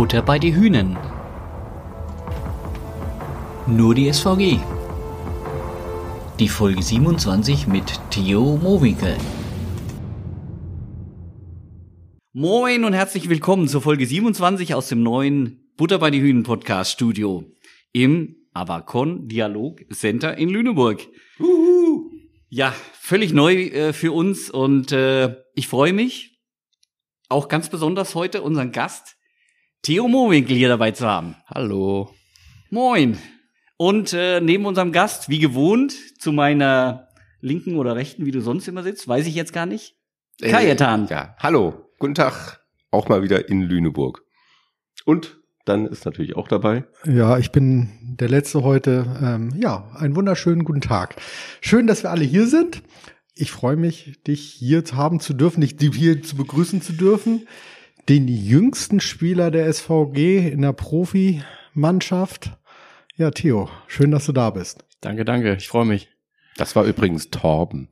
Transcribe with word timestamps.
Butter 0.00 0.22
bei 0.22 0.38
die 0.38 0.54
Hühnen. 0.54 0.96
Nur 3.66 3.94
die 3.94 4.10
SVG. 4.10 4.58
Die 6.38 6.48
Folge 6.48 6.82
27 6.82 7.66
mit 7.66 8.00
Theo 8.08 8.56
Mowinkel. 8.56 9.18
Moin 12.32 12.84
und 12.84 12.94
herzlich 12.94 13.28
willkommen 13.28 13.68
zur 13.68 13.82
Folge 13.82 14.06
27 14.06 14.72
aus 14.72 14.88
dem 14.88 15.02
neuen 15.02 15.70
Butter 15.76 15.98
bei 15.98 16.10
die 16.10 16.22
Hühnen 16.22 16.44
Podcast 16.44 16.92
Studio 16.92 17.44
im 17.92 18.36
Avacon 18.54 19.28
Dialog 19.28 19.84
Center 19.92 20.38
in 20.38 20.48
Lüneburg. 20.48 21.06
Uhu. 21.38 22.10
Ja, 22.48 22.74
völlig 22.94 23.34
neu 23.34 23.64
äh, 23.64 23.92
für 23.92 24.12
uns 24.12 24.48
und 24.48 24.92
äh, 24.92 25.36
ich 25.54 25.68
freue 25.68 25.92
mich, 25.92 26.40
auch 27.28 27.48
ganz 27.48 27.68
besonders 27.68 28.14
heute 28.14 28.40
unseren 28.40 28.72
Gast 28.72 29.18
Theo 29.82 30.08
Mowinkel 30.08 30.56
hier 30.56 30.68
dabei 30.68 30.90
zu 30.90 31.06
haben. 31.06 31.36
Hallo. 31.46 32.14
Moin. 32.68 33.16
Und 33.78 34.12
äh, 34.12 34.42
neben 34.42 34.66
unserem 34.66 34.92
Gast, 34.92 35.30
wie 35.30 35.38
gewohnt, 35.38 35.94
zu 36.20 36.32
meiner 36.32 37.08
linken 37.40 37.76
oder 37.76 37.96
rechten, 37.96 38.26
wie 38.26 38.30
du 38.30 38.42
sonst 38.42 38.68
immer 38.68 38.82
sitzt, 38.82 39.08
weiß 39.08 39.26
ich 39.26 39.34
jetzt 39.34 39.54
gar 39.54 39.64
nicht. 39.64 39.96
Äh, 40.42 40.50
Kajetan. 40.50 41.06
Ja, 41.08 41.34
hallo. 41.38 41.86
Guten 41.98 42.14
Tag. 42.14 42.60
Auch 42.90 43.08
mal 43.08 43.22
wieder 43.22 43.48
in 43.48 43.62
Lüneburg. 43.62 44.22
Und 45.06 45.40
dann 45.64 45.86
ist 45.86 46.04
natürlich 46.04 46.36
auch 46.36 46.48
dabei. 46.48 46.84
Ja, 47.06 47.38
ich 47.38 47.50
bin 47.50 47.88
der 48.02 48.28
Letzte 48.28 48.62
heute. 48.62 49.06
Ähm, 49.22 49.54
ja, 49.56 49.90
einen 49.94 50.14
wunderschönen 50.14 50.64
guten 50.64 50.82
Tag. 50.82 51.16
Schön, 51.62 51.86
dass 51.86 52.02
wir 52.02 52.10
alle 52.10 52.24
hier 52.24 52.46
sind. 52.46 52.82
Ich 53.34 53.50
freue 53.50 53.76
mich, 53.76 54.20
dich 54.26 54.42
hier 54.42 54.84
haben 54.92 55.20
zu 55.20 55.32
dürfen, 55.32 55.62
dich 55.62 55.76
hier 55.78 56.22
zu 56.22 56.36
begrüßen 56.36 56.82
zu 56.82 56.92
dürfen. 56.92 57.46
Den 58.08 58.28
jüngsten 58.28 59.00
Spieler 59.00 59.50
der 59.50 59.72
SVG 59.72 60.48
in 60.48 60.62
der 60.62 60.72
Profimannschaft. 60.72 62.52
Ja, 63.16 63.30
Theo, 63.30 63.68
schön, 63.86 64.10
dass 64.10 64.26
du 64.26 64.32
da 64.32 64.50
bist. 64.50 64.84
Danke, 65.00 65.24
danke. 65.24 65.54
Ich 65.56 65.68
freue 65.68 65.84
mich. 65.84 66.08
Das 66.56 66.74
war 66.74 66.84
übrigens 66.84 67.30
Torben. 67.30 67.88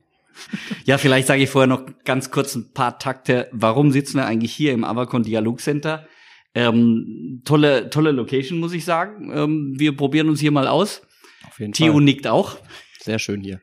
Ja, 0.85 0.97
vielleicht 0.97 1.27
sage 1.27 1.43
ich 1.43 1.49
vorher 1.49 1.67
noch 1.67 1.85
ganz 2.05 2.31
kurz 2.31 2.55
ein 2.55 2.71
paar 2.73 2.97
Takte. 2.99 3.49
Warum 3.51 3.91
sitzen 3.91 4.17
wir 4.17 4.25
eigentlich 4.25 4.53
hier 4.53 4.73
im 4.73 4.83
Avacon 4.83 5.23
Dialog 5.23 5.59
Center? 5.59 6.07
Ähm, 6.55 7.41
tolle, 7.45 7.89
tolle 7.89 8.11
Location, 8.11 8.59
muss 8.59 8.73
ich 8.73 8.85
sagen. 8.85 9.31
Ähm, 9.33 9.73
wir 9.77 9.95
probieren 9.95 10.29
uns 10.29 10.39
hier 10.39 10.51
mal 10.51 10.67
aus. 10.67 11.01
Auf 11.47 11.59
jeden 11.59 11.73
Theo 11.73 11.93
Fall. 11.93 12.01
nickt 12.01 12.27
auch. 12.27 12.57
Sehr 12.99 13.19
schön 13.19 13.41
hier. 13.41 13.61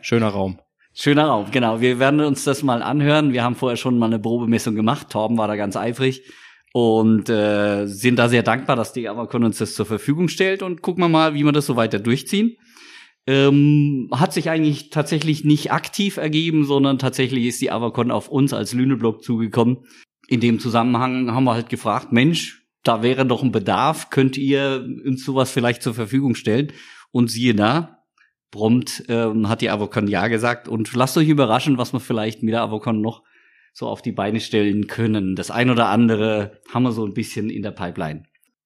Schöner 0.00 0.28
Raum. 0.28 0.60
Schöner 1.00 1.26
Raum, 1.26 1.52
genau. 1.52 1.80
Wir 1.80 2.00
werden 2.00 2.18
uns 2.18 2.42
das 2.42 2.64
mal 2.64 2.82
anhören. 2.82 3.32
Wir 3.32 3.44
haben 3.44 3.54
vorher 3.54 3.76
schon 3.76 3.98
mal 3.98 4.06
eine 4.06 4.18
Probemessung 4.18 4.74
gemacht. 4.74 5.10
Torben 5.10 5.38
war 5.38 5.46
da 5.46 5.54
ganz 5.54 5.76
eifrig 5.76 6.24
und 6.72 7.28
äh, 7.28 7.86
sind 7.86 8.18
da 8.18 8.28
sehr 8.28 8.42
dankbar, 8.42 8.74
dass 8.74 8.94
die 8.94 9.08
Avacon 9.08 9.44
uns 9.44 9.58
das 9.58 9.74
zur 9.74 9.86
Verfügung 9.86 10.26
stellt 10.26 10.60
und 10.60 10.82
gucken 10.82 11.04
wir 11.04 11.08
mal, 11.08 11.34
wie 11.34 11.44
wir 11.44 11.52
das 11.52 11.66
so 11.66 11.76
weiter 11.76 12.00
durchziehen. 12.00 12.56
Ähm, 13.28 14.10
hat 14.12 14.32
sich 14.32 14.50
eigentlich 14.50 14.90
tatsächlich 14.90 15.44
nicht 15.44 15.70
aktiv 15.70 16.16
ergeben, 16.16 16.64
sondern 16.64 16.98
tatsächlich 16.98 17.44
ist 17.44 17.60
die 17.60 17.70
Avacon 17.70 18.10
auf 18.10 18.28
uns 18.28 18.52
als 18.52 18.72
Lüneblock 18.72 19.22
zugekommen. 19.22 19.84
In 20.26 20.40
dem 20.40 20.58
Zusammenhang 20.58 21.30
haben 21.30 21.44
wir 21.44 21.54
halt 21.54 21.68
gefragt, 21.68 22.10
Mensch, 22.10 22.66
da 22.82 23.04
wäre 23.04 23.24
doch 23.24 23.44
ein 23.44 23.52
Bedarf, 23.52 24.10
könnt 24.10 24.36
ihr 24.36 24.84
uns 25.06 25.24
sowas 25.24 25.52
vielleicht 25.52 25.84
zur 25.84 25.94
Verfügung 25.94 26.34
stellen? 26.34 26.72
Und 27.12 27.30
siehe 27.30 27.54
da, 27.54 27.97
prompt 28.50 29.04
ähm, 29.08 29.48
hat 29.48 29.60
die 29.60 29.70
Avocon 29.70 30.06
ja 30.08 30.28
gesagt 30.28 30.68
und 30.68 30.92
lasst 30.94 31.16
euch 31.16 31.28
überraschen, 31.28 31.78
was 31.78 31.92
wir 31.92 32.00
vielleicht 32.00 32.42
mit 32.42 32.54
der 32.54 32.62
Avocon 32.62 33.00
noch 33.00 33.22
so 33.74 33.86
auf 33.86 34.02
die 34.02 34.12
Beine 34.12 34.40
stellen 34.40 34.86
können. 34.86 35.36
Das 35.36 35.50
ein 35.50 35.70
oder 35.70 35.88
andere 35.88 36.60
haben 36.72 36.82
wir 36.82 36.92
so 36.92 37.04
ein 37.06 37.14
bisschen 37.14 37.50
in 37.50 37.62
der 37.62 37.70
Pipeline. 37.70 38.24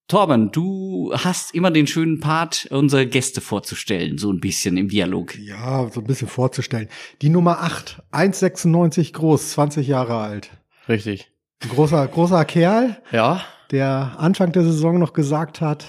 Torben, 0.08 0.50
du 0.52 1.12
hast 1.14 1.54
immer 1.54 1.70
den 1.70 1.86
schönen 1.86 2.20
Part, 2.20 2.66
unsere 2.70 3.06
Gäste 3.06 3.40
vorzustellen, 3.40 4.18
so 4.18 4.30
ein 4.30 4.40
bisschen 4.40 4.76
im 4.76 4.88
Dialog. 4.88 5.38
Ja, 5.38 5.88
so 5.90 6.00
ein 6.00 6.06
bisschen 6.06 6.28
vorzustellen. 6.28 6.88
Die 7.22 7.28
Nummer 7.30 7.60
8, 7.62 8.02
1,96 8.12 9.12
groß, 9.12 9.50
20 9.52 9.86
Jahre 9.86 10.16
alt. 10.16 10.50
Richtig. 10.88 11.30
Ein 11.62 11.70
großer, 11.70 12.06
großer 12.08 12.44
Kerl, 12.44 13.00
Ja. 13.12 13.42
der 13.70 14.16
Anfang 14.18 14.52
der 14.52 14.64
Saison 14.64 14.98
noch 14.98 15.12
gesagt 15.12 15.60
hat, 15.60 15.86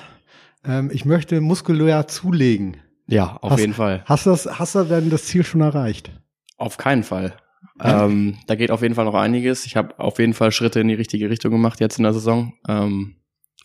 ähm, 0.63 0.89
ich 0.93 1.03
möchte 1.05 1.41
muskulär 1.41 2.07
zulegen. 2.07 2.77
Ja, 3.07 3.37
auf 3.41 3.51
Hast- 3.51 3.59
jeden 3.59 3.73
Fall. 3.73 4.03
Hast 4.05 4.25
du, 4.25 4.31
das, 4.31 4.59
hast 4.59 4.75
du 4.75 4.83
denn 4.83 5.09
das 5.09 5.25
Ziel 5.25 5.43
schon 5.43 5.61
erreicht? 5.61 6.11
Auf 6.57 6.77
keinen 6.77 7.03
Fall. 7.03 7.35
Ähm, 7.81 8.37
da 8.47 8.55
geht 8.55 8.71
auf 8.71 8.81
jeden 8.81 8.95
Fall 8.95 9.05
noch 9.05 9.15
einiges. 9.15 9.65
Ich 9.65 9.75
habe 9.75 9.97
auf 9.99 10.19
jeden 10.19 10.33
Fall 10.33 10.51
Schritte 10.51 10.79
in 10.79 10.87
die 10.87 10.93
richtige 10.93 11.29
Richtung 11.29 11.51
gemacht 11.51 11.79
jetzt 11.79 11.97
in 11.97 12.03
der 12.03 12.13
Saison. 12.13 12.53
Ähm, 12.67 13.15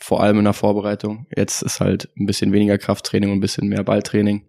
vor 0.00 0.22
allem 0.22 0.38
in 0.38 0.44
der 0.44 0.52
Vorbereitung. 0.54 1.26
Jetzt 1.36 1.62
ist 1.62 1.80
halt 1.80 2.08
ein 2.18 2.26
bisschen 2.26 2.52
weniger 2.52 2.78
Krafttraining 2.78 3.30
und 3.30 3.38
ein 3.38 3.40
bisschen 3.40 3.68
mehr 3.68 3.82
Balltraining. 3.84 4.46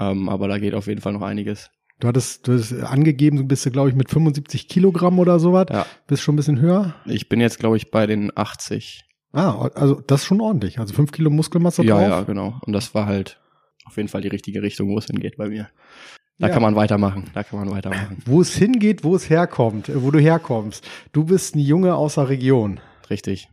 Ähm, 0.00 0.28
aber 0.28 0.48
da 0.48 0.58
geht 0.58 0.74
auf 0.74 0.86
jeden 0.86 1.00
Fall 1.00 1.12
noch 1.12 1.22
einiges. 1.22 1.70
Du 2.00 2.06
hattest, 2.06 2.46
du 2.46 2.52
hattest 2.52 2.72
angegeben, 2.84 3.36
du 3.38 3.44
bist, 3.44 3.70
glaube 3.72 3.88
ich, 3.88 3.96
mit 3.96 4.08
75 4.08 4.68
Kilogramm 4.68 5.18
oder 5.18 5.40
sowas. 5.40 5.66
Ja. 5.70 5.84
Bist 6.06 6.22
schon 6.22 6.34
ein 6.34 6.36
bisschen 6.36 6.60
höher. 6.60 6.94
Ich 7.06 7.28
bin 7.28 7.40
jetzt, 7.40 7.58
glaube 7.58 7.76
ich, 7.76 7.90
bei 7.90 8.06
den 8.06 8.30
80. 8.36 9.04
Ah, 9.32 9.68
also 9.74 10.00
das 10.06 10.22
ist 10.22 10.26
schon 10.26 10.40
ordentlich. 10.40 10.78
Also 10.78 10.94
fünf 10.94 11.10
Kilo 11.10 11.28
Muskelmasse 11.30 11.84
ja, 11.84 11.96
drauf. 11.98 12.08
ja, 12.08 12.20
genau. 12.22 12.58
Und 12.64 12.72
das 12.72 12.94
war 12.94 13.06
halt 13.06 13.40
auf 13.88 13.96
jeden 13.96 14.08
Fall 14.08 14.20
die 14.20 14.28
richtige 14.28 14.62
Richtung, 14.62 14.88
wo 14.90 14.98
es 14.98 15.06
hingeht 15.06 15.36
bei 15.36 15.48
mir. 15.48 15.68
Da 16.38 16.46
Ja. 16.46 16.52
kann 16.52 16.62
man 16.62 16.76
weitermachen. 16.76 17.24
Da 17.34 17.42
kann 17.42 17.58
man 17.58 17.70
weitermachen. 17.70 18.18
Wo 18.24 18.40
es 18.40 18.54
hingeht, 18.54 19.02
wo 19.02 19.16
es 19.16 19.28
herkommt, 19.28 19.88
äh, 19.88 20.02
wo 20.02 20.10
du 20.12 20.20
herkommst. 20.20 20.86
Du 21.12 21.24
bist 21.24 21.56
ein 21.56 21.58
Junge 21.60 21.96
aus 21.96 22.14
der 22.14 22.28
Region. 22.28 22.78
Richtig. 23.10 23.48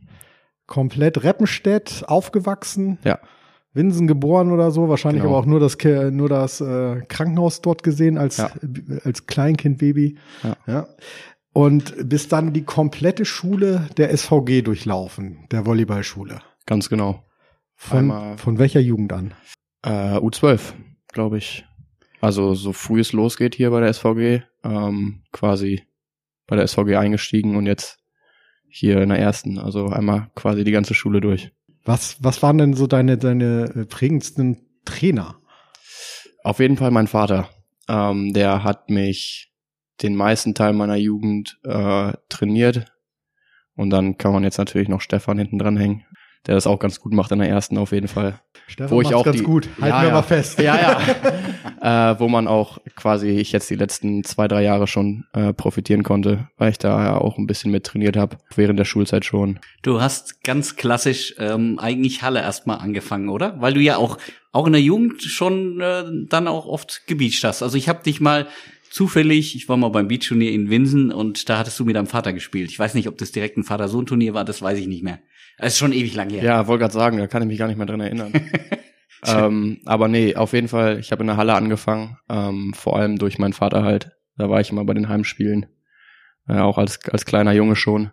Komplett 0.66 1.22
Reppenstedt 1.24 2.04
aufgewachsen. 2.06 2.98
Ja. 3.04 3.18
Winsen 3.72 4.06
geboren 4.06 4.52
oder 4.52 4.70
so. 4.70 4.88
Wahrscheinlich 4.88 5.22
Genau. 5.22 5.34
aber 5.36 5.42
auch 5.42 5.46
nur 5.46 5.60
das, 5.60 5.76
nur 6.12 6.28
das 6.28 6.60
äh, 6.60 7.02
Krankenhaus 7.08 7.60
dort 7.60 7.82
gesehen 7.82 8.18
als, 8.18 8.36
Ja. 8.38 8.50
als 9.04 9.26
Kleinkindbaby. 9.26 10.16
Ja. 10.42 10.56
ja. 10.66 10.86
Und 11.52 11.94
bist 12.08 12.32
dann 12.32 12.52
die 12.52 12.64
komplette 12.64 13.24
Schule 13.24 13.88
der 13.96 14.10
SVG 14.16 14.62
durchlaufen, 14.62 15.46
der 15.50 15.66
Volleyballschule. 15.66 16.40
Ganz 16.66 16.88
genau. 16.88 17.24
Von, 17.74 17.98
Einmal- 17.98 18.38
von 18.38 18.58
welcher 18.58 18.80
Jugend 18.80 19.12
an? 19.12 19.34
Äh, 19.86 20.18
U12, 20.18 20.74
glaube 21.12 21.38
ich. 21.38 21.64
Also 22.20 22.54
so 22.54 22.72
früh 22.72 23.00
es 23.00 23.12
losgeht 23.12 23.54
hier 23.54 23.70
bei 23.70 23.80
der 23.80 23.92
SVG, 23.92 24.42
ähm, 24.64 25.22
quasi 25.32 25.84
bei 26.48 26.56
der 26.56 26.66
SVG 26.66 26.96
eingestiegen 26.96 27.54
und 27.56 27.66
jetzt 27.66 27.98
hier 28.68 29.00
in 29.00 29.10
der 29.10 29.20
ersten. 29.20 29.58
Also 29.58 29.86
einmal 29.86 30.28
quasi 30.34 30.64
die 30.64 30.72
ganze 30.72 30.94
Schule 30.94 31.20
durch. 31.20 31.52
Was, 31.84 32.16
was 32.20 32.42
waren 32.42 32.58
denn 32.58 32.74
so 32.74 32.88
deine, 32.88 33.16
deine 33.16 33.72
äh, 33.76 33.84
prägendsten 33.86 34.66
Trainer? 34.84 35.38
Auf 36.42 36.58
jeden 36.58 36.76
Fall 36.76 36.90
mein 36.90 37.06
Vater. 37.06 37.48
Ähm, 37.88 38.32
der 38.32 38.64
hat 38.64 38.90
mich 38.90 39.52
den 40.02 40.16
meisten 40.16 40.54
Teil 40.54 40.72
meiner 40.72 40.96
Jugend 40.96 41.60
äh, 41.62 42.12
trainiert. 42.28 42.92
Und 43.76 43.90
dann 43.90 44.18
kann 44.18 44.32
man 44.32 44.42
jetzt 44.42 44.58
natürlich 44.58 44.88
noch 44.88 45.00
Stefan 45.00 45.38
hinten 45.38 45.58
dran 45.58 45.76
hängen, 45.76 46.04
der 46.46 46.54
das 46.54 46.66
auch 46.66 46.78
ganz 46.78 47.00
gut 47.00 47.12
macht 47.12 47.32
in 47.32 47.38
der 47.38 47.48
ersten 47.48 47.78
auf 47.78 47.92
jeden 47.92 48.08
Fall. 48.08 48.40
Stefan 48.68 48.90
Wo 48.96 49.00
ich 49.00 49.14
auch 49.14 49.24
ganz 49.24 49.36
die- 49.36 49.42
gut. 49.42 49.68
Halten 49.80 49.86
Ja, 49.96 50.02
wir 50.02 50.08
ja. 50.08 50.14
mal 50.14 50.22
fest. 50.22 50.58
Ja, 50.60 50.98
ja. 51.80 52.12
äh, 52.12 52.20
wo 52.20 52.28
man 52.28 52.48
auch 52.48 52.78
quasi 52.96 53.28
ich 53.28 53.52
jetzt 53.52 53.70
die 53.70 53.74
letzten 53.76 54.24
zwei, 54.24 54.48
drei 54.48 54.62
Jahre 54.62 54.86
schon 54.86 55.24
äh, 55.32 55.52
profitieren 55.52 56.02
konnte, 56.02 56.48
weil 56.56 56.70
ich 56.70 56.78
da 56.78 57.04
ja 57.04 57.16
auch 57.18 57.38
ein 57.38 57.46
bisschen 57.46 57.70
mit 57.70 57.84
trainiert 57.84 58.16
habe, 58.16 58.36
während 58.54 58.78
der 58.78 58.84
Schulzeit 58.84 59.24
schon. 59.24 59.60
Du 59.82 60.00
hast 60.00 60.42
ganz 60.42 60.76
klassisch 60.76 61.34
ähm, 61.38 61.78
eigentlich 61.78 62.22
Halle 62.22 62.40
erstmal 62.40 62.78
angefangen, 62.78 63.28
oder? 63.28 63.60
Weil 63.60 63.74
du 63.74 63.80
ja 63.80 63.96
auch 63.96 64.18
auch 64.52 64.66
in 64.66 64.72
der 64.72 64.82
Jugend 64.82 65.22
schon 65.22 65.80
äh, 65.80 66.04
dann 66.28 66.48
auch 66.48 66.66
oft 66.66 67.02
gebeacht 67.06 67.44
hast. 67.44 67.62
Also 67.62 67.76
ich 67.76 67.88
habe 67.90 68.02
dich 68.02 68.20
mal 68.22 68.46
zufällig, 68.90 69.54
ich 69.54 69.68
war 69.68 69.76
mal 69.76 69.90
beim 69.90 70.08
Beachturnier 70.08 70.52
in 70.52 70.70
Winsen 70.70 71.12
und 71.12 71.48
da 71.50 71.58
hattest 71.58 71.78
du 71.78 71.84
mit 71.84 71.96
deinem 71.96 72.06
Vater 72.06 72.32
gespielt. 72.32 72.70
Ich 72.70 72.78
weiß 72.78 72.94
nicht, 72.94 73.08
ob 73.08 73.18
das 73.18 73.32
direkt 73.32 73.58
ein 73.58 73.64
Vater-Sohn-Turnier 73.64 74.32
war, 74.32 74.44
das 74.46 74.62
weiß 74.62 74.78
ich 74.78 74.86
nicht 74.86 75.02
mehr. 75.02 75.18
Das 75.58 75.72
ist 75.72 75.78
schon 75.78 75.92
ewig 75.92 76.14
lang 76.14 76.30
her. 76.30 76.42
Ja, 76.42 76.66
wollte 76.66 76.82
gerade 76.82 76.94
sagen, 76.94 77.16
da 77.18 77.26
kann 77.26 77.42
ich 77.42 77.48
mich 77.48 77.58
gar 77.58 77.66
nicht 77.68 77.76
mehr 77.78 77.86
dran 77.86 78.00
erinnern. 78.00 78.32
ähm, 79.26 79.78
aber 79.86 80.08
nee, 80.08 80.36
auf 80.36 80.52
jeden 80.52 80.68
Fall, 80.68 80.98
ich 80.98 81.12
habe 81.12 81.22
in 81.22 81.26
der 81.28 81.36
Halle 81.36 81.54
angefangen, 81.54 82.18
ähm, 82.28 82.72
vor 82.74 82.96
allem 82.96 83.18
durch 83.18 83.38
meinen 83.38 83.52
Vater 83.54 83.82
halt. 83.82 84.10
Da 84.36 84.50
war 84.50 84.60
ich 84.60 84.70
immer 84.70 84.84
bei 84.84 84.92
den 84.94 85.08
Heimspielen, 85.08 85.66
äh, 86.48 86.58
auch 86.58 86.76
als, 86.78 87.00
als 87.08 87.24
kleiner 87.24 87.52
Junge 87.52 87.76
schon. 87.76 88.10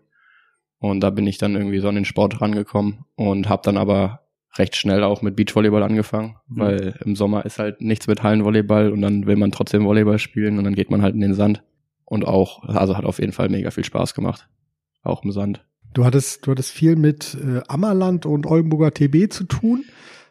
Und 0.79 1.01
da 1.01 1.09
bin 1.09 1.27
ich 1.27 1.37
dann 1.37 1.55
irgendwie 1.55 1.79
so 1.79 1.89
an 1.89 1.95
den 1.95 2.05
Sport 2.05 2.41
rangekommen 2.41 3.05
und 3.15 3.49
habe 3.49 3.61
dann 3.65 3.77
aber 3.77 4.21
recht 4.57 4.75
schnell 4.75 5.03
auch 5.03 5.21
mit 5.21 5.35
Beachvolleyball 5.35 5.83
angefangen, 5.83 6.35
Mhm. 6.47 6.59
weil 6.59 6.95
im 7.03 7.15
Sommer 7.15 7.45
ist 7.45 7.59
halt 7.59 7.81
nichts 7.81 8.07
mit 8.07 8.23
Hallenvolleyball 8.23 8.91
und 8.91 9.01
dann 9.01 9.25
will 9.25 9.35
man 9.35 9.51
trotzdem 9.51 9.83
Volleyball 9.85 10.19
spielen 10.19 10.57
und 10.57 10.63
dann 10.63 10.75
geht 10.75 10.91
man 10.91 11.01
halt 11.01 11.15
in 11.15 11.21
den 11.21 11.33
Sand. 11.33 11.63
Und 12.05 12.25
auch, 12.25 12.63
also 12.63 12.95
hat 12.97 13.05
auf 13.05 13.19
jeden 13.19 13.31
Fall 13.31 13.49
mega 13.49 13.71
viel 13.71 13.83
Spaß 13.83 14.13
gemacht. 14.13 14.47
Auch 15.01 15.23
im 15.23 15.31
Sand. 15.31 15.65
Du 15.93 16.05
hattest, 16.05 16.45
du 16.45 16.51
hattest 16.51 16.71
viel 16.71 16.95
mit 16.95 17.35
äh, 17.35 17.61
Ammerland 17.67 18.25
und 18.25 18.45
Oldenburger 18.45 18.91
TB 18.91 19.31
zu 19.31 19.43
tun. 19.43 19.85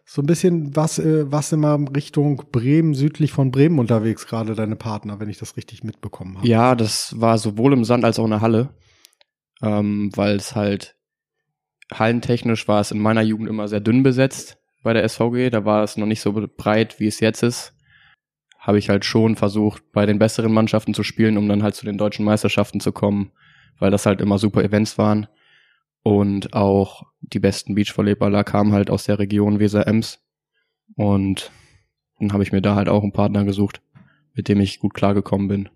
So 0.05 0.21
ein 0.21 0.27
bisschen 0.27 0.75
was, 0.75 0.99
äh, 0.99 1.31
was 1.31 1.53
immer 1.53 1.79
Richtung 1.95 2.43
Bremen, 2.51 2.95
südlich 2.95 3.33
von 3.33 3.53
Bremen 3.53 3.79
unterwegs, 3.79 4.27
gerade 4.27 4.55
deine 4.55 4.77
Partner, 4.77 5.21
wenn 5.21 5.29
ich 5.29 5.39
das 5.39 5.57
richtig 5.57 5.85
mitbekommen 5.85 6.39
habe. 6.39 6.49
Ja, 6.49 6.75
das 6.75 7.21
war 7.21 7.39
sowohl 7.39 7.73
im 7.73 7.85
Sand 7.85 8.05
als 8.05 8.19
auch 8.19 8.25
in 8.25 8.31
der 8.31 8.41
Halle, 8.41 8.71
ähm, 9.63 10.11
weil 10.17 10.37
es 10.37 10.57
halt 10.57 10.97
hallentechnisch 11.93 12.67
war 12.69 12.81
es 12.81 12.91
in 12.91 12.99
meiner 12.99 13.23
Jugend 13.23 13.49
immer 13.49 13.69
sehr 13.69 13.81
dünn 13.81 14.03
besetzt 14.03 14.59
bei 14.83 14.93
der 14.93 15.09
SVG. 15.09 15.51
Da 15.51 15.65
war 15.65 15.85
es 15.85 15.97
noch 15.97 16.07
nicht 16.07 16.21
so 16.21 16.33
breit, 16.57 16.99
wie 16.99 17.07
es 17.07 17.21
jetzt 17.21 17.43
ist. 17.43 17.75
Habe 18.59 18.79
ich 18.79 18.89
halt 18.89 19.05
schon 19.05 19.37
versucht, 19.37 19.93
bei 19.93 20.07
den 20.07 20.19
besseren 20.19 20.53
Mannschaften 20.53 20.95
zu 20.95 21.05
spielen, 21.05 21.37
um 21.37 21.49
dann 21.49 21.63
halt 21.63 21.75
zu 21.75 21.85
den 21.85 21.99
deutschen 21.99 22.25
Meisterschaften 22.25 22.81
zu 22.81 22.93
kommen, 22.93 23.33
weil 23.79 23.91
das 23.91 24.07
halt 24.07 24.21
immer 24.21 24.39
super 24.39 24.65
Events 24.65 24.99
waren. 24.99 25.29
Und 26.03 26.53
auch 26.53 27.05
die 27.21 27.39
besten 27.39 27.75
Beachvolleyballer 27.75 28.45
kamen 28.45 28.73
halt 28.73 28.91
aus 28.91 29.05
der 29.05 29.19
Region 29.19 29.61
Weser-Ems. 29.61 30.21
Und 30.97 31.51
dann 32.19 32.33
habe 32.33 32.43
ich 32.43 32.53
mir 32.53 32.63
da 32.63 32.75
halt 32.75 32.89
auch 32.89 33.03
einen 33.03 33.13
Partner 33.13 33.45
gesucht, 33.45 33.81
mit 34.35 34.49
dem 34.49 34.61
ich 34.61 34.81
gut 34.81 34.95
klargekommen 34.95 35.49
bin. 35.49 35.69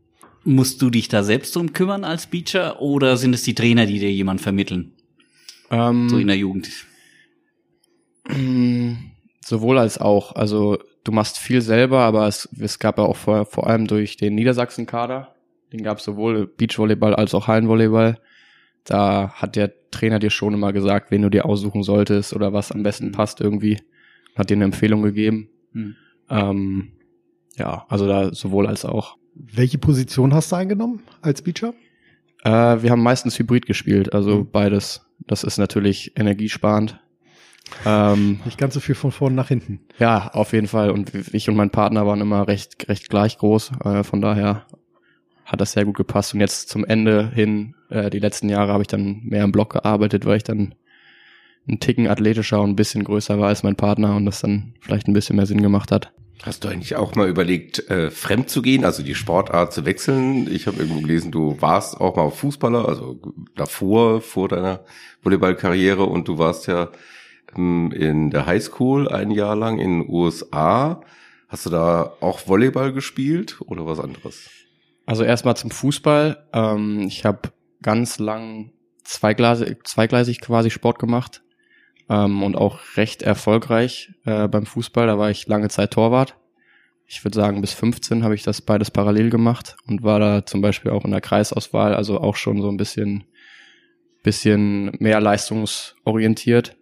Musst 0.45 0.81
du 0.83 0.91
dich 0.91 1.09
da 1.09 1.23
selbst 1.23 1.57
drum 1.57 1.73
kümmern 1.73 2.05
als 2.05 2.27
Beacher 2.27 2.81
oder 2.81 3.17
sind 3.17 3.35
es 3.35 3.43
die 3.43 3.55
Trainer, 3.55 3.87
die 3.87 3.99
dir 3.99 4.13
jemand 4.13 4.41
vermitteln? 4.41 4.93
Ähm, 5.71 6.09
So 6.09 6.19
in 6.19 6.29
der 6.29 6.37
Jugend. 6.37 6.69
Sowohl 9.41 9.79
als 9.79 9.99
auch. 9.99 10.35
Also 10.35 10.79
du 11.05 11.13
machst 11.13 11.39
viel 11.39 11.61
selber, 11.63 12.01
aber 12.01 12.27
es, 12.27 12.49
es 12.61 12.79
gab 12.79 12.99
ja 12.99 13.05
auch 13.05 13.17
vor, 13.17 13.47
vor 13.47 13.67
allem 13.67 13.87
durch 13.87 14.17
den 14.17 14.35
Niedersachsen-Kader, 14.35 15.35
den 15.73 15.83
gab 15.83 15.99
es 15.99 16.05
sowohl 16.05 16.47
Beachvolleyball 16.47 17.15
als 17.15 17.35
auch 17.35 17.47
Hallenvolleyball. 17.47 18.21
Da 18.87 19.31
hat 19.35 19.57
der 19.57 19.73
Trainer 19.91 20.19
dir 20.19 20.31
schon 20.31 20.55
immer 20.55 20.73
gesagt, 20.73 21.11
wen 21.11 21.23
du 21.23 21.29
dir 21.29 21.45
aussuchen 21.45 21.83
solltest 21.83 22.35
oder 22.35 22.53
was 22.53 22.73
am 22.73 22.83
besten 22.83 23.13
passt 23.13 23.41
irgendwie. 23.41 23.79
Hat 24.37 24.51
dir 24.51 24.55
eine 24.55 24.65
Empfehlung 24.65 25.03
gegeben. 25.03 25.49
Hm. 25.73 25.97
Ähm, 26.31 26.93
ja, 27.57 27.85
also 27.89 28.07
da 28.07 28.33
sowohl 28.33 28.67
als 28.67 28.85
auch. 28.85 29.17
Welche 29.35 29.79
Position 29.79 30.33
hast 30.33 30.53
du 30.53 30.57
eingenommen 30.57 31.03
als 31.21 31.43
Beacher? 31.43 31.75
Äh, 32.45 32.83
wir 32.83 32.91
haben 32.91 33.03
meistens 33.03 33.39
Hybrid 33.39 33.67
gespielt, 33.67 34.15
also 34.15 34.47
beides. 34.51 35.07
Das 35.27 35.45
ist 35.45 35.59
natürlich 35.59 36.13
energiesparend. 36.17 37.01
Ähm, 37.85 38.41
Nicht 38.45 38.59
ganz 38.59 38.75
so 38.75 38.81
viel 38.81 38.95
von 38.95 39.11
vorn 39.11 39.35
nach 39.35 39.49
hinten. 39.49 39.81
Ja, 39.99 40.29
auf 40.29 40.53
jeden 40.53 40.69
Fall. 40.69 40.91
Und 40.91 41.13
ich 41.33 41.49
und 41.49 41.57
mein 41.57 41.71
Partner 41.71 42.07
waren 42.07 42.21
immer 42.21 42.47
recht, 42.47 42.89
recht 42.89 43.09
gleich 43.09 43.39
groß. 43.39 43.73
Äh, 43.85 44.05
von 44.05 44.21
daher 44.21 44.67
hat 45.47 45.61
das 45.61 45.73
sehr 45.73 45.85
gut 45.85 45.97
gepasst. 45.97 46.35
Und 46.35 46.41
jetzt 46.41 46.69
zum 46.69 46.85
Ende 46.85 47.31
hin, 47.31 47.75
äh, 47.89 48.11
die 48.11 48.19
letzten 48.19 48.49
Jahre, 48.49 48.73
habe 48.73 48.83
ich 48.83 48.89
dann 48.89 49.23
mehr 49.25 49.45
im 49.45 49.53
Block 49.53 49.73
gearbeitet, 49.73 50.27
weil 50.27 50.37
ich 50.37 50.45
dann 50.45 50.75
ein 51.69 51.81
Ticken 51.81 52.09
athletischer 52.09 52.61
und 52.61 52.71
ein 52.71 52.77
bisschen 52.77 53.05
größer 53.05 53.39
war 53.39 53.49
als 53.49 53.63
mein 53.63 53.77
Partner 53.77 54.17
und 54.17 54.27
das 54.27 54.41
dann 54.41 54.75
vielleicht 54.81 55.09
ein 55.09 55.13
bisschen 55.13 55.37
mehr 55.37 55.47
Sinn 55.47 55.63
gemacht 55.63 55.91
hat. 55.91 56.13
Hast 56.43 56.65
du 56.65 56.69
eigentlich 56.69 56.97
auch 56.97 57.15
mal 57.15 57.29
überlegt, 57.29 57.89
äh, 57.91 58.11
fremd 58.11 58.51
zu 58.51 58.61
gehen, 58.61 58.85
also 58.85 59.03
die 59.03 59.15
Sportart 59.15 59.73
zu 59.73 59.85
wechseln? 59.87 60.53
Ich 60.53 60.67
habe 60.67 60.79
irgendwo 60.79 61.01
gelesen, 61.01 61.33
du 61.33 61.61
warst 61.61 61.99
auch 61.99 62.17
mal 62.17 62.31
Fußballer, 62.31 62.87
also 62.87 63.19
davor, 63.55 64.21
vor 64.21 64.49
deiner 64.49 64.85
Volleyballkarriere 65.23 66.05
und 66.05 66.29
du 66.29 66.39
warst 66.39 66.67
ja 66.67 66.91
ähm, 67.57 67.91
in 67.93 68.31
der 68.31 68.47
Highschool 68.47 69.09
ein 69.09 69.31
Jahr 69.31 69.57
lang 69.57 69.79
in 69.79 70.03
den 70.03 70.11
USA. 70.11 71.01
Hast 71.49 71.67
du 71.67 71.71
da 71.71 72.13
auch 72.21 72.47
Volleyball 72.47 72.93
gespielt 72.93 73.57
oder 73.67 73.87
was 73.87 73.99
anderes? 73.99 74.51
Also 75.07 75.23
erstmal 75.23 75.57
zum 75.57 75.71
Fußball. 75.71 76.49
Ähm, 76.53 77.07
ich 77.07 77.25
habe 77.25 77.53
ganz 77.81 78.19
lang 78.19 78.73
zweigleisig, 79.05 79.79
zweigleisig 79.85 80.41
quasi 80.41 80.71
Sport 80.71 80.99
gemacht 80.99 81.43
ähm, 82.11 82.43
und 82.43 82.57
auch 82.57 82.81
recht 82.97 83.23
erfolgreich 83.23 84.13
äh, 84.25 84.49
beim 84.49 84.67
Fußball. 84.67 85.07
Da 85.07 85.17
war 85.19 85.31
ich 85.31 85.47
lange 85.47 85.69
Zeit 85.69 85.93
Torwart. 85.93 86.37
Ich 87.07 87.25
würde 87.25 87.37
sagen, 87.37 87.61
bis 87.61 87.73
15 87.73 88.25
habe 88.25 88.35
ich 88.35 88.43
das 88.43 88.61
beides 88.61 88.91
parallel 88.91 89.31
gemacht 89.31 89.77
und 89.87 90.03
war 90.03 90.19
da 90.19 90.45
zum 90.45 90.61
Beispiel 90.61 90.91
auch 90.91 91.05
in 91.05 91.13
der 91.13 91.21
Kreisauswahl, 91.21 91.95
also 91.95 92.21
auch 92.21 92.35
schon 92.35 92.61
so 92.61 92.69
ein 92.69 92.77
bisschen, 92.77 93.25
bisschen 94.25 94.91
mehr 94.99 95.21
leistungsorientiert. 95.21 96.77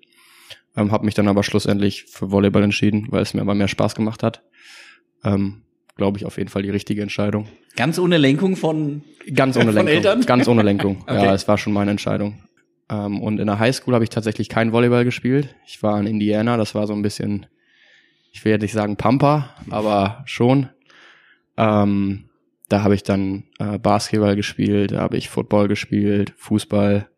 Ähm, 0.77 0.93
habe 0.93 1.05
mich 1.05 1.15
dann 1.15 1.29
aber 1.29 1.43
schlussendlich 1.43 2.05
für 2.05 2.31
Volleyball 2.31 2.63
entschieden, 2.63 3.09
weil 3.11 3.21
es 3.21 3.35
mir 3.35 3.43
aber 3.43 3.55
mehr 3.55 3.69
Spaß 3.69 3.95
gemacht 3.95 4.23
hat. 4.23 4.43
Ähm, 5.23 5.64
Glaube 5.97 6.19
ich 6.19 6.25
auf 6.27 6.37
jeden 6.39 6.49
Fall 6.51 6.63
die 6.63 6.71
richtige 6.71 7.03
Entscheidung. 7.03 7.47
Ganz 7.77 7.99
ohne 7.99 8.19
Lenkung 8.19 8.57
von 8.57 9.03
Ganz 9.33 9.57
ohne 9.57 9.67
Von 9.73 9.75
Lenkung. 9.75 9.95
Eltern? 9.95 10.21
Ganz 10.27 10.49
ohne 10.49 10.63
Lenkung. 10.63 10.99
Okay. 11.07 11.25
Ja, 11.25 11.35
es 11.35 11.47
war 11.47 11.57
schon 11.59 11.73
meine 11.73 11.91
Entscheidung. 11.93 12.43
Ähm, 12.91 13.23
und 13.23 13.39
in 13.39 13.47
der 13.47 13.59
Highschool 13.59 13.95
habe 13.95 14.05
ich 14.05 14.11
tatsächlich 14.11 14.49
kein 14.49 14.73
Volleyball 14.73 15.05
gespielt. 15.05 15.55
Ich 15.67 15.83
war 15.83 15.99
in 16.01 16.07
Indiana, 16.07 16.57
das 16.57 16.75
war 16.75 16.87
so 16.87 16.93
ein 16.93 17.03
bisschen, 17.03 17.47
ich 18.33 18.45
will 18.45 18.53
jetzt 18.53 18.63
nicht 18.63 18.73
sagen 18.73 18.97
Pampa, 18.97 19.55
aber 19.71 20.23
schon. 20.27 20.69
Ähm, 21.57 22.25
da 22.69 22.83
habe 22.83 22.95
ich 22.95 23.03
dann 23.03 23.45
äh, 23.59 23.79
Basketball 23.79 24.35
gespielt, 24.37 24.93
da 24.93 25.01
habe 25.01 25.17
ich 25.17 25.29
Football 25.29 25.69
gespielt, 25.69 26.33
Fußball 26.37 27.09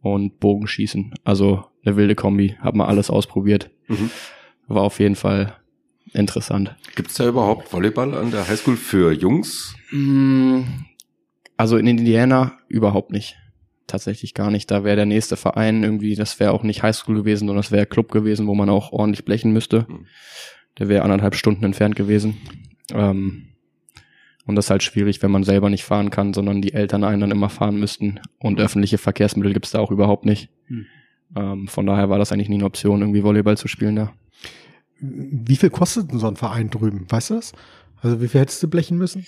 und 0.00 0.40
Bogenschießen. 0.40 1.14
Also 1.24 1.64
eine 1.84 1.96
wilde 1.96 2.14
Kombi. 2.14 2.56
Hab 2.60 2.74
mal 2.74 2.86
alles 2.86 3.10
ausprobiert. 3.10 3.70
Mhm. 3.86 4.10
War 4.66 4.82
auf 4.82 4.98
jeden 4.98 5.14
Fall 5.16 5.56
interessant. 6.12 6.74
Gibt 6.94 7.10
es 7.10 7.16
da 7.16 7.28
überhaupt 7.28 7.72
Volleyball 7.72 8.14
an 8.14 8.30
der 8.30 8.48
Highschool 8.48 8.76
für 8.76 9.12
Jungs? 9.12 9.74
Mm, 9.90 10.62
Also 11.56 11.76
in 11.76 11.86
Indiana 11.86 12.58
überhaupt 12.68 13.10
nicht. 13.10 13.36
Tatsächlich 13.86 14.34
gar 14.34 14.50
nicht. 14.50 14.70
Da 14.70 14.84
wäre 14.84 14.96
der 14.96 15.06
nächste 15.06 15.36
Verein 15.36 15.82
irgendwie, 15.82 16.14
das 16.14 16.38
wäre 16.40 16.52
auch 16.52 16.62
nicht 16.62 16.82
Highschool 16.82 17.16
gewesen, 17.16 17.46
sondern 17.46 17.62
das 17.62 17.72
wäre 17.72 17.86
Club 17.86 18.12
gewesen, 18.12 18.46
wo 18.46 18.54
man 18.54 18.68
auch 18.68 18.92
ordentlich 18.92 19.24
blechen 19.24 19.52
müsste. 19.52 19.86
Mhm. 19.88 20.06
Der 20.78 20.88
wäre 20.88 21.02
anderthalb 21.02 21.34
Stunden 21.34 21.64
entfernt 21.64 21.96
gewesen. 21.96 22.36
Ähm, 22.92 23.48
und 24.46 24.56
das 24.56 24.66
ist 24.66 24.70
halt 24.70 24.82
schwierig, 24.82 25.22
wenn 25.22 25.30
man 25.30 25.42
selber 25.44 25.68
nicht 25.68 25.84
fahren 25.84 26.10
kann, 26.10 26.32
sondern 26.32 26.62
die 26.62 26.72
Eltern 26.72 27.04
einen 27.04 27.20
dann 27.20 27.30
immer 27.30 27.48
fahren 27.50 27.78
müssten. 27.78 28.20
Und 28.38 28.60
öffentliche 28.60 28.98
Verkehrsmittel 28.98 29.52
gibt's 29.52 29.72
da 29.72 29.78
auch 29.80 29.90
überhaupt 29.90 30.24
nicht. 30.24 30.48
Hm. 30.66 30.86
Ähm, 31.36 31.68
von 31.68 31.84
daher 31.84 32.08
war 32.08 32.18
das 32.18 32.32
eigentlich 32.32 32.48
nie 32.48 32.54
eine 32.56 32.64
Option, 32.64 33.00
irgendwie 33.00 33.22
Volleyball 33.22 33.58
zu 33.58 33.68
spielen 33.68 33.96
da. 33.96 34.12
Wie 35.00 35.56
viel 35.56 35.70
kostet 35.70 36.10
denn 36.10 36.18
so 36.18 36.26
ein 36.28 36.36
Verein 36.36 36.70
drüben? 36.70 37.06
Weißt 37.08 37.30
du 37.30 37.34
das? 37.34 37.52
Also 38.02 38.20
wie 38.20 38.28
viel 38.28 38.40
hättest 38.40 38.62
du 38.62 38.68
blechen 38.68 38.98
müssen? 38.98 39.26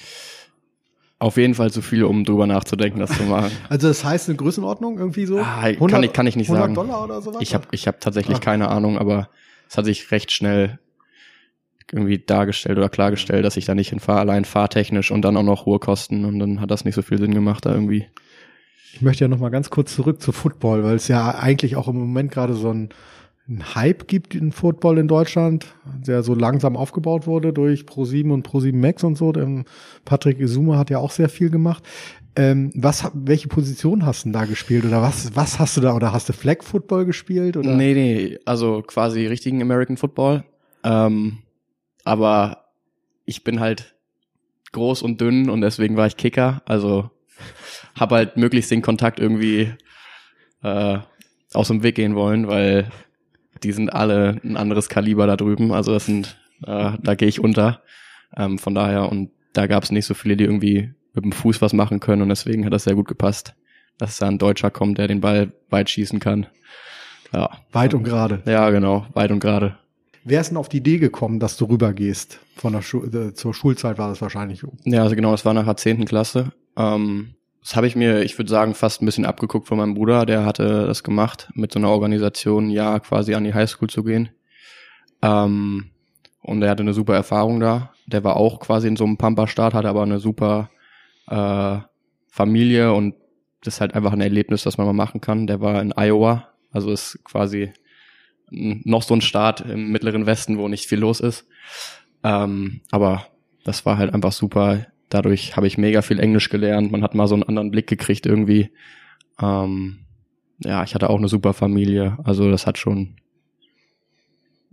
Auf 1.19 1.37
jeden 1.37 1.55
Fall 1.55 1.71
zu 1.71 1.83
viel, 1.83 2.05
um 2.05 2.25
drüber 2.25 2.47
nachzudenken, 2.47 2.99
das 2.99 3.11
zu 3.17 3.25
machen. 3.25 3.51
Also 3.69 3.89
das 3.89 4.05
heißt 4.05 4.29
eine 4.29 4.37
Größenordnung 4.37 4.99
irgendwie 4.99 5.27
so? 5.27 5.39
Ah, 5.39 5.71
kann 5.89 6.03
ich- 6.03 6.13
kann 6.13 6.27
ich 6.27 6.35
nicht 6.37 6.49
100 6.49 6.63
sagen. 6.63 6.75
Dollar 6.75 7.05
oder 7.05 7.21
sowas? 7.21 7.43
Ich 7.43 7.55
habe 7.55 7.67
ich 7.73 7.87
hab 7.87 8.01
tatsächlich 8.01 8.39
Ah. 8.39 8.41
keine 8.41 8.69
Ahnung, 8.69 8.97
aber 8.99 9.29
es 9.69 9.77
hat 9.77 9.85
sich 9.85 10.11
recht 10.13 10.33
schnell 10.33 10.79
irgendwie 11.93 12.19
dargestellt 12.19 12.79
oder 12.79 12.89
klargestellt, 12.89 13.45
dass 13.45 13.57
ich 13.57 13.65
da 13.65 13.75
nicht 13.75 13.91
hinfahre, 13.91 14.21
allein 14.21 14.45
fahrtechnisch 14.45 15.11
und 15.11 15.23
dann 15.23 15.37
auch 15.37 15.43
noch 15.43 15.67
hohe 15.67 15.79
Kosten 15.81 16.25
und 16.25 16.39
dann 16.39 16.61
hat 16.61 16.71
das 16.71 16.85
nicht 16.85 16.95
so 16.95 17.03
viel 17.03 17.19
Sinn 17.19 17.35
gemacht 17.35 17.67
da 17.67 17.75
irgendwie. 17.75 18.07
Ich 18.95 19.03
möchte 19.03 19.25
ja 19.25 19.29
noch 19.29 19.39
mal 19.41 19.51
ganz 19.51 19.71
kurz 19.71 19.95
zurück 19.95 20.23
zu 20.23 20.33
Football, 20.33 20.85
weil 20.85 20.95
es 20.97 21.09
ja 21.09 21.35
eigentlich 21.35 21.77
auch 21.77 21.89
im 21.89 21.97
Moment 21.99 22.31
gerade 22.33 22.55
so 22.55 22.71
ein, 22.73 22.91
ein 23.49 23.75
Hype 23.75 24.07
gibt 24.07 24.35
in 24.35 24.53
Football 24.53 24.99
in 24.99 25.09
Deutschland, 25.09 25.67
der 25.85 26.23
so 26.23 26.35
langsam 26.35 26.77
aufgebaut 26.77 27.27
wurde 27.27 27.53
durch 27.53 27.83
Pro7 27.83 28.31
und 28.33 28.47
Pro7 28.47 28.77
Max 28.77 29.03
und 29.03 29.17
so. 29.17 29.33
Der 29.33 29.65
Patrick 30.05 30.39
Izuma 30.39 30.79
hat 30.79 30.91
ja 30.91 30.99
auch 30.99 31.11
sehr 31.11 31.29
viel 31.29 31.51
gemacht. 31.51 31.83
Ähm, 32.37 32.71
was, 32.75 33.11
welche 33.13 33.49
Position 33.49 34.07
hast 34.07 34.25
du 34.25 34.31
da 34.31 34.45
gespielt 34.45 34.85
oder 34.85 35.03
was, 35.03 35.35
was 35.35 35.59
hast 35.59 35.77
du 35.77 35.81
da 35.81 35.97
oder 35.97 36.13
hast 36.13 36.29
du 36.29 36.33
Flag 36.33 36.63
Football 36.63 37.05
gespielt 37.05 37.57
oder? 37.57 37.75
Nee, 37.75 37.95
nee, 37.95 38.39
also 38.45 38.83
quasi 38.83 39.27
richtigen 39.27 39.61
American 39.61 39.97
Football. 39.97 40.45
Ähm, 40.85 41.39
aber 42.05 42.67
ich 43.25 43.43
bin 43.43 43.59
halt 43.59 43.97
groß 44.73 45.03
und 45.03 45.21
dünn 45.21 45.51
und 45.51 45.61
deswegen 45.61 45.97
war 45.97 46.07
ich 46.07 46.17
Kicker. 46.17 46.63
Also 46.67 47.11
habe 47.99 48.15
halt 48.15 48.37
möglichst 48.37 48.71
den 48.71 48.83
Kontakt 48.83 49.19
irgendwie 49.19 49.73
äh, 50.63 50.99
aus 51.53 51.69
dem 51.69 51.83
Weg 51.83 51.97
gehen 51.97 52.15
wollen, 52.15 52.47
weil 52.47 52.91
die 53.63 53.73
sind 53.73 53.93
alle 53.93 54.41
ein 54.45 54.57
anderes 54.57 54.89
Kaliber 54.89 55.27
da 55.27 55.37
drüben. 55.37 55.73
Also 55.73 55.93
das 55.93 56.07
sind, 56.07 56.39
äh, 56.67 56.93
da 57.03 57.15
gehe 57.15 57.29
ich 57.29 57.41
unter. 57.41 57.83
Ähm, 58.37 58.59
von 58.59 58.75
daher, 58.75 59.11
und 59.11 59.31
da 59.53 59.67
gab 59.67 59.83
es 59.83 59.91
nicht 59.91 60.07
so 60.07 60.15
viele, 60.15 60.37
die 60.37 60.45
irgendwie 60.45 60.93
mit 61.15 61.25
dem 61.25 61.33
Fuß 61.33 61.61
was 61.61 61.73
machen 61.73 62.01
können 62.01 62.23
und 62.23 62.29
deswegen 62.29 62.65
hat 62.65 62.73
das 62.73 62.85
sehr 62.85 62.95
gut 62.95 63.09
gepasst, 63.09 63.55
dass 63.99 64.19
da 64.19 64.29
ein 64.29 64.39
Deutscher 64.39 64.71
kommt, 64.71 64.99
der 64.99 65.09
den 65.09 65.21
Ball 65.21 65.53
weit 65.69 65.91
schießen 65.91 66.21
kann. 66.21 66.47
Ja, 67.33 67.51
Weit 67.73 67.95
und 67.95 68.05
gerade. 68.05 68.43
ja, 68.47 68.71
genau, 68.71 69.07
weit 69.15 69.31
und 69.31 69.41
gerade. 69.41 69.77
Wer 70.25 70.41
ist 70.41 70.51
denn 70.51 70.57
auf 70.57 70.69
die 70.69 70.79
Idee 70.79 70.99
gekommen, 70.99 71.41
dass 71.41 71.57
du 71.57 71.65
rübergehst? 71.65 72.41
Von 72.57 72.75
der 72.75 72.83
Schu 72.83 73.05
äh, 73.05 73.33
zur 73.35 73.55
Schulzeit 73.55 73.99
war 73.99 74.09
das 74.09 74.21
wahrscheinlich. 74.21 74.63
Ja, 74.85 75.03
also 75.03 75.17
genau, 75.17 75.31
das 75.31 75.45
war 75.45 75.55
nach 75.55 75.65
der 75.65 75.77
zehnten 75.77 76.05
Klasse. 76.05 76.53
Ähm, 76.77 77.35
das 77.63 77.77
habe 77.77 77.87
ich 77.87 77.95
mir, 77.95 78.23
ich 78.23 78.39
würde 78.39 78.51
sagen, 78.51 78.75
fast 78.75 79.03
ein 79.03 79.07
bisschen 79.07 79.27
abgeguckt 79.27 79.69
von 79.69 79.79
meinem 79.79 79.95
Bruder. 79.95 80.25
Der 80.25 80.45
hatte 80.45 80.87
das 80.87 81.03
gemacht, 81.03 81.51
mit 81.55 81.73
so 81.73 81.79
einer 81.79 81.91
Organisation, 81.91 82.71
ja, 82.71 82.99
quasi 83.01 83.35
an 83.35 83.45
die 83.45 83.55
Highschool 83.55 83.91
zu 83.91 84.03
gehen. 84.03 84.31
Ähm, 85.23 85.91
und 86.43 86.63
er 86.63 86.71
hatte 86.71 86.83
eine 86.83 86.95
super 86.95 87.15
Erfahrung 87.15 87.61
da. 87.61 87.93
Der 88.07 88.25
war 88.25 88.37
auch 88.37 88.61
quasi 88.61 88.89
in 88.89 88.97
so 88.97 89.05
einem 89.05 89.19
Pampa-Staat, 89.19 89.75
hatte 89.75 89.89
aber 89.89 90.03
eine 90.03 90.21
super 90.21 90.71
äh, 91.29 91.79
Familie 92.29 92.93
und 92.95 93.15
das 93.63 93.75
ist 93.75 93.81
halt 93.83 93.95
einfach 93.95 94.13
ein 94.13 94.23
Erlebnis, 94.23 94.63
das 94.63 94.79
man 94.79 94.87
mal 94.87 94.95
machen 94.95 95.21
kann. 95.21 95.47
Der 95.47 95.61
war 95.61 95.83
in 95.83 95.93
Iowa, 95.93 96.49
also 96.73 96.91
ist 96.91 97.19
quasi 97.25 97.73
noch 98.51 99.03
so 99.03 99.15
ein 99.15 99.21
Staat 99.21 99.61
im 99.61 99.91
mittleren 99.93 100.27
Westen, 100.27 100.59
wo 100.59 100.69
nicht 100.69 100.87
viel 100.87 100.99
los 100.99 101.21
ist. 101.21 101.47
Ähm, 102.25 102.81
aber 102.91 103.27
das 103.65 103.85
war 103.87 103.99
halt 103.99 104.15
einfach 104.15 104.33
super. 104.33 104.87
Dadurch 105.11 105.57
habe 105.57 105.67
ich 105.67 105.77
mega 105.77 106.03
viel 106.03 106.19
Englisch 106.19 106.49
gelernt. 106.49 106.91
Man 106.91 107.03
hat 107.03 107.15
mal 107.15 107.27
so 107.27 107.35
einen 107.35 107.43
anderen 107.43 107.71
Blick 107.71 107.87
gekriegt 107.87 108.27
irgendwie. 108.27 108.71
Ähm, 109.41 110.07
ja, 110.61 110.83
ich 110.85 110.95
hatte 110.95 111.11
auch 111.11 111.19
eine 111.19 111.29
super 111.29 111.53
Familie. 111.53 112.17
Also 112.25 112.51
das 112.51 112.67
hat 112.67 112.79
schon 112.79 113.17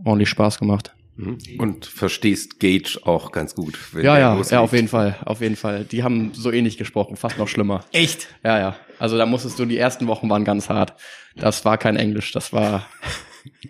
ordentlich 0.04 0.30
Spaß 0.30 0.60
gemacht. 0.60 0.94
Mhm. 1.16 1.38
Und 1.58 1.86
verstehst 1.88 2.60
Gage 2.60 3.00
auch 3.04 3.32
ganz 3.32 3.56
gut. 3.56 3.80
wenn 3.92 4.06
Ja, 4.06 4.20
ja, 4.20 4.40
ja, 4.50 4.60
auf 4.60 4.74
jeden 4.74 4.88
Fall, 4.88 5.16
auf 5.26 5.42
jeden 5.42 5.56
Fall. 5.56 5.84
Die 5.84 6.04
haben 6.04 6.32
so 6.34 6.52
ähnlich 6.52 6.78
gesprochen, 6.78 7.16
fast 7.16 7.40
noch 7.40 7.48
schlimmer. 7.48 7.84
Echt? 7.92 8.28
Ja, 8.44 8.60
ja. 8.60 8.76
Also 9.00 9.18
da 9.18 9.26
musstest 9.26 9.58
du, 9.58 9.66
die 9.66 9.78
ersten 9.78 10.06
Wochen 10.08 10.30
waren 10.30 10.46
ganz 10.46 10.70
hart. 10.70 10.94
Das 11.36 11.66
war 11.66 11.80
kein 11.80 11.96
Englisch, 11.96 12.32
das 12.32 12.54
war 12.54 12.88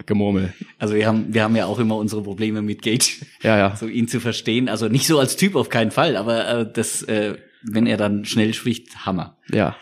Gemurmel. 0.05 0.53
Also 0.79 0.95
wir 0.95 1.07
haben, 1.07 1.33
wir 1.33 1.43
haben 1.43 1.55
ja 1.55 1.65
auch 1.65 1.79
immer 1.79 1.95
unsere 1.97 2.21
Probleme 2.23 2.61
mit 2.61 2.81
Gage, 2.81 3.25
Ja, 3.41 3.57
ja. 3.57 3.75
so 3.75 3.87
ihn 3.87 4.07
zu 4.07 4.19
verstehen. 4.19 4.69
Also 4.69 4.87
nicht 4.87 5.07
so 5.07 5.19
als 5.19 5.35
Typ 5.37 5.55
auf 5.55 5.69
keinen 5.69 5.91
Fall, 5.91 6.15
aber 6.15 6.47
äh, 6.47 6.71
das, 6.71 7.03
äh, 7.03 7.37
wenn 7.63 7.85
er 7.87 7.97
dann 7.97 8.25
schnell 8.25 8.53
spricht, 8.53 9.05
Hammer. 9.05 9.37
Ja. 9.51 9.75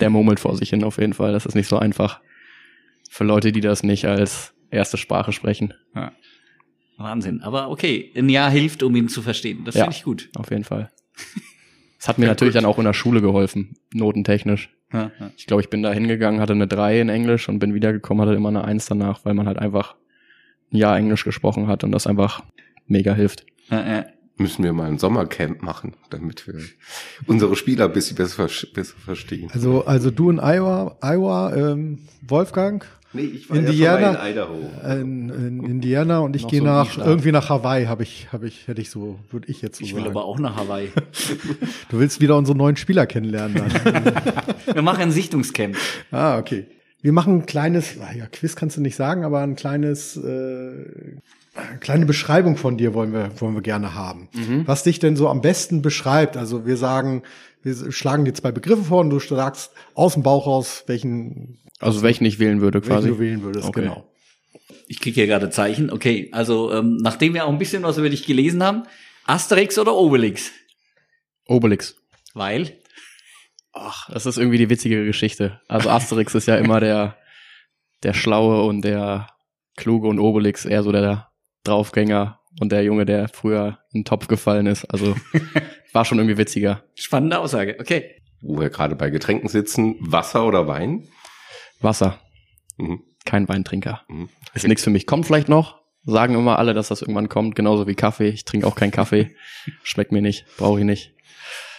Der 0.00 0.10
murmelt 0.10 0.40
vor 0.40 0.56
sich 0.56 0.70
hin 0.70 0.84
auf 0.84 0.98
jeden 0.98 1.12
Fall. 1.14 1.32
Das 1.32 1.46
ist 1.46 1.54
nicht 1.54 1.68
so 1.68 1.78
einfach. 1.78 2.20
Für 3.10 3.24
Leute, 3.24 3.52
die 3.52 3.60
das 3.60 3.82
nicht 3.82 4.06
als 4.06 4.54
erste 4.70 4.96
Sprache 4.96 5.32
sprechen. 5.32 5.74
Wahnsinn. 6.98 7.42
Aber 7.42 7.70
okay, 7.70 8.10
ein 8.16 8.28
Jahr 8.28 8.50
hilft, 8.50 8.82
um 8.82 8.94
ihn 8.96 9.08
zu 9.08 9.22
verstehen. 9.22 9.64
Das 9.64 9.74
Ja. 9.74 9.84
finde 9.84 9.96
ich 9.96 10.02
gut. 10.04 10.30
Auf 10.36 10.50
jeden 10.50 10.64
Fall. 10.64 10.90
Es 11.98 12.08
hat 12.08 12.18
mir 12.18 12.26
natürlich 12.26 12.54
dann 12.54 12.64
auch 12.64 12.78
in 12.78 12.84
der 12.84 12.94
Schule 12.94 13.20
geholfen, 13.20 13.76
notentechnisch. 13.92 14.70
Ja, 14.92 15.10
ja. 15.18 15.30
Ich 15.36 15.46
glaube, 15.46 15.62
ich 15.62 15.70
bin 15.70 15.82
da 15.82 15.92
hingegangen, 15.92 16.40
hatte 16.40 16.52
eine 16.52 16.66
3 16.66 17.00
in 17.00 17.08
Englisch 17.08 17.48
und 17.48 17.58
bin 17.58 17.74
wiedergekommen, 17.74 18.26
hatte 18.26 18.36
immer 18.36 18.50
eine 18.50 18.64
1 18.64 18.86
danach, 18.86 19.24
weil 19.24 19.34
man 19.34 19.46
halt 19.46 19.58
einfach 19.58 19.96
ein 20.72 20.76
Jahr 20.76 20.96
Englisch 20.96 21.24
gesprochen 21.24 21.66
hat 21.66 21.84
und 21.84 21.92
das 21.92 22.06
einfach 22.06 22.42
mega 22.86 23.14
hilft. 23.14 23.46
Ja, 23.70 23.86
ja. 23.86 24.04
Müssen 24.38 24.64
wir 24.64 24.72
mal 24.72 24.88
ein 24.88 24.98
Sommercamp 24.98 25.62
machen, 25.62 25.94
damit 26.10 26.46
wir 26.46 26.54
unsere 27.26 27.54
Spieler 27.54 27.84
ein 27.84 27.92
bisschen 27.92 28.16
besser, 28.16 28.48
besser 28.74 28.96
verstehen. 28.96 29.50
Also, 29.52 29.84
also 29.84 30.10
du 30.10 30.30
in 30.30 30.38
Iowa, 30.38 30.96
Iowa, 31.02 31.54
ähm, 31.54 31.98
Wolfgang, 32.26 32.86
Nee, 33.14 33.22
ich 33.22 33.50
Indiana, 33.50 34.14
in 34.26 34.32
Idaho. 34.32 34.70
in, 35.00 35.28
in 35.28 35.64
Indiana 35.64 36.20
und 36.20 36.34
ich 36.34 36.46
gehe 36.48 36.60
so 36.60 36.64
nach 36.64 36.96
irgendwie 36.96 37.30
nach 37.32 37.48
Hawaii, 37.50 37.84
habe 37.86 38.02
ich, 38.02 38.32
habe 38.32 38.48
ich, 38.48 38.66
hätte 38.68 38.80
ich 38.80 38.88
so, 38.90 39.18
würde 39.30 39.48
ich 39.50 39.60
jetzt 39.60 39.78
so 39.78 39.84
Ich 39.84 39.94
will 39.94 40.02
sagen. 40.02 40.12
aber 40.16 40.24
auch 40.24 40.38
nach 40.38 40.56
Hawaii. 40.56 40.88
Du 41.90 41.98
willst 41.98 42.20
wieder 42.20 42.36
unsere 42.36 42.56
neuen 42.56 42.76
Spieler 42.76 43.06
kennenlernen 43.06 43.56
dann. 43.84 44.04
Wir 44.74 44.82
machen 44.82 45.02
ein 45.02 45.10
Sichtungscamp. 45.12 45.76
ah, 46.10 46.38
okay. 46.38 46.66
Wir 47.02 47.12
machen 47.12 47.38
ein 47.40 47.46
kleines, 47.46 47.96
ah 48.00 48.14
ja, 48.16 48.26
Quiz 48.26 48.54
kannst 48.56 48.76
du 48.76 48.80
nicht 48.80 48.94
sagen, 48.96 49.24
aber 49.24 49.40
ein 49.40 49.56
kleines, 49.56 50.16
äh, 50.16 50.20
eine 51.54 51.78
kleine 51.80 52.06
Beschreibung 52.06 52.56
von 52.56 52.78
dir 52.78 52.94
wollen 52.94 53.12
wir, 53.12 53.30
wollen 53.40 53.54
wir 53.54 53.60
gerne 53.60 53.94
haben. 53.94 54.28
Was 54.66 54.84
dich 54.84 55.00
denn 55.00 55.16
so 55.16 55.28
am 55.28 55.40
besten 55.42 55.82
beschreibt? 55.82 56.36
Also 56.36 56.64
wir 56.64 56.76
sagen, 56.76 57.22
wir 57.62 57.92
schlagen 57.92 58.24
dir 58.24 58.34
zwei 58.34 58.52
Begriffe 58.52 58.84
vor 58.84 59.00
und 59.00 59.10
du 59.10 59.18
sagst 59.20 59.72
aus 59.94 60.14
dem 60.14 60.22
Bauch 60.22 60.46
raus, 60.46 60.84
welchen, 60.86 61.58
Also 61.80 62.02
welchen 62.02 62.24
ich 62.24 62.38
wählen 62.38 62.60
würde 62.60 62.80
welchen 62.80 62.92
quasi. 62.92 63.08
du 63.08 63.18
wählen 63.18 63.42
würdest, 63.42 63.68
Okay. 63.68 63.82
genau. 63.82 64.08
Ich 64.88 65.00
kriege 65.00 65.14
hier 65.14 65.26
gerade 65.26 65.48
Zeichen. 65.50 65.90
Okay, 65.90 66.28
also 66.32 66.72
ähm, 66.72 66.96
nachdem 67.00 67.34
wir 67.34 67.44
auch 67.46 67.50
ein 67.50 67.58
bisschen 67.58 67.82
was 67.82 67.98
über 67.98 68.10
dich 68.10 68.26
gelesen 68.26 68.62
haben, 68.62 68.82
Asterix 69.26 69.78
oder 69.78 69.94
Obelix? 69.94 70.50
Obelix. 71.46 71.96
Weil? 72.34 72.78
Ach, 73.72 74.10
das 74.10 74.26
ist 74.26 74.36
irgendwie 74.36 74.58
die 74.58 74.68
witzigere 74.68 75.04
Geschichte. 75.06 75.60
Also 75.68 75.88
Asterix 75.88 76.34
ist 76.34 76.46
ja 76.46 76.56
immer 76.56 76.80
der, 76.80 77.16
der 78.02 78.12
Schlaue 78.12 78.64
und 78.64 78.82
der 78.82 79.28
Kluge 79.76 80.08
und 80.08 80.18
Obelix 80.18 80.64
eher 80.66 80.82
so 80.82 80.92
der 80.92 81.30
Draufgänger 81.64 82.40
und 82.60 82.70
der 82.72 82.82
Junge, 82.84 83.06
der 83.06 83.28
früher 83.28 83.78
in 83.92 84.00
den 84.00 84.04
Topf 84.04 84.26
gefallen 84.28 84.66
ist. 84.66 84.84
Also 84.86 85.14
war 85.92 86.04
schon 86.04 86.18
irgendwie 86.18 86.38
witziger. 86.38 86.82
Spannende 86.94 87.38
Aussage. 87.38 87.76
Okay. 87.80 88.16
Wo 88.40 88.58
wir 88.60 88.70
gerade 88.70 88.96
bei 88.96 89.10
Getränken 89.10 89.48
sitzen, 89.48 89.96
Wasser 90.00 90.46
oder 90.46 90.66
Wein? 90.66 91.06
Wasser, 91.80 92.18
Mhm. 92.78 93.02
kein 93.24 93.48
Weintrinker. 93.48 94.02
Mhm. 94.08 94.28
Ist 94.54 94.66
nix 94.66 94.82
für 94.84 94.90
mich. 94.90 95.06
Kommt 95.06 95.26
vielleicht 95.26 95.48
noch. 95.48 95.80
Sagen 96.04 96.34
immer 96.34 96.58
alle, 96.58 96.74
dass 96.74 96.88
das 96.88 97.02
irgendwann 97.02 97.28
kommt, 97.28 97.54
genauso 97.54 97.86
wie 97.86 97.94
Kaffee. 97.94 98.28
Ich 98.28 98.44
trinke 98.44 98.66
auch 98.66 98.74
keinen 98.74 98.90
Kaffee. 98.90 99.34
Schmeckt 99.84 100.10
mir 100.10 100.22
nicht, 100.22 100.44
brauche 100.56 100.80
ich 100.80 100.84
nicht. 100.84 101.14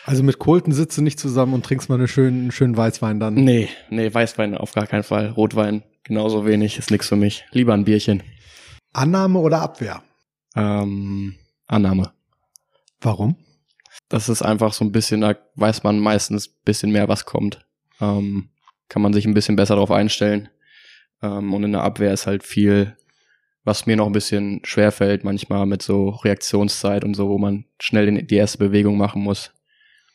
Also 0.05 0.24
mit 0.24 0.39
Colton 0.39 0.74
sitzt 0.74 0.98
du 0.98 1.01
nicht 1.01 1.20
zusammen 1.20 1.53
und 1.53 1.65
trinkst 1.65 1.89
mal 1.89 1.96
einen 1.96 2.08
schönen, 2.08 2.41
einen 2.43 2.51
schönen 2.51 2.75
Weißwein 2.77 3.20
dann. 3.20 3.34
Nee, 3.36 3.70
nee, 3.89 4.13
Weißwein 4.13 4.55
auf 4.58 4.74
gar 4.74 4.88
keinen 4.88 5.03
Fall. 5.03 5.29
Rotwein 5.29 5.84
genauso 6.03 6.46
wenig, 6.46 6.77
ist 6.77 6.91
nix 6.91 7.08
für 7.10 7.15
mich. 7.15 7.46
Lieber 7.51 7.74
ein 7.74 7.86
Bierchen. 7.86 8.24
Annahme 8.93 9.39
oder 9.39 9.62
Abwehr? 9.62 10.03
Ähm, 10.55 11.36
Annahme. 11.67 12.12
Warum? 13.01 13.38
Das 14.13 14.29
ist 14.29 14.43
einfach 14.43 14.74
so 14.74 14.86
ein 14.86 14.91
bisschen, 14.91 15.22
da 15.22 15.36
weiß 15.55 15.82
man 15.82 15.98
meistens 15.98 16.48
ein 16.48 16.62
bisschen 16.65 16.91
mehr, 16.91 17.08
was 17.08 17.25
kommt. 17.25 17.65
Ähm, 18.00 18.50
kann 18.88 19.01
man 19.01 19.12
sich 19.12 19.25
ein 19.25 19.34
bisschen 19.34 19.55
besser 19.55 19.74
darauf 19.74 19.89
einstellen. 19.89 20.50
Ähm, 21.24 21.51
und 21.51 21.63
in 21.63 21.72
der 21.72 21.82
Abwehr 21.82 22.13
ist 22.13 22.27
halt 22.27 22.43
viel, 22.43 22.96
was 23.63 23.88
mir 23.88 23.96
noch 23.96 24.05
ein 24.05 24.12
bisschen 24.12 24.62
schwer 24.65 24.91
fällt, 24.91 25.24
manchmal 25.24 25.65
mit 25.65 25.82
so 25.82 26.10
Reaktionszeit 26.10 27.03
und 27.03 27.15
so, 27.15 27.27
wo 27.27 27.39
man 27.39 27.65
schnell 27.82 28.22
die 28.22 28.36
erste 28.36 28.60
Bewegung 28.60 28.98
machen 28.98 29.24
muss, 29.24 29.51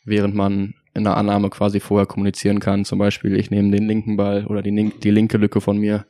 während 0.04 0.36
man 0.36 0.74
in 0.94 1.02
der 1.02 1.16
Annahme 1.16 1.50
quasi 1.50 1.80
vorher 1.80 2.06
kommunizieren 2.06 2.60
kann. 2.60 2.84
Zum 2.84 3.00
Beispiel, 3.00 3.36
ich 3.36 3.50
nehme 3.50 3.72
den 3.72 3.88
linken 3.88 4.16
Ball 4.16 4.46
oder 4.46 4.62
die, 4.62 4.92
die 5.02 5.10
linke 5.10 5.38
Lücke 5.38 5.60
von 5.60 5.76
mir, 5.76 6.06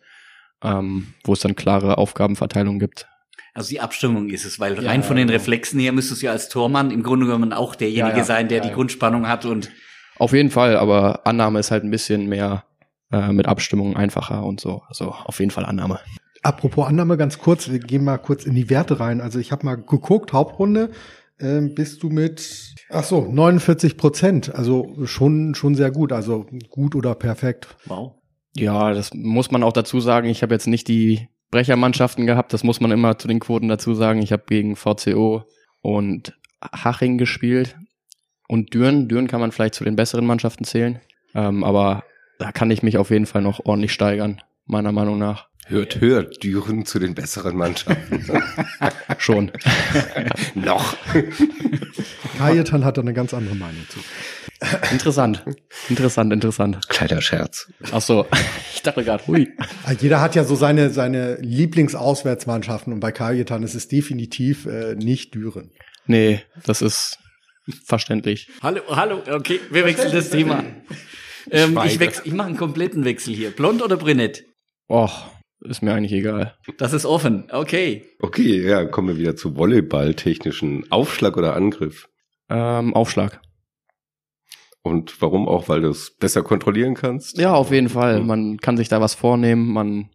ähm, 0.63 1.15
wo 1.25 1.33
es 1.33 1.41
dann 1.41 1.57
klare 1.57 1.97
Aufgabenverteilung 1.97 2.81
gibt. 2.81 3.09
Also 3.55 3.71
die 3.71 3.81
Abstimmung 3.81 4.29
ist 4.31 4.45
es, 4.45 4.61
weil 4.61 4.83
Ja, 4.83 4.91
rein 4.91 5.03
von 5.03 5.17
den 5.17 5.27
genau. 5.29 5.39
Reflexen 5.39 5.79
her 5.81 5.93
müsstest 5.93 6.23
du 6.23 6.27
ja 6.27 6.33
als 6.33 6.49
Tormann 6.49 6.91
im 6.91 7.03
Grunde 7.03 7.27
genommen 7.27 7.53
auch 7.53 7.75
derjenige 7.75 8.11
Ja, 8.13 8.19
ja. 8.19 8.25
sein, 8.25 8.49
der 8.49 8.59
Ja, 8.59 8.63
die 8.65 8.69
ja. 8.71 8.75
Grundspannung 8.75 9.27
hat 9.29 9.45
und 9.45 9.71
Auf 10.19 10.33
jeden 10.33 10.51
Fall, 10.51 10.77
aber 10.77 11.27
Annahme 11.27 11.59
ist 11.61 11.71
halt 11.71 11.85
ein 11.85 11.91
bisschen 11.91 12.27
mehr 12.29 12.65
äh, 13.13 13.33
mit 13.33 13.47
Abstimmung 13.47 13.97
einfacher 13.97 14.45
und 14.45 14.61
so. 14.61 14.83
Also 14.89 15.11
auf 15.13 15.39
jeden 15.41 15.51
Fall 15.51 15.65
Annahme. 15.65 16.01
Apropos 16.43 16.87
Annahme, 16.87 17.17
ganz 17.17 17.39
kurz, 17.39 17.69
wir 17.71 17.79
gehen 17.81 18.05
mal 18.05 18.19
kurz 18.19 18.45
in 18.45 18.55
die 18.55 18.71
Werte 18.71 19.01
rein. 19.01 19.21
Also 19.21 19.39
ich 19.39 19.51
habe 19.53 19.67
mal 19.67 19.75
geguckt, 19.77 20.33
Hauptrunde, 20.33 20.91
ähm, 21.41 21.75
bist 21.75 22.03
du 22.03 22.11
mit, 22.11 22.75
ach 22.91 23.05
so, 23.05 23.27
49 23.31 23.97
Prozent. 23.97 24.55
Also 24.55 24.95
schon, 25.05 25.55
schon 25.55 25.75
sehr 25.75 25.91
gut. 25.91 26.13
Also 26.13 26.47
gut 26.71 26.95
oder 26.95 27.15
perfekt. 27.15 27.77
wow. 27.87 28.13
Ja, 28.57 28.93
das 28.93 29.13
muss 29.15 29.51
man 29.53 29.63
auch 29.63 29.73
dazu 29.73 30.01
sagen. 30.01 30.29
Ich 30.29 30.43
habe 30.43 30.55
jetzt 30.55 30.67
nicht 30.67 30.89
die 30.89 31.29
Brechermannschaften 31.51 32.27
gehabt. 32.27 32.53
Das 32.53 32.65
muss 32.65 32.81
man 32.81 32.91
immer 32.91 33.19
zu 33.19 33.29
den 33.29 33.41
Quoten 33.41 33.69
dazu 33.69 33.95
sagen. 33.95 34.23
Ich 34.23 34.33
habe 34.33 34.45
gegen 34.47 34.77
VCO 34.77 35.45
und 35.81 36.39
Haching 36.63 37.19
gespielt 37.19 37.77
und 38.49 38.75
Düren. 38.75 39.09
Düren 39.09 39.29
kann 39.29 39.41
man 39.41 39.53
vielleicht 39.53 39.75
zu 39.75 39.85
den 39.85 39.97
besseren 39.97 40.27
Mannschaften 40.27 40.65
zählen. 40.65 41.01
Ähm, 41.35 41.65
aber 41.65 42.05
da 42.39 42.53
kann 42.53 42.71
ich 42.71 42.83
mich 42.83 42.99
auf 42.99 43.11
jeden 43.11 43.27
Fall 43.27 43.43
noch 43.43 43.65
ordentlich 43.65 43.93
steigern, 43.93 44.41
meiner 44.67 44.93
Meinung 44.93 45.19
nach. 45.19 45.49
Hört, 45.69 46.01
hört, 46.01 46.43
Düren 46.43 46.87
zu 46.87 46.99
den 46.99 47.15
besseren 47.15 47.55
Mannschaften. 47.55 48.25
Schon. 49.19 49.53
Noch. 50.55 50.97
Kajetan 52.39 52.87
hat 52.87 52.97
da 52.97 53.03
eine 53.03 53.13
ganz 53.13 53.35
andere 53.35 53.55
Meinung 53.55 53.87
zu. 53.91 53.99
interessant. 54.91 55.45
Interessant, 55.91 56.33
interessant. 56.33 56.89
Kleiner 56.89 57.21
Scherz. 57.21 57.71
Ach 57.93 58.01
so. 58.01 58.27
Ich 58.75 58.81
dachte 58.81 59.05
gerade, 59.05 59.27
hui. 59.27 59.49
Also 59.85 60.03
jeder 60.03 60.23
hat 60.23 60.35
ja 60.35 60.45
so 60.45 60.55
seine, 60.55 60.89
seine 60.89 61.37
Lieblingsauswärtsmannschaften 61.43 62.95
und 62.95 63.01
bei 63.01 63.13
Kajetan 63.13 63.63
ist 63.63 63.75
es 63.75 63.89
definitiv 63.89 64.65
äh, 64.65 64.95
nicht 64.95 65.35
Düren. 65.35 65.71
Nee, 66.07 66.41
das 66.65 66.81
ist 66.81 67.19
verständlich. 67.85 68.49
Hallo, 68.63 68.81
hallo, 68.89 69.23
okay, 69.31 69.61
wir 69.71 69.85
wechseln 69.85 70.13
das 70.13 70.31
Thema. 70.31 70.65
Ähm, 71.51 71.79
ich 71.85 72.01
wechsel, 72.01 72.23
ich 72.27 72.33
mache 72.33 72.49
einen 72.49 72.57
kompletten 72.57 73.05
Wechsel 73.05 73.35
hier. 73.35 73.51
Blond 73.51 73.83
oder 73.83 73.99
brünett? 73.99 74.45
Och, 74.89 75.31
ist 75.61 75.83
mir 75.83 75.95
eigentlich 75.95 76.13
egal. 76.13 76.57
Das 76.79 76.93
ist 76.93 77.05
offen. 77.05 77.49
Okay. 77.51 78.05
Okay, 78.21 78.67
ja, 78.67 78.85
kommen 78.85 79.09
wir 79.09 79.17
wieder 79.17 79.37
zu 79.37 79.57
Volleyball-technischen 79.57 80.91
Aufschlag 80.91 81.37
oder 81.37 81.57
Angriff. 81.57 82.09
Ähm, 82.49 82.95
Aufschlag. 82.95 83.41
Und 84.83 85.21
warum 85.21 85.49
auch? 85.49 85.69
Weil 85.69 85.83
du 85.83 85.91
es 85.91 86.17
besser 86.17 86.43
kontrollieren 86.43 86.95
kannst? 86.95 87.39
Ja, 87.39 87.55
auf 87.55 87.71
jeden 87.73 87.89
Fall. 87.89 88.21
Mhm. 88.21 88.27
Man 88.27 88.57
kann 88.59 88.77
sich 88.77 88.89
da 88.89 89.01
was 89.01 89.15
vornehmen, 89.15 89.73
man 89.73 90.11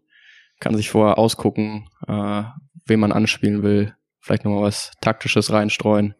kann 0.59 0.75
sich 0.75 0.89
vorher 0.89 1.17
ausgucken, 1.17 1.89
äh, 2.07 2.43
wen 2.85 2.99
man 2.99 3.11
anspielen 3.11 3.63
will. 3.63 3.93
Vielleicht 4.19 4.45
nochmal 4.45 4.63
was 4.63 4.93
Taktisches 5.01 5.51
reinstreuen. 5.51 6.15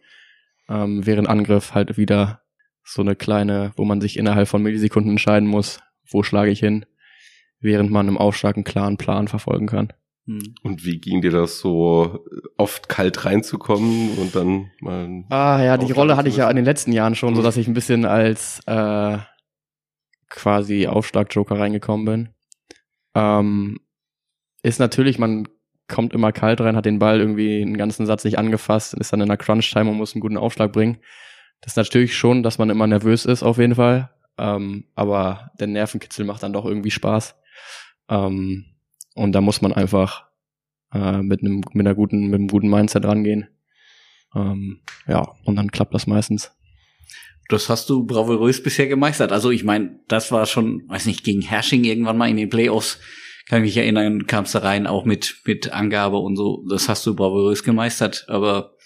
Ähm, 0.69 1.05
während 1.05 1.29
Angriff 1.29 1.73
halt 1.73 1.97
wieder 1.97 2.41
so 2.83 3.01
eine 3.01 3.15
kleine, 3.15 3.71
wo 3.77 3.85
man 3.85 4.01
sich 4.01 4.17
innerhalb 4.17 4.47
von 4.47 4.61
Millisekunden 4.61 5.11
entscheiden 5.11 5.47
muss, 5.47 5.79
wo 6.09 6.23
schlage 6.23 6.51
ich 6.51 6.59
hin, 6.59 6.85
während 7.63 7.89
man 7.89 8.07
im 8.07 8.17
Aufschlag 8.17 8.55
einen 8.55 8.63
klaren 8.63 8.97
Plan 8.97 9.27
verfolgen 9.27 9.67
kann. 9.67 9.93
Hm. 10.25 10.55
Und 10.63 10.85
wie 10.85 10.99
ging 10.99 11.21
dir 11.21 11.31
das 11.31 11.59
so, 11.59 12.25
oft 12.57 12.87
kalt 12.87 13.25
reinzukommen 13.25 14.17
und 14.17 14.35
dann 14.35 14.71
mal... 14.79 15.23
Ah 15.29 15.61
ja, 15.63 15.77
die 15.77 15.91
Rolle 15.91 16.15
hatte 16.15 16.29
ich 16.29 16.37
ja 16.37 16.49
in 16.49 16.55
den 16.55 16.65
letzten 16.65 16.91
Jahren 16.91 17.15
schon, 17.15 17.31
Mhm. 17.31 17.37
so 17.37 17.41
dass 17.41 17.57
ich 17.57 17.67
ein 17.67 17.73
bisschen 17.73 18.05
als 18.05 18.61
äh, 18.67 19.17
quasi 20.29 20.87
Aufschlag-Joker 20.87 21.59
reingekommen 21.59 22.05
bin. 22.05 22.29
Ähm, 23.15 23.79
ist 24.61 24.79
natürlich, 24.79 25.19
man 25.19 25.47
kommt 25.87 26.13
immer 26.13 26.31
kalt 26.31 26.61
rein, 26.61 26.75
hat 26.75 26.85
den 26.85 26.99
Ball 26.99 27.19
irgendwie 27.19 27.61
einen 27.61 27.77
ganzen 27.77 28.05
Satz 28.05 28.23
nicht 28.23 28.39
angefasst, 28.39 28.93
ist 28.93 29.11
dann 29.11 29.21
in 29.21 29.27
der 29.27 29.37
Crunch-Time 29.37 29.89
und 29.89 29.97
muss 29.97 30.13
einen 30.15 30.21
guten 30.21 30.37
Aufschlag 30.37 30.71
bringen. 30.71 30.99
Das 31.61 31.73
ist 31.73 31.77
natürlich 31.77 32.15
schon, 32.17 32.43
dass 32.43 32.57
man 32.57 32.69
immer 32.69 32.87
nervös 32.87 33.25
ist, 33.25 33.43
auf 33.43 33.57
jeden 33.57 33.75
Fall. 33.75 34.09
Ähm, 34.37 34.85
aber 34.95 35.51
der 35.59 35.67
Nervenkitzel 35.67 36.25
macht 36.25 36.43
dann 36.43 36.53
doch 36.53 36.65
irgendwie 36.65 36.91
Spaß. 36.91 37.35
Ähm, 38.13 38.65
und 39.15 39.31
da 39.33 39.41
muss 39.41 39.61
man 39.61 39.73
einfach 39.73 40.25
äh, 40.93 41.21
mit 41.21 41.41
einem 41.41 41.61
mit 41.73 41.85
einer 41.85 41.95
guten 41.95 42.27
mit 42.27 42.35
einem 42.35 42.47
guten 42.47 42.69
Mindset 42.69 43.05
rangehen. 43.05 43.47
Ähm, 44.35 44.81
ja, 45.07 45.35
und 45.43 45.55
dann 45.55 45.71
klappt 45.71 45.93
das 45.93 46.07
meistens. 46.07 46.51
Das 47.49 47.69
hast 47.69 47.89
du 47.89 48.05
bravourös 48.05 48.63
bisher 48.63 48.87
gemeistert. 48.87 49.31
Also 49.31 49.51
ich 49.51 49.63
meine, 49.63 49.99
das 50.07 50.31
war 50.31 50.45
schon, 50.45 50.87
weiß 50.87 51.05
nicht, 51.05 51.23
gegen 51.23 51.41
Hersching 51.41 51.83
irgendwann 51.83 52.17
mal 52.17 52.29
in 52.29 52.37
den 52.37 52.49
Playoffs, 52.49 52.99
kann 53.47 53.59
ich 53.59 53.69
mich 53.69 53.77
erinnern, 53.77 54.25
kamst 54.27 54.55
du 54.55 54.63
rein, 54.63 54.87
auch 54.87 55.03
mit, 55.03 55.41
mit 55.45 55.73
Angabe 55.73 56.17
und 56.17 56.37
so. 56.37 56.65
Das 56.69 56.87
hast 56.87 57.05
du 57.05 57.15
bravourös 57.15 57.63
gemeistert. 57.63 58.25
Aber 58.29 58.77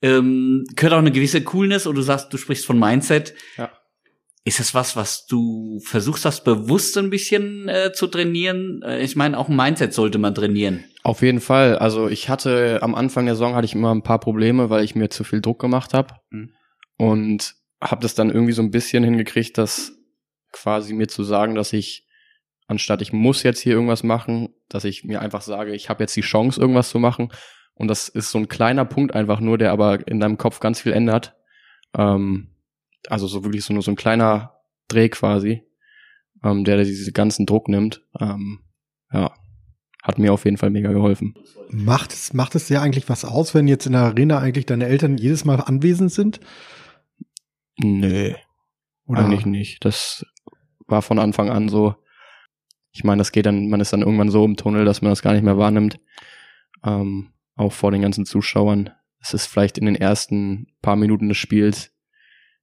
ähm, 0.00 0.64
gehört 0.76 0.94
auch 0.94 0.98
eine 0.98 1.10
gewisse 1.10 1.42
Coolness 1.42 1.86
und 1.86 1.96
du 1.96 2.02
sagst, 2.02 2.32
du 2.32 2.36
sprichst 2.36 2.64
von 2.64 2.78
Mindset. 2.78 3.34
Ja. 3.56 3.70
Ist 4.48 4.60
das 4.60 4.72
was, 4.72 4.96
was 4.96 5.26
du 5.26 5.78
versuchst 5.84 6.24
hast, 6.24 6.42
bewusst 6.42 6.96
ein 6.96 7.10
bisschen 7.10 7.68
äh, 7.68 7.92
zu 7.92 8.06
trainieren? 8.06 8.80
Äh, 8.82 9.02
ich 9.02 9.14
meine, 9.14 9.36
auch 9.36 9.50
ein 9.50 9.56
Mindset 9.56 9.92
sollte 9.92 10.16
man 10.16 10.34
trainieren. 10.34 10.84
Auf 11.02 11.20
jeden 11.20 11.42
Fall. 11.42 11.76
Also 11.76 12.08
ich 12.08 12.30
hatte 12.30 12.78
am 12.80 12.94
Anfang 12.94 13.26
der 13.26 13.34
Saison 13.34 13.54
hatte 13.54 13.66
ich 13.66 13.74
immer 13.74 13.94
ein 13.94 14.02
paar 14.02 14.18
Probleme, 14.20 14.70
weil 14.70 14.84
ich 14.84 14.94
mir 14.94 15.10
zu 15.10 15.22
viel 15.22 15.42
Druck 15.42 15.60
gemacht 15.60 15.92
habe 15.92 16.14
Mhm. 16.30 16.54
und 16.96 17.54
habe 17.82 18.00
das 18.00 18.14
dann 18.14 18.30
irgendwie 18.30 18.54
so 18.54 18.62
ein 18.62 18.70
bisschen 18.70 19.04
hingekriegt, 19.04 19.58
dass 19.58 19.92
quasi 20.50 20.94
mir 20.94 21.08
zu 21.08 21.24
sagen, 21.24 21.54
dass 21.54 21.74
ich 21.74 22.06
anstatt 22.68 23.02
ich 23.02 23.12
muss 23.12 23.42
jetzt 23.42 23.60
hier 23.60 23.74
irgendwas 23.74 24.02
machen, 24.02 24.48
dass 24.70 24.84
ich 24.84 25.04
mir 25.04 25.20
einfach 25.20 25.42
sage, 25.42 25.74
ich 25.74 25.90
habe 25.90 26.02
jetzt 26.02 26.16
die 26.16 26.22
Chance 26.22 26.58
irgendwas 26.58 26.88
zu 26.88 26.98
machen 26.98 27.28
und 27.74 27.88
das 27.88 28.08
ist 28.08 28.30
so 28.30 28.38
ein 28.38 28.48
kleiner 28.48 28.86
Punkt 28.86 29.14
einfach 29.14 29.40
nur, 29.40 29.58
der 29.58 29.72
aber 29.72 30.08
in 30.08 30.20
deinem 30.20 30.38
Kopf 30.38 30.58
ganz 30.58 30.80
viel 30.80 30.92
ändert. 30.94 31.34
Ähm, 31.94 32.54
also 33.08 33.26
so 33.26 33.44
wirklich 33.44 33.64
so 33.64 33.72
nur 33.72 33.82
so 33.82 33.90
ein 33.90 33.96
kleiner 33.96 34.54
Dreh 34.88 35.08
quasi, 35.08 35.62
ähm, 36.42 36.64
der 36.64 36.82
diese 36.84 37.12
ganzen 37.12 37.46
Druck 37.46 37.68
nimmt. 37.68 38.02
Ähm, 38.18 38.60
ja, 39.12 39.32
hat 40.02 40.18
mir 40.18 40.32
auf 40.32 40.44
jeden 40.44 40.56
Fall 40.56 40.70
mega 40.70 40.92
geholfen. 40.92 41.34
Macht 41.70 42.12
es, 42.12 42.32
macht 42.32 42.54
es 42.54 42.66
dir 42.66 42.80
eigentlich 42.80 43.08
was 43.08 43.24
aus, 43.24 43.54
wenn 43.54 43.68
jetzt 43.68 43.86
in 43.86 43.92
der 43.92 44.02
Arena 44.02 44.38
eigentlich 44.38 44.66
deine 44.66 44.86
Eltern 44.86 45.18
jedes 45.18 45.44
Mal 45.44 45.60
anwesend 45.60 46.12
sind? 46.12 46.40
Nee, 47.76 48.36
Oder 49.06 49.20
eigentlich 49.20 49.46
nicht. 49.46 49.84
Das 49.84 50.26
war 50.86 51.02
von 51.02 51.18
Anfang 51.18 51.50
an 51.50 51.68
so. 51.68 51.94
Ich 52.90 53.04
meine, 53.04 53.18
das 53.18 53.32
geht 53.32 53.46
dann, 53.46 53.68
man 53.68 53.80
ist 53.80 53.92
dann 53.92 54.00
irgendwann 54.00 54.30
so 54.30 54.44
im 54.44 54.56
Tunnel, 54.56 54.84
dass 54.84 55.02
man 55.02 55.10
das 55.10 55.22
gar 55.22 55.32
nicht 55.32 55.44
mehr 55.44 55.58
wahrnimmt. 55.58 56.00
Ähm, 56.84 57.32
auch 57.54 57.72
vor 57.72 57.90
den 57.90 58.02
ganzen 58.02 58.24
Zuschauern. 58.24 58.90
Es 59.20 59.34
ist 59.34 59.46
vielleicht 59.46 59.78
in 59.78 59.84
den 59.84 59.94
ersten 59.94 60.68
paar 60.80 60.96
Minuten 60.96 61.28
des 61.28 61.36
Spiels 61.36 61.92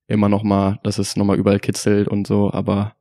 immer 0.07 0.29
noch 0.29 0.43
mal, 0.43 0.79
dass 0.83 0.97
es 1.00 1.15
noch 1.15 1.25
mal 1.25 1.38
überall 1.38 1.59
kitzelt 1.59 2.07
und 2.07 2.27
so, 2.27 2.51
aber 2.51 2.93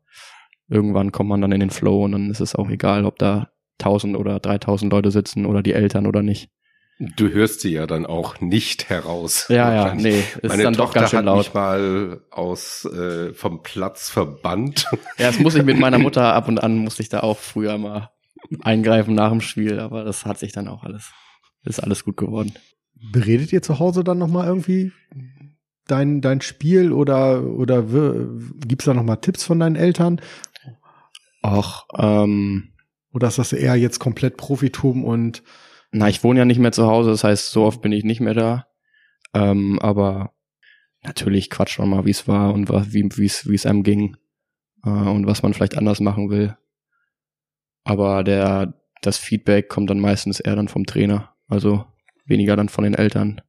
irgendwann 0.69 1.13
kommt 1.13 1.29
man 1.29 1.41
dann 1.41 1.53
in 1.53 1.61
den 1.61 1.71
Flow 1.71 2.05
und 2.05 2.13
dann 2.13 2.31
ist 2.31 2.41
es 2.41 2.55
auch 2.55 2.69
egal, 2.71 3.05
ob 3.05 3.19
da 3.19 3.51
1000 3.81 4.17
oder 4.17 4.41
3000 4.41 4.91
Leute 4.93 5.11
sitzen 5.11 5.47
oder 5.47 5.63
die 5.63 5.73
Eltern 5.75 6.07
oder 6.07 6.23
nicht. 6.23 6.51
Du 6.99 7.29
hörst 7.29 7.61
sie 7.61 7.73
ja 7.73 7.87
dann 7.89 8.07
auch 8.07 8.41
nicht 8.41 8.89
heraus. 8.89 9.47
Ja, 9.49 9.75
ja, 9.89 9.95
nee, 9.95 10.21
ist 10.43 10.49
Meine 10.49 10.63
dann 10.63 10.75
doch 10.75 10.87
Tochter 10.87 11.01
ganz 11.01 11.11
schön 11.11 11.19
hat 11.19 11.25
laut. 11.27 11.39
mich 11.39 11.53
mal 11.55 12.21
aus 12.31 12.85
äh, 12.85 13.33
vom 13.35 13.63
Platz 13.63 14.09
verbannt. 14.11 14.87
Ja, 15.19 15.27
das 15.27 15.41
muss 15.41 15.57
ich 15.57 15.65
mit 15.65 15.79
meiner 15.79 15.99
Mutter 15.99 16.33
ab 16.33 16.47
und 16.49 16.59
an, 16.63 16.79
musste 16.79 17.03
ich 17.03 17.09
da 17.09 17.21
auch 17.21 17.39
früher 17.39 17.79
mal 17.79 18.11
eingreifen 18.63 19.15
nach 19.15 19.31
dem 19.31 19.41
Spiel, 19.41 19.81
aber 19.81 20.05
das 20.05 20.25
hat 20.25 20.39
sich 20.39 20.53
dann 20.53 20.69
auch 20.69 20.85
alles, 20.85 21.11
ist 21.65 21.83
alles 21.83 22.05
gut 22.05 22.17
geworden. 22.17 22.55
beredet 23.13 23.53
ihr 23.53 23.61
zu 23.63 23.81
Hause 23.81 24.05
dann 24.05 24.19
noch 24.19 24.29
mal 24.29 24.47
irgendwie 24.47 24.93
dein, 25.87 26.21
dein 26.21 26.41
Spiel 26.41 26.93
oder, 26.93 27.43
oder 27.45 27.85
gibt's 28.67 28.87
da 28.87 28.95
noch 28.95 29.03
mal 29.03 29.17
Tipps 29.17 29.45
von 29.45 29.61
deinen 29.61 29.77
Eltern? 29.77 30.21
Ach, 31.43 31.85
ähm, 31.99 32.73
Oder 33.13 33.29
ist 33.29 33.39
das 33.39 33.53
eher 33.53 33.77
jetzt 33.77 33.99
komplett 33.99 34.37
Profitum 34.37 35.05
und 35.05 35.43
na, 35.93 36.09
ich 36.09 36.25
wohne 36.25 36.41
ja 36.41 36.45
nicht 36.45 36.59
mehr 36.59 36.73
zu 36.73 36.87
Hause, 36.87 37.11
das 37.11 37.23
heißt, 37.23 37.51
so 37.51 37.65
oft 37.65 37.81
bin 37.81 37.93
ich 37.93 38.03
nicht 38.03 38.21
mehr 38.21 38.35
da. 38.35 38.67
Ähm, 39.35 39.79
aber 39.81 40.33
natürlich 41.03 41.51
quatscht 41.51 41.79
man 41.79 41.91
mal, 41.91 42.07
wie 42.07 42.11
es 42.11 42.27
war 42.27 42.53
und 42.53 42.71
es 42.71 42.93
wie 42.93 43.55
es 43.55 43.67
einem 43.67 43.83
ging 43.83 44.17
äh, 44.85 44.89
und 44.89 45.27
was 45.27 45.43
man 45.43 45.55
vielleicht 45.55 45.77
anders 45.77 46.01
machen 46.01 46.31
will. 46.31 46.57
Aber 47.85 48.25
der 48.25 48.75
das 49.03 49.19
Feedback 49.19 49.69
kommt 49.69 49.91
dann 49.91 50.01
meistens 50.01 50.41
eher 50.41 50.57
dann 50.57 50.69
vom 50.69 50.87
Trainer, 50.87 51.35
also 51.47 51.85
weniger 52.25 52.57
dann 52.57 52.69
von 52.69 52.85
den 52.85 52.95
Eltern. 52.95 53.41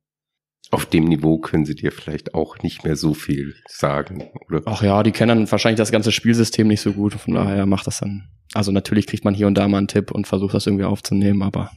Auf 0.75 0.85
dem 0.85 1.05
Niveau 1.05 1.37
können 1.37 1.65
sie 1.65 1.73
dir 1.73 1.93
vielleicht 1.93 2.33
auch 2.33 2.59
nicht 2.59 2.83
mehr 2.83 2.97
so 2.97 3.13
viel 3.13 3.55
sagen, 3.65 4.29
oder? 4.45 4.61
Ach 4.65 4.83
ja, 4.83 5.03
die 5.03 5.11
kennen 5.11 5.49
wahrscheinlich 5.49 5.77
das 5.77 5.89
ganze 5.89 6.11
Spielsystem 6.11 6.67
nicht 6.67 6.81
so 6.81 6.91
gut. 6.91 7.13
Von 7.13 7.33
daher 7.33 7.65
macht 7.65 7.87
das 7.87 7.99
dann. 7.99 8.27
Also 8.53 8.73
natürlich 8.73 9.07
kriegt 9.07 9.23
man 9.23 9.33
hier 9.33 9.47
und 9.47 9.55
da 9.55 9.69
mal 9.69 9.77
einen 9.77 9.87
Tipp 9.87 10.11
und 10.11 10.27
versucht 10.27 10.53
das 10.53 10.67
irgendwie 10.67 10.83
aufzunehmen, 10.83 11.43
aber 11.43 11.71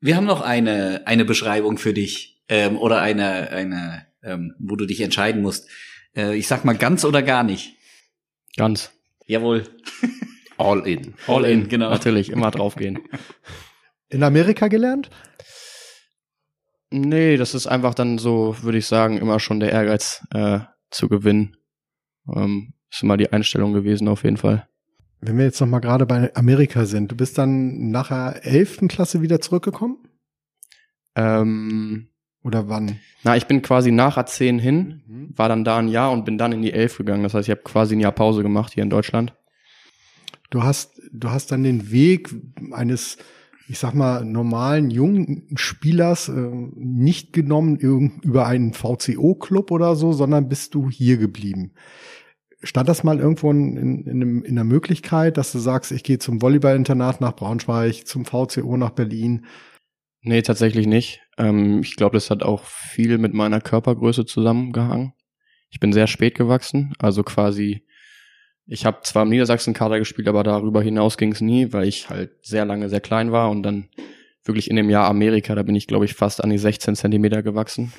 Wir 0.00 0.14
haben 0.14 0.24
noch 0.24 0.40
eine, 0.40 1.02
eine 1.04 1.24
Beschreibung 1.24 1.78
für 1.78 1.92
dich 1.92 2.44
ähm, 2.48 2.76
oder 2.78 3.00
eine, 3.00 3.50
eine 3.50 4.06
ähm, 4.22 4.54
wo 4.60 4.76
du 4.76 4.86
dich 4.86 5.00
entscheiden 5.00 5.42
musst. 5.42 5.68
Äh, 6.14 6.36
ich 6.36 6.46
sag 6.46 6.64
mal 6.64 6.76
ganz 6.76 7.04
oder 7.04 7.22
gar 7.22 7.42
nicht. 7.42 7.74
ganz. 8.56 8.92
Jawohl. 9.26 9.64
All 10.58 10.86
in. 10.86 11.14
All 11.26 11.44
in, 11.44 11.68
genau. 11.68 11.90
Natürlich, 11.90 12.30
immer 12.30 12.52
draufgehen. 12.52 13.00
in 14.10 14.22
Amerika 14.22 14.68
gelernt? 14.68 15.10
Nee, 17.00 17.36
das 17.36 17.54
ist 17.54 17.66
einfach 17.66 17.94
dann 17.94 18.18
so, 18.18 18.56
würde 18.62 18.78
ich 18.78 18.86
sagen, 18.86 19.18
immer 19.18 19.38
schon 19.40 19.60
der 19.60 19.72
Ehrgeiz 19.72 20.24
äh, 20.32 20.60
zu 20.90 21.08
gewinnen. 21.08 21.56
Ähm, 22.34 22.72
ist 22.90 23.02
immer 23.02 23.16
die 23.16 23.32
Einstellung 23.32 23.72
gewesen 23.72 24.08
auf 24.08 24.24
jeden 24.24 24.36
Fall. 24.38 24.66
Wenn 25.20 25.36
wir 25.38 25.44
jetzt 25.44 25.60
noch 25.60 25.66
mal 25.66 25.80
gerade 25.80 26.06
bei 26.06 26.34
Amerika 26.34 26.86
sind, 26.86 27.10
du 27.10 27.16
bist 27.16 27.36
dann 27.38 27.90
nach 27.90 28.08
der 28.08 28.44
11. 28.46 28.88
Klasse 28.88 29.20
wieder 29.22 29.40
zurückgekommen? 29.40 29.98
Ähm, 31.14 32.08
Oder 32.42 32.68
wann? 32.68 33.00
na, 33.24 33.36
ich 33.36 33.46
bin 33.46 33.62
quasi 33.62 33.90
nach 33.90 34.16
A10 34.18 34.58
hin, 34.60 35.02
Mhm. 35.06 35.28
war 35.36 35.48
dann 35.48 35.64
da 35.64 35.78
ein 35.78 35.88
Jahr 35.88 36.12
und 36.12 36.24
bin 36.24 36.38
dann 36.38 36.52
in 36.52 36.62
die 36.62 36.72
11 36.72 36.98
gegangen. 36.98 37.22
Das 37.24 37.34
heißt, 37.34 37.48
ich 37.48 37.50
habe 37.50 37.62
quasi 37.62 37.96
ein 37.96 38.00
Jahr 38.00 38.12
Pause 38.12 38.42
gemacht 38.42 38.72
hier 38.74 38.82
in 38.84 38.90
Deutschland. 38.90 39.34
Du 40.50 40.62
hast, 40.62 41.00
du 41.12 41.30
hast 41.30 41.50
dann 41.50 41.64
den 41.64 41.90
Weg 41.90 42.32
eines, 42.72 43.16
ich 43.68 43.78
sag 43.78 43.94
mal, 43.94 44.24
normalen 44.24 44.90
jungen 44.90 45.48
Spielers 45.56 46.28
äh, 46.28 46.50
nicht 46.76 47.32
genommen 47.32 47.76
über 48.22 48.46
einen 48.46 48.72
VCO-Club 48.72 49.70
oder 49.70 49.96
so, 49.96 50.12
sondern 50.12 50.48
bist 50.48 50.74
du 50.74 50.88
hier 50.88 51.16
geblieben. 51.16 51.72
Stand 52.62 52.88
das 52.88 53.04
mal 53.04 53.18
irgendwo 53.18 53.50
in, 53.50 53.76
in, 53.76 54.06
in, 54.06 54.42
in 54.42 54.54
der 54.54 54.64
Möglichkeit, 54.64 55.36
dass 55.36 55.52
du 55.52 55.58
sagst, 55.58 55.92
ich 55.92 56.04
gehe 56.04 56.18
zum 56.18 56.40
Volleyballinternat 56.40 57.20
nach 57.20 57.34
Braunschweig, 57.34 58.06
zum 58.06 58.24
VCO 58.24 58.76
nach 58.76 58.90
Berlin? 58.90 59.46
Nee, 60.22 60.42
tatsächlich 60.42 60.86
nicht. 60.86 61.20
Ähm, 61.38 61.80
ich 61.82 61.96
glaube, 61.96 62.16
das 62.16 62.30
hat 62.30 62.42
auch 62.42 62.64
viel 62.64 63.18
mit 63.18 63.34
meiner 63.34 63.60
Körpergröße 63.60 64.26
zusammengehangen. 64.26 65.12
Ich 65.70 65.80
bin 65.80 65.92
sehr 65.92 66.06
spät 66.06 66.34
gewachsen, 66.34 66.94
also 66.98 67.22
quasi, 67.22 67.84
ich 68.66 68.84
habe 68.84 68.98
zwar 69.02 69.22
im 69.22 69.28
Niedersachsen-Kader 69.28 69.98
gespielt, 69.98 70.28
aber 70.28 70.42
darüber 70.42 70.82
hinaus 70.82 71.16
ging 71.16 71.32
es 71.32 71.40
nie, 71.40 71.72
weil 71.72 71.86
ich 71.86 72.10
halt 72.10 72.32
sehr 72.42 72.64
lange 72.64 72.88
sehr 72.88 73.00
klein 73.00 73.32
war 73.32 73.50
und 73.50 73.62
dann 73.62 73.88
wirklich 74.44 74.70
in 74.70 74.76
dem 74.76 74.90
Jahr 74.90 75.08
Amerika, 75.08 75.54
da 75.54 75.62
bin 75.62 75.74
ich, 75.74 75.86
glaube 75.86 76.04
ich, 76.04 76.14
fast 76.14 76.42
an 76.42 76.50
die 76.50 76.58
16 76.58 76.96
Zentimeter 76.96 77.42
gewachsen. 77.42 77.92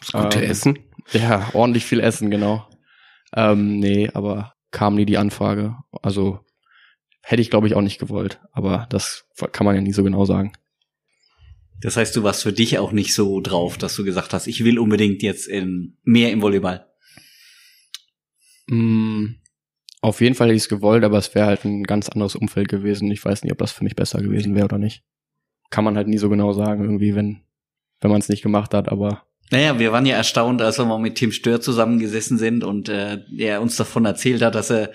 Das 0.00 0.12
gute 0.12 0.42
Ähm, 0.42 0.50
Essen. 0.50 0.78
Ja, 1.12 1.50
ordentlich 1.52 1.84
viel 1.84 2.00
Essen, 2.00 2.30
genau. 2.30 2.66
Ähm, 3.34 3.78
nee, 3.78 4.10
aber 4.12 4.54
kam 4.70 4.94
nie 4.94 5.06
die 5.06 5.18
Anfrage. 5.18 5.76
Also 6.02 6.40
hätte 7.22 7.42
ich, 7.42 7.50
glaube 7.50 7.66
ich, 7.66 7.74
auch 7.74 7.82
nicht 7.82 7.98
gewollt, 7.98 8.40
aber 8.52 8.86
das 8.90 9.26
kann 9.52 9.64
man 9.64 9.74
ja 9.74 9.80
nie 9.80 9.92
so 9.92 10.02
genau 10.02 10.24
sagen. 10.24 10.52
Das 11.80 11.96
heißt, 11.96 12.16
du 12.16 12.22
warst 12.22 12.42
für 12.42 12.52
dich 12.52 12.78
auch 12.78 12.92
nicht 12.92 13.14
so 13.14 13.40
drauf, 13.40 13.76
dass 13.76 13.94
du 13.94 14.04
gesagt 14.04 14.32
hast, 14.32 14.46
ich 14.46 14.64
will 14.64 14.78
unbedingt 14.78 15.22
jetzt 15.22 15.46
in, 15.46 15.98
mehr 16.02 16.30
im 16.32 16.40
Volleyball. 16.40 16.86
Mm, 18.68 19.34
auf 20.04 20.20
jeden 20.20 20.34
Fall 20.34 20.48
hätte 20.48 20.56
ich 20.56 20.64
es 20.64 20.68
gewollt, 20.68 21.02
aber 21.02 21.16
es 21.16 21.34
wäre 21.34 21.46
halt 21.46 21.64
ein 21.64 21.82
ganz 21.82 22.10
anderes 22.10 22.36
Umfeld 22.36 22.68
gewesen. 22.68 23.10
Ich 23.10 23.24
weiß 23.24 23.42
nicht, 23.42 23.52
ob 23.52 23.58
das 23.58 23.72
für 23.72 23.84
mich 23.84 23.96
besser 23.96 24.20
gewesen 24.20 24.54
wäre 24.54 24.66
oder 24.66 24.76
nicht. 24.76 25.02
Kann 25.70 25.82
man 25.82 25.96
halt 25.96 26.08
nie 26.08 26.18
so 26.18 26.28
genau 26.28 26.52
sagen, 26.52 26.84
irgendwie, 26.84 27.14
wenn, 27.14 27.40
wenn 28.02 28.10
man 28.10 28.20
es 28.20 28.28
nicht 28.28 28.42
gemacht 28.42 28.74
hat, 28.74 28.90
aber 28.90 29.22
Naja, 29.50 29.78
wir 29.78 29.92
waren 29.92 30.04
ja 30.04 30.14
erstaunt, 30.14 30.60
als 30.60 30.78
wir 30.78 30.84
mal 30.84 30.98
mit 30.98 31.14
Tim 31.14 31.32
Stör 31.32 31.62
zusammengesessen 31.62 32.36
sind 32.36 32.64
und 32.64 32.90
äh, 32.90 33.20
er 33.38 33.62
uns 33.62 33.76
davon 33.76 34.04
erzählt 34.04 34.42
hat, 34.42 34.54
dass 34.54 34.70
er 34.70 34.92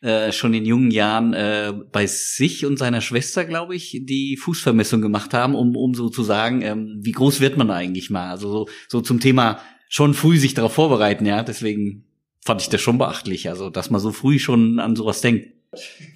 äh, 0.00 0.32
schon 0.32 0.52
in 0.54 0.64
jungen 0.64 0.90
Jahren 0.90 1.34
äh, 1.34 1.72
bei 1.92 2.06
sich 2.06 2.66
und 2.66 2.80
seiner 2.80 3.00
Schwester, 3.00 3.44
glaube 3.44 3.76
ich, 3.76 4.00
die 4.02 4.36
Fußvermessung 4.36 5.00
gemacht 5.00 5.34
haben, 5.34 5.54
um, 5.54 5.76
um 5.76 5.94
so 5.94 6.08
zu 6.08 6.24
sagen, 6.24 6.62
ähm, 6.62 6.98
wie 7.00 7.12
groß 7.12 7.40
wird 7.40 7.56
man 7.56 7.70
eigentlich 7.70 8.10
mal? 8.10 8.30
Also 8.30 8.50
so, 8.50 8.68
so 8.88 9.00
zum 9.02 9.20
Thema 9.20 9.60
schon 9.88 10.14
früh 10.14 10.36
sich 10.36 10.54
darauf 10.54 10.72
vorbereiten, 10.72 11.26
ja. 11.26 11.44
Deswegen 11.44 12.07
fand 12.48 12.62
ich 12.62 12.70
das 12.70 12.80
schon 12.80 12.96
beachtlich, 12.98 13.48
also 13.50 13.68
dass 13.70 13.90
man 13.90 14.00
so 14.00 14.10
früh 14.10 14.38
schon 14.38 14.80
an 14.80 14.96
sowas 14.96 15.20
denkt. 15.20 15.48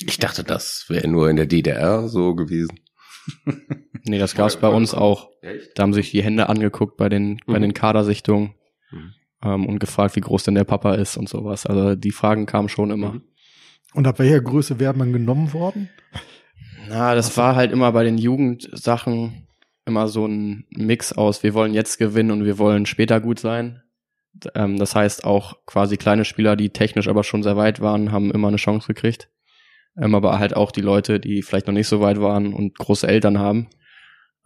Ich 0.07 0.19
dachte, 0.19 0.43
das 0.45 0.87
wäre 0.89 1.07
nur 1.07 1.29
in 1.29 1.37
der 1.37 1.45
DDR 1.47 2.09
so 2.09 2.35
gewesen. 2.35 2.81
nee, 4.05 4.19
das 4.19 4.35
gab's 4.35 4.57
bei 4.57 4.69
uns 4.69 4.95
auch. 4.95 5.29
Echt? 5.43 5.79
Da 5.79 5.83
haben 5.83 5.93
sich 5.93 6.11
die 6.11 6.23
Hände 6.23 6.49
angeguckt 6.49 6.97
bei 6.97 7.11
den, 7.11 7.39
bei 7.47 7.59
Mhm. 7.59 7.63
den 7.63 7.75
Kadersichtungen. 7.75 8.55
Mhm. 8.91 9.13
ähm, 9.45 9.67
und 9.67 9.79
gefragt, 9.79 10.17
wie 10.17 10.21
groß 10.21 10.45
denn 10.45 10.55
der 10.55 10.65
Papa 10.65 10.95
ist 10.95 11.17
und 11.19 11.29
sowas. 11.29 11.67
Also 11.67 11.95
die 11.97 12.11
Fragen 12.13 12.47
kamen 12.47 12.69
schon 12.71 12.91
immer. 12.91 13.13
Mhm. 13.13 13.23
Und 13.95 14.07
ab 14.07 14.19
welcher 14.19 14.41
Größe 14.41 14.81
wäre 14.81 14.95
man 14.95 15.13
genommen 15.13 15.53
worden? 15.53 15.91
Na, 16.89 17.15
das 17.15 17.37
war 17.37 17.55
halt 17.57 17.73
immer 17.73 17.93
bei 17.93 18.05
den 18.05 18.17
Jugendsachen 18.19 19.47
immer 19.85 20.09
so 20.09 20.27
ein 20.27 20.65
Mix 20.71 21.13
aus, 21.13 21.43
wir 21.43 21.53
wollen 21.55 21.75
jetzt 21.75 21.99
gewinnen 21.99 22.31
und 22.31 22.45
wir 22.47 22.57
wollen 22.59 22.87
später 22.87 23.21
gut 23.21 23.39
sein. 23.39 23.82
Ähm, 24.55 24.79
das 24.79 24.95
heißt, 24.95 25.25
auch 25.25 25.65
quasi 25.67 25.97
kleine 25.97 26.25
Spieler, 26.25 26.57
die 26.57 26.71
technisch 26.71 27.09
aber 27.09 27.25
schon 27.25 27.43
sehr 27.43 27.57
weit 27.57 27.81
waren, 27.81 28.13
haben 28.13 28.31
immer 28.31 28.49
eine 28.49 28.57
Chance 28.57 28.87
gekriegt. 28.87 29.29
Ähm, 29.97 30.15
aber 30.15 30.39
halt 30.39 30.57
auch 30.57 30.73
die 30.73 30.81
Leute, 30.81 31.21
die 31.21 31.43
vielleicht 31.43 31.67
noch 31.67 31.75
nicht 31.75 31.89
so 31.89 32.01
weit 32.01 32.21
waren 32.21 32.55
und 32.55 32.79
große 32.79 33.07
Eltern 33.07 33.39
haben. 33.39 33.69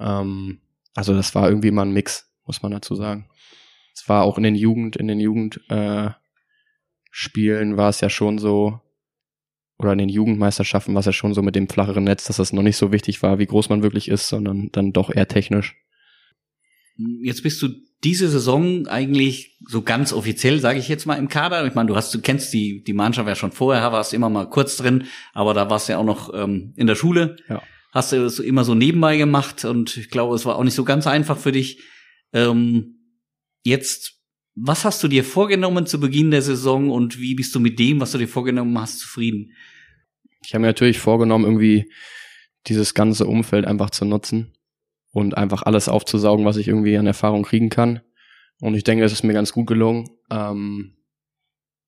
Ähm, 0.00 0.60
also 0.94 1.14
das 1.14 1.34
war 1.34 1.48
irgendwie 1.48 1.68
immer 1.68 1.84
ein 1.84 1.92
Mix, 1.92 2.32
muss 2.46 2.62
man 2.62 2.72
dazu 2.72 2.94
sagen. 2.94 3.28
Es 3.94 4.08
war 4.08 4.24
auch 4.24 4.38
in 4.38 4.44
den 4.44 4.54
Jugend, 4.56 4.96
in 4.96 5.08
den 5.08 5.20
Jugendspielen 5.20 6.14
äh, 7.72 7.76
war 7.76 7.88
es 7.88 8.00
ja 8.00 8.10
schon 8.10 8.38
so, 8.38 8.80
oder 9.78 9.92
in 9.92 9.98
den 9.98 10.08
Jugendmeisterschaften 10.08 10.94
war 10.94 11.00
es 11.00 11.06
ja 11.06 11.12
schon 11.12 11.34
so 11.34 11.42
mit 11.42 11.54
dem 11.54 11.68
flacheren 11.68 12.04
Netz, 12.04 12.24
dass 12.24 12.36
das 12.36 12.52
noch 12.52 12.62
nicht 12.62 12.76
so 12.76 12.92
wichtig 12.92 13.22
war, 13.22 13.38
wie 13.38 13.46
groß 13.46 13.68
man 13.68 13.82
wirklich 13.82 14.08
ist, 14.08 14.28
sondern 14.28 14.70
dann 14.72 14.92
doch 14.92 15.14
eher 15.14 15.28
technisch. 15.28 15.76
Jetzt 16.96 17.42
bist 17.42 17.62
du 17.62 17.68
diese 18.04 18.28
Saison 18.28 18.86
eigentlich 18.86 19.56
so 19.66 19.82
ganz 19.82 20.12
offiziell, 20.12 20.60
sage 20.60 20.78
ich 20.78 20.88
jetzt 20.88 21.06
mal, 21.06 21.16
im 21.16 21.28
Kader. 21.28 21.66
Ich 21.66 21.74
meine, 21.74 21.88
du 21.88 21.96
hast, 21.96 22.12
du 22.14 22.20
kennst 22.20 22.52
die 22.52 22.82
die 22.84 22.92
Mannschaft 22.92 23.28
ja 23.28 23.34
schon 23.34 23.52
vorher, 23.52 23.92
warst 23.92 24.12
immer 24.12 24.28
mal 24.28 24.48
kurz 24.48 24.76
drin, 24.76 25.04
aber 25.32 25.54
da 25.54 25.70
warst 25.70 25.88
du 25.88 25.92
ja 25.92 25.98
auch 25.98 26.04
noch 26.04 26.32
ähm, 26.34 26.72
in 26.76 26.86
der 26.86 26.94
Schule. 26.94 27.36
Ja. 27.48 27.62
Hast 27.92 28.12
du 28.12 28.22
das 28.22 28.38
immer 28.38 28.64
so 28.64 28.74
nebenbei 28.74 29.16
gemacht 29.16 29.64
und 29.64 29.96
ich 29.96 30.10
glaube, 30.10 30.34
es 30.34 30.44
war 30.44 30.56
auch 30.56 30.64
nicht 30.64 30.74
so 30.74 30.84
ganz 30.84 31.06
einfach 31.06 31.38
für 31.38 31.52
dich. 31.52 31.82
Ähm, 32.32 32.98
jetzt, 33.64 34.20
was 34.54 34.84
hast 34.84 35.02
du 35.02 35.08
dir 35.08 35.24
vorgenommen 35.24 35.86
zu 35.86 35.98
Beginn 35.98 36.30
der 36.30 36.42
Saison 36.42 36.90
und 36.90 37.18
wie 37.18 37.34
bist 37.34 37.54
du 37.54 37.60
mit 37.60 37.78
dem, 37.78 38.00
was 38.00 38.12
du 38.12 38.18
dir 38.18 38.28
vorgenommen 38.28 38.78
hast, 38.78 38.98
zufrieden? 38.98 39.52
Ich 40.44 40.52
habe 40.52 40.60
mir 40.60 40.68
natürlich 40.68 40.98
vorgenommen, 40.98 41.44
irgendwie 41.44 41.90
dieses 42.66 42.92
ganze 42.92 43.26
Umfeld 43.26 43.64
einfach 43.64 43.90
zu 43.90 44.04
nutzen 44.04 44.55
und 45.16 45.34
einfach 45.34 45.62
alles 45.62 45.88
aufzusaugen, 45.88 46.44
was 46.44 46.58
ich 46.58 46.68
irgendwie 46.68 46.98
an 46.98 47.06
Erfahrung 47.06 47.42
kriegen 47.42 47.70
kann. 47.70 48.02
Und 48.60 48.74
ich 48.74 48.84
denke, 48.84 49.02
es 49.02 49.12
ist 49.12 49.22
mir 49.22 49.32
ganz 49.32 49.50
gut 49.50 49.66
gelungen. 49.66 50.10
Ähm, 50.30 50.98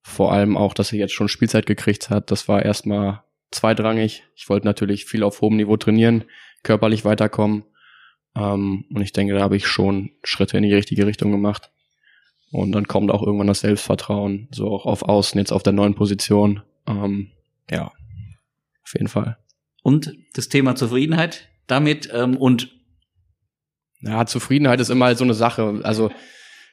vor 0.01 0.33
allem 0.33 0.57
auch, 0.57 0.73
dass 0.73 0.91
er 0.91 0.97
jetzt 0.97 1.13
schon 1.13 1.29
Spielzeit 1.29 1.67
gekriegt 1.67 2.09
hat. 2.09 2.31
Das 2.31 2.47
war 2.47 2.65
erstmal 2.65 3.21
zweitrangig. 3.51 4.23
Ich 4.35 4.49
wollte 4.49 4.65
natürlich 4.65 5.05
viel 5.05 5.21
auf 5.21 5.41
hohem 5.41 5.57
Niveau 5.57 5.77
trainieren, 5.77 6.23
körperlich 6.63 7.05
weiterkommen. 7.05 7.65
Ähm, 8.35 8.85
und 8.91 9.01
ich 9.03 9.13
denke, 9.13 9.35
da 9.35 9.41
habe 9.41 9.57
ich 9.57 9.67
schon 9.67 10.09
Schritte 10.23 10.57
in 10.57 10.63
die 10.63 10.73
richtige 10.73 11.05
Richtung 11.05 11.29
gemacht. 11.29 11.69
Und 12.51 12.71
dann 12.71 12.87
kommt 12.87 13.11
auch 13.11 13.21
irgendwann 13.21 13.45
das 13.45 13.59
Selbstvertrauen, 13.59 14.47
so 14.49 14.69
auch 14.69 14.87
auf 14.87 15.03
Außen, 15.03 15.37
jetzt 15.37 15.51
auf 15.51 15.61
der 15.61 15.73
neuen 15.73 15.93
Position. 15.93 16.63
Ähm, 16.87 17.29
ja, 17.69 17.91
auf 18.83 18.93
jeden 18.93 19.07
Fall. 19.07 19.37
Und 19.83 20.15
das 20.33 20.49
Thema 20.49 20.73
Zufriedenheit 20.73 21.47
damit 21.67 22.09
ähm, 22.11 22.35
und 22.35 22.78
ja, 24.01 24.25
Zufriedenheit 24.25 24.79
ist 24.79 24.89
immer 24.89 25.05
halt 25.05 25.17
so 25.17 25.23
eine 25.23 25.33
Sache. 25.33 25.81
Also 25.83 26.11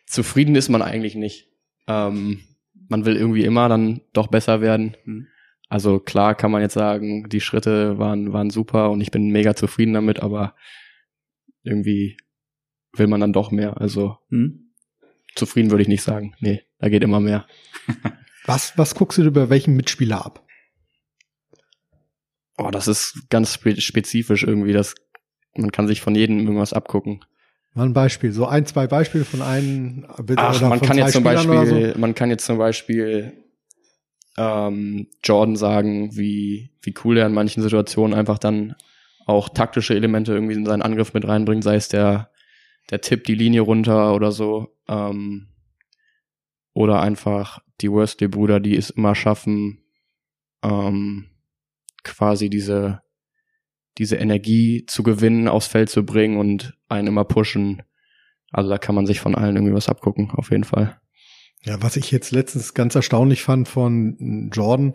zufrieden 0.07 0.55
ist 0.55 0.69
man 0.69 0.83
eigentlich 0.83 1.15
nicht. 1.15 1.49
Ähm, 1.87 2.43
man 2.89 3.05
will 3.05 3.17
irgendwie 3.17 3.45
immer 3.45 3.69
dann 3.69 4.01
doch 4.13 4.29
besser 4.29 4.61
werden. 4.61 4.97
Mhm. 5.05 5.27
Also 5.69 5.99
klar 5.99 6.35
kann 6.35 6.53
man 6.53 6.63
jetzt 6.63 6.75
sagen, 6.75 7.29
die 7.29 7.41
Schritte 7.41 7.99
waren, 7.99 8.33
waren 8.33 8.51
super 8.51 8.91
und 8.91 9.01
ich 9.01 9.11
bin 9.11 9.31
mega 9.31 9.57
zufrieden 9.57 9.95
damit, 9.95 10.21
aber 10.21 10.55
irgendwie 11.65 12.17
will 12.93 13.09
man 13.09 13.21
dann 13.21 13.33
doch 13.33 13.51
mehr. 13.51 13.81
Also 13.81 14.19
mhm. 14.29 14.73
zufrieden 15.35 15.71
würde 15.71 15.83
ich 15.83 15.89
nicht 15.89 16.03
sagen. 16.03 16.35
Nee, 16.39 16.63
da 16.79 16.89
geht 16.89 17.03
immer 17.03 17.21
mehr. 17.21 17.47
was, 18.47 18.79
was 18.79 18.95
guckst 18.95 19.19
du 19.19 19.25
über 19.25 19.51
welchen 19.51 19.75
Mitspieler 19.75 20.25
ab? 20.25 20.47
Oh, 22.59 22.71
das 22.71 22.89
ist 22.89 23.29
ganz 23.29 23.53
spezifisch 23.55 24.45
irgendwie. 24.45 24.73
Das 24.73 24.95
man 25.59 25.73
kann 25.73 25.87
sich 25.87 26.01
von 26.01 26.15
jedem 26.15 26.41
irgendwas 26.41 26.73
abgucken. 26.73 27.25
Mal 27.75 27.87
ein 27.87 27.93
Beispiel, 27.93 28.33
so 28.33 28.47
ein, 28.47 28.65
zwei 28.65 28.87
Beispiele 28.87 29.25
von 29.25 29.43
einem. 29.43 30.07
Ach, 30.37 30.61
man 30.63 30.81
kann 30.81 30.97
jetzt 30.97 31.13
zum 31.13 31.25
Beispiel, 31.25 31.93
so. 31.93 31.99
man 31.99 32.15
kann 32.15 32.31
jetzt 32.31 32.47
zum 32.47 32.57
Beispiel 32.57 33.33
ähm, 34.39 35.09
Jordan 35.23 35.57
sagen, 35.57 36.17
wie 36.17 36.71
wie 36.81 36.95
cool 37.05 37.19
er 37.19 37.27
in 37.27 37.35
manchen 37.35 37.63
Situationen 37.63 38.19
einfach 38.19 38.39
dann 38.39 38.77
auch 39.27 39.49
taktische 39.49 39.95
Elemente 39.95 40.33
irgendwie 40.33 40.55
in 40.55 40.65
seinen 40.65 40.83
Angriff 40.83 41.13
mit 41.13 41.27
reinbringt, 41.27 41.65
sei 41.65 41.77
es 41.77 41.89
der 41.89 42.31
der 42.91 43.01
Tipp 43.01 43.25
die 43.25 43.35
Linie 43.35 43.63
runter 43.63 44.15
oder 44.15 44.33
so, 44.33 44.75
ähm, 44.89 45.49
oder 46.73 47.01
einfach 47.01 47.59
die 47.81 47.91
Worsley 47.91 48.29
Brüder, 48.29 48.61
die 48.61 48.77
es 48.77 48.91
immer 48.91 49.15
schaffen, 49.15 49.83
ähm, 50.63 51.27
quasi 52.05 52.49
diese 52.49 53.03
diese 53.99 54.17
Energie 54.17 54.85
zu 54.87 55.03
gewinnen, 55.03 55.49
aufs 55.49 55.67
Feld 55.67 55.89
zu 55.89 56.05
bringen 56.05 56.39
und 56.39 56.77
einen 56.89 57.09
immer 57.09 57.25
pushen. 57.25 57.83
Also 58.53 58.71
da 58.71 58.79
kann 58.79 58.95
man 58.95 59.07
sich 59.07 59.21
von 59.21 59.35
allen 59.35 59.57
irgendwie 59.57 59.75
was 59.75 59.89
abgucken, 59.89 60.31
auf 60.33 60.51
jeden 60.51 60.65
Fall. 60.65 61.01
Ja, 61.67 61.83
was 61.83 61.97
ich 61.97 62.13
jetzt 62.13 62.31
letztens 62.31 62.75
ganz 62.75 62.95
erstaunlich 62.95 63.43
fand 63.43 63.67
von 63.69 64.51
Jordan, 64.53 64.93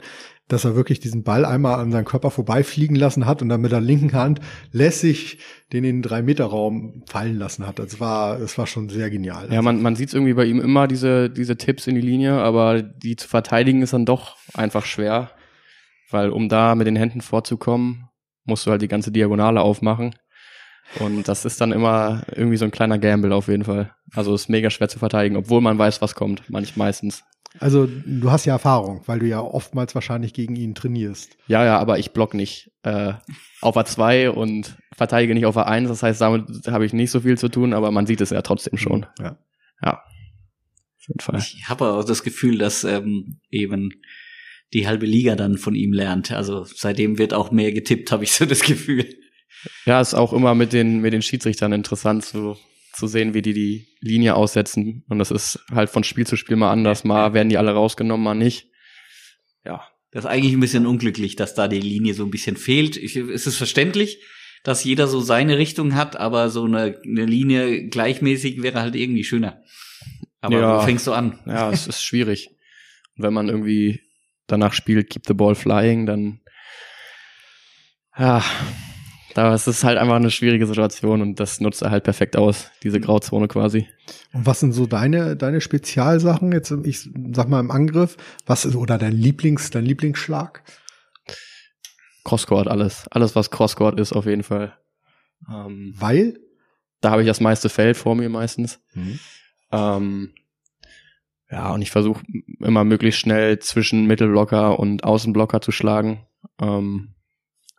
dass 0.48 0.64
er 0.64 0.76
wirklich 0.76 1.02
diesen 1.02 1.24
Ball 1.24 1.44
einmal 1.44 1.80
an 1.80 1.92
seinen 1.92 2.06
Körper 2.06 2.32
vorbeifliegen 2.32 2.96
lassen 2.96 3.26
hat 3.26 3.42
und 3.42 3.50
dann 3.50 3.60
mit 3.60 3.74
der 3.74 3.82
linken 3.82 4.14
Hand 4.14 4.40
lässig 4.72 5.40
den 5.74 5.84
in 5.84 5.98
den 5.98 6.02
drei 6.02 6.22
Meter 6.22 6.46
Raum 6.46 7.04
fallen 7.10 7.38
lassen 7.38 7.68
hat. 7.68 7.80
Das 7.80 8.00
war, 8.00 8.40
das 8.40 8.58
war 8.58 8.68
schon 8.68 8.88
sehr 8.88 9.10
genial. 9.10 9.52
Ja, 9.52 9.62
man, 9.62 9.82
man 9.82 9.98
sieht 9.98 10.14
irgendwie 10.14 10.34
bei 10.34 10.46
ihm 10.46 10.62
immer 10.62 10.88
diese, 10.88 11.30
diese 11.30 11.58
Tipps 11.58 11.88
in 11.88 11.96
die 11.96 12.02
Linie, 12.02 12.36
aber 12.36 12.82
die 12.82 13.18
zu 13.18 13.28
verteidigen 13.28 13.82
ist 13.82 13.92
dann 13.92 14.06
doch 14.06 14.38
einfach 14.54 14.86
schwer, 14.86 15.32
weil 16.10 16.30
um 16.30 16.48
da 16.48 16.76
mit 16.76 16.88
den 16.88 16.96
Händen 16.96 17.22
vorzukommen, 17.22 18.08
musst 18.46 18.66
du 18.66 18.72
halt 18.72 18.82
die 18.82 18.88
ganze 18.88 19.12
Diagonale 19.12 19.62
aufmachen. 19.62 20.16
Und 21.00 21.28
das 21.28 21.46
ist 21.46 21.62
dann 21.62 21.72
immer 21.72 22.24
irgendwie 22.36 22.58
so 22.58 22.66
ein 22.66 22.72
kleiner 22.72 23.00
Gamble 23.00 23.34
auf 23.34 23.48
jeden 23.48 23.64
Fall. 23.64 23.94
Also 24.14 24.34
ist 24.36 24.50
mega 24.50 24.70
schwer 24.70 24.90
zu 24.90 25.00
verteidigen, 25.00 25.38
obwohl 25.38 25.62
man 25.62 25.78
weiß, 25.78 26.02
was 26.02 26.16
kommt, 26.16 26.50
manch 26.50 26.76
meistens. 26.76 27.24
Also 27.60 27.88
du 27.88 28.32
hast 28.32 28.46
ja 28.46 28.54
Erfahrung, 28.54 29.02
weil 29.08 29.20
du 29.20 29.28
ja 29.28 29.42
oftmals 29.42 29.94
wahrscheinlich 29.94 30.34
gegen 30.34 30.56
ihn 30.56 30.74
trainierst. 30.74 31.38
Ja, 31.48 31.66
ja, 31.66 31.80
aber 31.80 32.00
ich 32.00 32.12
block 32.12 32.34
nicht 32.34 32.72
äh, 32.84 33.14
auf 33.62 33.76
A2 33.76 34.30
und 34.30 34.78
verteidige 34.96 35.34
nicht 35.34 35.46
auf 35.46 35.58
A1. 35.58 35.88
Das 35.88 36.02
heißt, 36.02 36.22
damit 36.22 36.46
habe 36.68 36.86
ich 36.86 36.94
nicht 36.94 37.12
so 37.12 37.22
viel 37.22 37.38
zu 37.38 37.50
tun, 37.50 37.74
aber 37.74 37.92
man 37.92 38.06
sieht 38.06 38.22
es 38.22 38.30
ja 38.30 38.42
trotzdem 38.42 38.78
schon. 38.78 39.06
Ja. 39.20 39.38
Ja. 39.84 39.94
Auf 39.94 41.08
jeden 41.08 41.20
Fall. 41.20 41.40
Ich 41.40 41.68
habe 41.68 41.92
auch 41.92 42.06
das 42.06 42.24
Gefühl, 42.24 42.58
dass 42.58 42.84
ähm, 42.84 43.40
eben 43.50 44.02
die 44.74 44.88
halbe 44.88 45.06
Liga 45.06 45.36
dann 45.36 45.58
von 45.58 45.76
ihm 45.76 45.94
lernt. 45.94 46.32
Also 46.32 46.64
seitdem 46.64 47.18
wird 47.18 47.34
auch 47.34 47.52
mehr 47.52 47.72
getippt, 47.72 48.12
habe 48.12 48.24
ich 48.24 48.34
so 48.34 48.46
das 48.46 48.62
Gefühl. 48.62 49.06
Ja, 49.86 50.02
ist 50.02 50.14
auch 50.14 50.34
immer 50.34 50.56
mit 50.56 50.74
den 50.74 51.02
mit 51.02 51.14
den 51.14 51.22
Schiedsrichtern 51.22 51.74
interessant 51.74 52.26
zu 52.26 52.58
zu 52.94 53.08
sehen, 53.08 53.34
wie 53.34 53.42
die 53.42 53.54
die 53.54 53.88
Linie 54.02 54.36
aussetzen. 54.36 55.04
Und 55.08 55.20
das 55.20 55.32
ist 55.32 55.60
halt 55.72 55.90
von 55.90 56.04
Spiel 56.04 56.28
zu 56.28 56.36
Spiel 56.36 56.58
mal 56.58 56.72
anders. 56.72 57.04
Mal 57.04 57.34
werden 57.34 57.50
die 57.50 57.58
alle 57.58 57.72
rausgenommen, 57.72 58.24
mal 58.24 58.36
nicht. 58.36 58.68
Ja. 59.66 59.88
Das 60.12 60.26
ist 60.26 60.30
eigentlich 60.30 60.54
ein 60.54 60.60
bisschen 60.60 60.86
unglücklich, 60.86 61.38
dass 61.38 61.56
da 61.56 61.70
die 61.70 61.80
Linie 61.80 62.14
so 62.14 62.26
ein 62.26 62.32
bisschen 62.32 62.58
fehlt. 62.58 62.98
Ich, 62.98 63.16
es 63.16 63.48
ist 63.48 63.56
verständlich, 63.56 64.22
dass 64.64 64.84
jeder 64.84 65.08
so 65.08 65.22
seine 65.22 65.58
Richtung 65.58 65.96
hat, 65.96 66.18
aber 66.18 66.50
so 66.50 66.66
eine, 66.66 67.00
eine 67.06 67.26
Linie 67.26 67.88
gleichmäßig 67.88 68.62
wäre 68.62 68.82
halt 68.82 68.96
irgendwie 68.96 69.24
schöner. 69.24 69.62
Aber 70.42 70.60
ja, 70.60 70.78
wo 70.78 70.86
fängst 70.86 71.08
du 71.08 71.14
an? 71.14 71.40
Ja, 71.46 71.72
es 71.72 71.88
ist 71.88 72.04
schwierig. 72.04 72.50
Und 73.16 73.24
wenn 73.24 73.34
man 73.34 73.48
irgendwie 73.48 74.02
danach 74.52 74.74
spielt 74.74 75.10
Keep 75.10 75.28
the 75.28 75.34
Ball 75.34 75.56
Flying, 75.56 76.06
dann 76.06 76.42
ja, 78.18 78.44
da 79.34 79.54
ist 79.54 79.68
es 79.68 79.84
halt 79.84 79.98
einfach 79.98 80.16
eine 80.16 80.32
schwierige 80.32 80.68
Situation 80.68 81.22
und 81.22 81.40
das 81.40 81.62
nutzt 81.62 81.82
er 81.82 81.92
halt 81.92 82.04
perfekt 82.04 82.36
aus, 82.36 82.70
diese 82.84 83.00
Grauzone 83.00 83.48
quasi. 83.48 83.88
Und 84.34 84.46
was 84.46 84.60
sind 84.60 84.74
so 84.74 84.86
deine, 84.86 85.38
deine 85.38 85.62
Spezialsachen 85.62 86.52
jetzt, 86.52 86.72
ich 86.84 87.10
sag 87.32 87.48
mal 87.48 87.60
im 87.60 87.72
Angriff, 87.72 88.18
was 88.46 88.66
ist, 88.66 88.76
oder 88.76 88.98
dein 88.98 89.14
Lieblings, 89.14 89.70
dein 89.70 89.86
Lieblingsschlag? 89.86 90.64
Crosscourt, 92.24 92.68
alles. 92.68 93.08
Alles, 93.10 93.36
was 93.36 93.50
Crosscourt 93.50 94.00
ist, 94.00 94.14
auf 94.14 94.26
jeden 94.26 94.44
Fall. 94.44 94.78
Ähm, 95.50 95.94
Weil? 95.98 96.40
Da 97.00 97.12
habe 97.12 97.24
ich 97.24 97.28
das 97.28 97.40
meiste 97.40 97.70
Feld 97.70 97.98
vor 97.98 98.16
mir 98.16 98.30
meistens. 98.30 98.80
Mhm. 98.94 99.20
Ähm, 99.72 100.34
ja, 101.52 101.74
und 101.74 101.82
ich 101.82 101.92
versuche 101.92 102.24
immer 102.60 102.86
möglichst 102.86 103.20
schnell 103.20 103.60
zwischen 103.60 104.08
Mittelblocker 104.08 104.80
und 104.80 105.04
Außenblocker 105.04 105.60
zu 105.62 105.72
schlagen. 105.72 106.26
Ähm, 106.60 107.14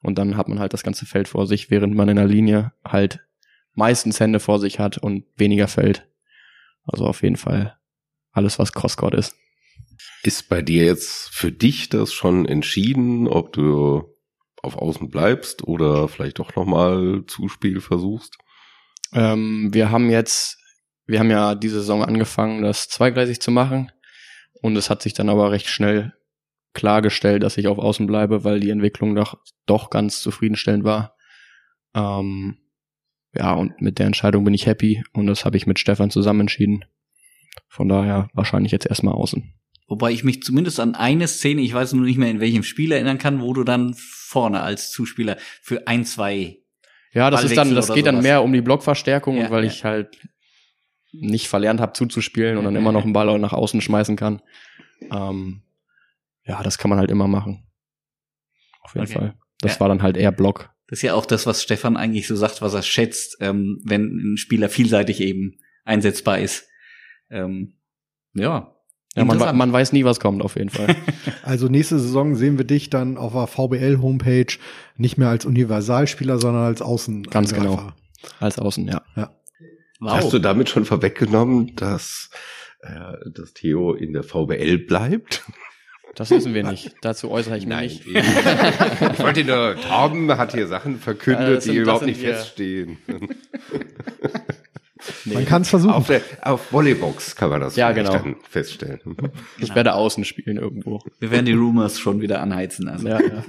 und 0.02 0.18
dann 0.18 0.36
hat 0.36 0.48
man 0.48 0.58
halt 0.58 0.74
das 0.74 0.82
ganze 0.82 1.06
Feld 1.06 1.28
vor 1.28 1.46
sich, 1.46 1.70
während 1.70 1.94
man 1.94 2.08
in 2.08 2.16
der 2.16 2.26
Linie 2.26 2.72
halt 2.84 3.20
meistens 3.74 4.20
Hände 4.20 4.40
vor 4.40 4.58
sich 4.58 4.78
hat 4.78 4.98
und 4.98 5.24
weniger 5.36 5.68
Feld. 5.68 6.06
Also 6.84 7.06
auf 7.06 7.22
jeden 7.22 7.36
Fall 7.36 7.78
alles, 8.32 8.58
was 8.58 8.72
Crosscourt 8.72 9.14
ist. 9.14 9.36
Ist 10.22 10.48
bei 10.48 10.60
dir 10.60 10.84
jetzt 10.84 11.30
für 11.30 11.50
dich 11.50 11.88
das 11.88 12.12
schon 12.12 12.44
entschieden, 12.46 13.26
ob 13.26 13.52
du 13.52 14.04
auf 14.60 14.76
Außen 14.76 15.08
bleibst 15.08 15.64
oder 15.64 16.08
vielleicht 16.08 16.38
doch 16.38 16.54
nochmal 16.56 17.24
Zuspiel 17.26 17.80
versuchst? 17.80 18.36
Ähm, 19.12 19.70
wir 19.72 19.90
haben 19.90 20.10
jetzt 20.10 20.58
wir 21.06 21.18
haben 21.18 21.30
ja 21.30 21.54
diese 21.54 21.80
Saison 21.80 22.04
angefangen, 22.04 22.62
das 22.62 22.88
zweigleisig 22.88 23.40
zu 23.40 23.50
machen. 23.50 23.90
Und 24.60 24.76
es 24.76 24.90
hat 24.90 25.02
sich 25.02 25.14
dann 25.14 25.28
aber 25.28 25.50
recht 25.50 25.68
schnell 25.68 26.12
klargestellt, 26.72 27.42
dass 27.42 27.58
ich 27.58 27.66
auf 27.66 27.78
Außen 27.78 28.06
bleibe, 28.06 28.44
weil 28.44 28.60
die 28.60 28.70
Entwicklung 28.70 29.14
doch, 29.14 29.38
doch 29.66 29.90
ganz 29.90 30.20
zufriedenstellend 30.20 30.84
war. 30.84 31.16
Ähm, 31.94 32.58
ja, 33.34 33.52
und 33.54 33.80
mit 33.80 33.98
der 33.98 34.06
Entscheidung 34.06 34.44
bin 34.44 34.54
ich 34.54 34.66
happy 34.66 35.02
und 35.12 35.26
das 35.26 35.44
habe 35.44 35.56
ich 35.56 35.66
mit 35.66 35.78
Stefan 35.78 36.10
zusammen 36.10 36.40
entschieden. 36.40 36.84
Von 37.68 37.88
daher 37.88 38.28
wahrscheinlich 38.34 38.72
jetzt 38.72 38.86
erstmal 38.86 39.14
außen. 39.14 39.52
Wobei 39.88 40.12
ich 40.12 40.24
mich 40.24 40.42
zumindest 40.42 40.80
an 40.80 40.94
eine 40.94 41.28
Szene, 41.28 41.60
ich 41.60 41.74
weiß 41.74 41.92
nur 41.92 42.06
nicht 42.06 42.18
mehr 42.18 42.30
in 42.30 42.40
welchem 42.40 42.62
Spiel 42.62 42.92
erinnern 42.92 43.18
kann, 43.18 43.40
wo 43.40 43.52
du 43.52 43.64
dann 43.64 43.94
vorne 43.94 44.62
als 44.62 44.90
Zuspieler 44.90 45.36
für 45.60 45.86
ein, 45.86 46.04
zwei. 46.04 46.58
Ja, 47.12 47.30
das 47.30 47.44
ist 47.44 47.56
dann, 47.56 47.74
das 47.74 47.92
geht 47.92 48.06
dann 48.06 48.16
sowas. 48.16 48.22
mehr 48.22 48.42
um 48.42 48.52
die 48.52 48.62
Blockverstärkung, 48.62 49.36
Ja, 49.36 49.50
weil 49.50 49.64
ja. 49.64 49.70
ich 49.70 49.84
halt 49.84 50.16
nicht 51.12 51.48
verlernt 51.48 51.80
habe 51.80 51.92
zuzuspielen 51.92 52.56
und 52.56 52.64
dann 52.64 52.74
Ja, 52.74 52.80
immer 52.80 52.90
ja, 52.90 52.92
noch 52.94 53.04
einen 53.04 53.12
Ball 53.12 53.38
nach 53.38 53.52
außen 53.52 53.80
schmeißen 53.80 54.16
kann. 54.16 54.40
Ähm, 55.10 55.62
ja, 56.44 56.62
das 56.62 56.78
kann 56.78 56.88
man 56.88 56.98
halt 56.98 57.10
immer 57.10 57.28
machen. 57.28 57.64
Auf 58.82 58.94
jeden 58.94 59.06
Okay. 59.06 59.12
Fall. 59.14 59.34
Das 59.60 59.74
Ja. 59.74 59.80
war 59.80 59.88
dann 59.88 60.02
halt 60.02 60.16
eher 60.16 60.32
Block. 60.32 60.70
Das 60.88 60.98
ist 60.98 61.02
ja 61.02 61.14
auch 61.14 61.26
das, 61.26 61.46
was 61.46 61.62
Stefan 61.62 61.96
eigentlich 61.96 62.26
so 62.26 62.36
sagt, 62.36 62.60
was 62.62 62.74
er 62.74 62.82
schätzt, 62.82 63.36
ähm, 63.40 63.80
wenn 63.84 64.32
ein 64.32 64.36
Spieler 64.36 64.68
vielseitig 64.68 65.20
eben 65.20 65.58
einsetzbar 65.84 66.38
ist. 66.38 66.68
Ähm, 67.30 67.74
ja. 68.34 68.74
Ja, 69.14 69.24
man, 69.24 69.36
Interessant. 69.36 69.58
man 69.58 69.72
weiß 69.72 69.92
nie, 69.92 70.04
was 70.04 70.20
kommt, 70.20 70.40
auf 70.42 70.56
jeden 70.56 70.70
Fall. 70.70 70.96
Also 71.42 71.68
nächste 71.68 71.98
Saison 71.98 72.34
sehen 72.34 72.56
wir 72.56 72.64
dich 72.64 72.88
dann 72.88 73.18
auf 73.18 73.32
der 73.32 73.46
VBL-Homepage 73.46 74.54
nicht 74.96 75.18
mehr 75.18 75.28
als 75.28 75.44
Universalspieler, 75.44 76.38
sondern 76.38 76.64
als 76.64 76.80
Außen. 76.80 77.24
Ganz 77.24 77.52
genau. 77.52 77.92
Als 78.40 78.58
Außen, 78.58 78.86
ja. 78.88 79.02
Wow. 80.02 80.12
Hast 80.12 80.32
du 80.32 80.38
damit 80.38 80.68
schon 80.68 80.84
vorweggenommen, 80.84 81.74
dass, 81.76 82.30
äh, 82.80 82.90
dass 83.30 83.52
Theo 83.54 83.94
in 83.94 84.12
der 84.12 84.22
VBL 84.22 84.78
bleibt? 84.78 85.44
Das 86.14 86.30
wissen 86.30 86.52
wir 86.52 86.62
nicht. 86.64 86.94
Dazu 87.00 87.30
äußere 87.30 87.56
ich 87.56 87.66
mich 87.66 87.80
nicht. 87.80 88.06
eben. 88.06 88.18
ich 88.18 89.18
wollte 89.18 89.44
nur, 89.44 89.76
Torben 89.80 90.36
hat 90.36 90.52
hier 90.52 90.66
Sachen 90.66 90.98
verkündet, 90.98 91.56
das 91.56 91.64
sind- 91.64 91.72
die 91.74 91.78
überhaupt 91.78 92.04
nicht 92.04 92.20
wir. 92.20 92.34
feststehen. 92.34 92.98
Nee. 95.24 95.34
Man 95.34 95.46
kann 95.46 95.62
es 95.62 95.68
versuchen. 95.70 95.92
Auf, 95.94 96.06
der, 96.06 96.22
auf 96.42 96.60
Volleybox 96.70 97.34
kann 97.34 97.50
man 97.50 97.60
das 97.60 97.74
Ja, 97.74 97.90
genau. 97.90 98.12
dann 98.12 98.36
feststellen. 98.48 99.00
Ich 99.58 99.74
werde 99.74 99.94
Außen 99.94 100.24
spielen 100.24 100.58
irgendwo. 100.58 101.00
Wir 101.18 101.32
werden 101.32 101.46
die 101.46 101.54
Rumors 101.54 101.98
schon 101.98 102.20
wieder 102.20 102.40
anheizen. 102.40 102.88
Also. 102.88 103.08
Ja, 103.08 103.20
ja. 103.20 103.44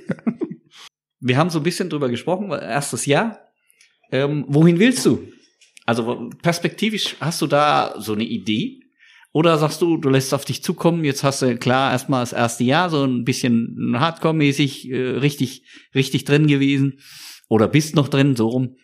Wir 1.19 1.37
haben 1.37 1.51
so 1.51 1.59
ein 1.59 1.63
bisschen 1.63 1.89
drüber 1.91 2.09
gesprochen, 2.09 2.49
erstes 2.51 3.05
Jahr. 3.05 3.39
Ähm, 4.11 4.45
wohin 4.47 4.79
willst 4.79 5.05
du? 5.05 5.27
Also 5.85 6.29
perspektivisch 6.41 7.15
hast 7.19 7.41
du 7.41 7.47
da 7.47 7.95
so 7.97 8.13
eine 8.13 8.23
Idee? 8.23 8.79
Oder 9.35 9.57
sagst 9.57 9.81
du, 9.81 9.97
du 9.97 10.09
lässt 10.09 10.33
auf 10.33 10.45
dich 10.45 10.63
zukommen, 10.63 11.03
jetzt 11.03 11.23
hast 11.23 11.41
du 11.41 11.57
klar 11.57 11.91
erstmal 11.91 12.21
das 12.21 12.33
erste 12.33 12.63
Jahr 12.63 12.89
so 12.91 13.03
ein 13.03 13.23
bisschen 13.25 13.95
Hardcore-mäßig 13.97 14.91
äh, 14.91 14.95
richtig, 15.17 15.63
richtig 15.95 16.25
drin 16.25 16.45
gewesen. 16.47 16.99
Oder 17.49 17.67
bist 17.67 17.95
noch 17.95 18.07
drin, 18.09 18.35
so 18.35 18.47
rum. 18.47 18.77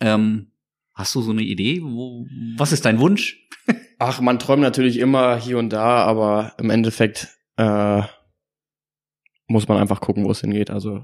Ähm, 0.00 0.52
hast 0.94 1.14
du 1.14 1.20
so 1.20 1.30
eine 1.30 1.42
Idee? 1.42 1.80
Wo, 1.82 2.26
was 2.56 2.72
ist 2.72 2.84
dein 2.86 3.00
Wunsch? 3.00 3.36
Ach, 3.98 4.20
man 4.20 4.38
träumt 4.38 4.62
natürlich 4.62 4.98
immer 4.98 5.36
hier 5.36 5.58
und 5.58 5.70
da, 5.70 5.98
aber 6.04 6.54
im 6.58 6.70
Endeffekt 6.70 7.28
äh, 7.58 8.02
muss 9.46 9.68
man 9.68 9.76
einfach 9.78 10.00
gucken, 10.00 10.24
wo 10.24 10.30
es 10.30 10.40
hingeht. 10.40 10.70
Also 10.70 11.02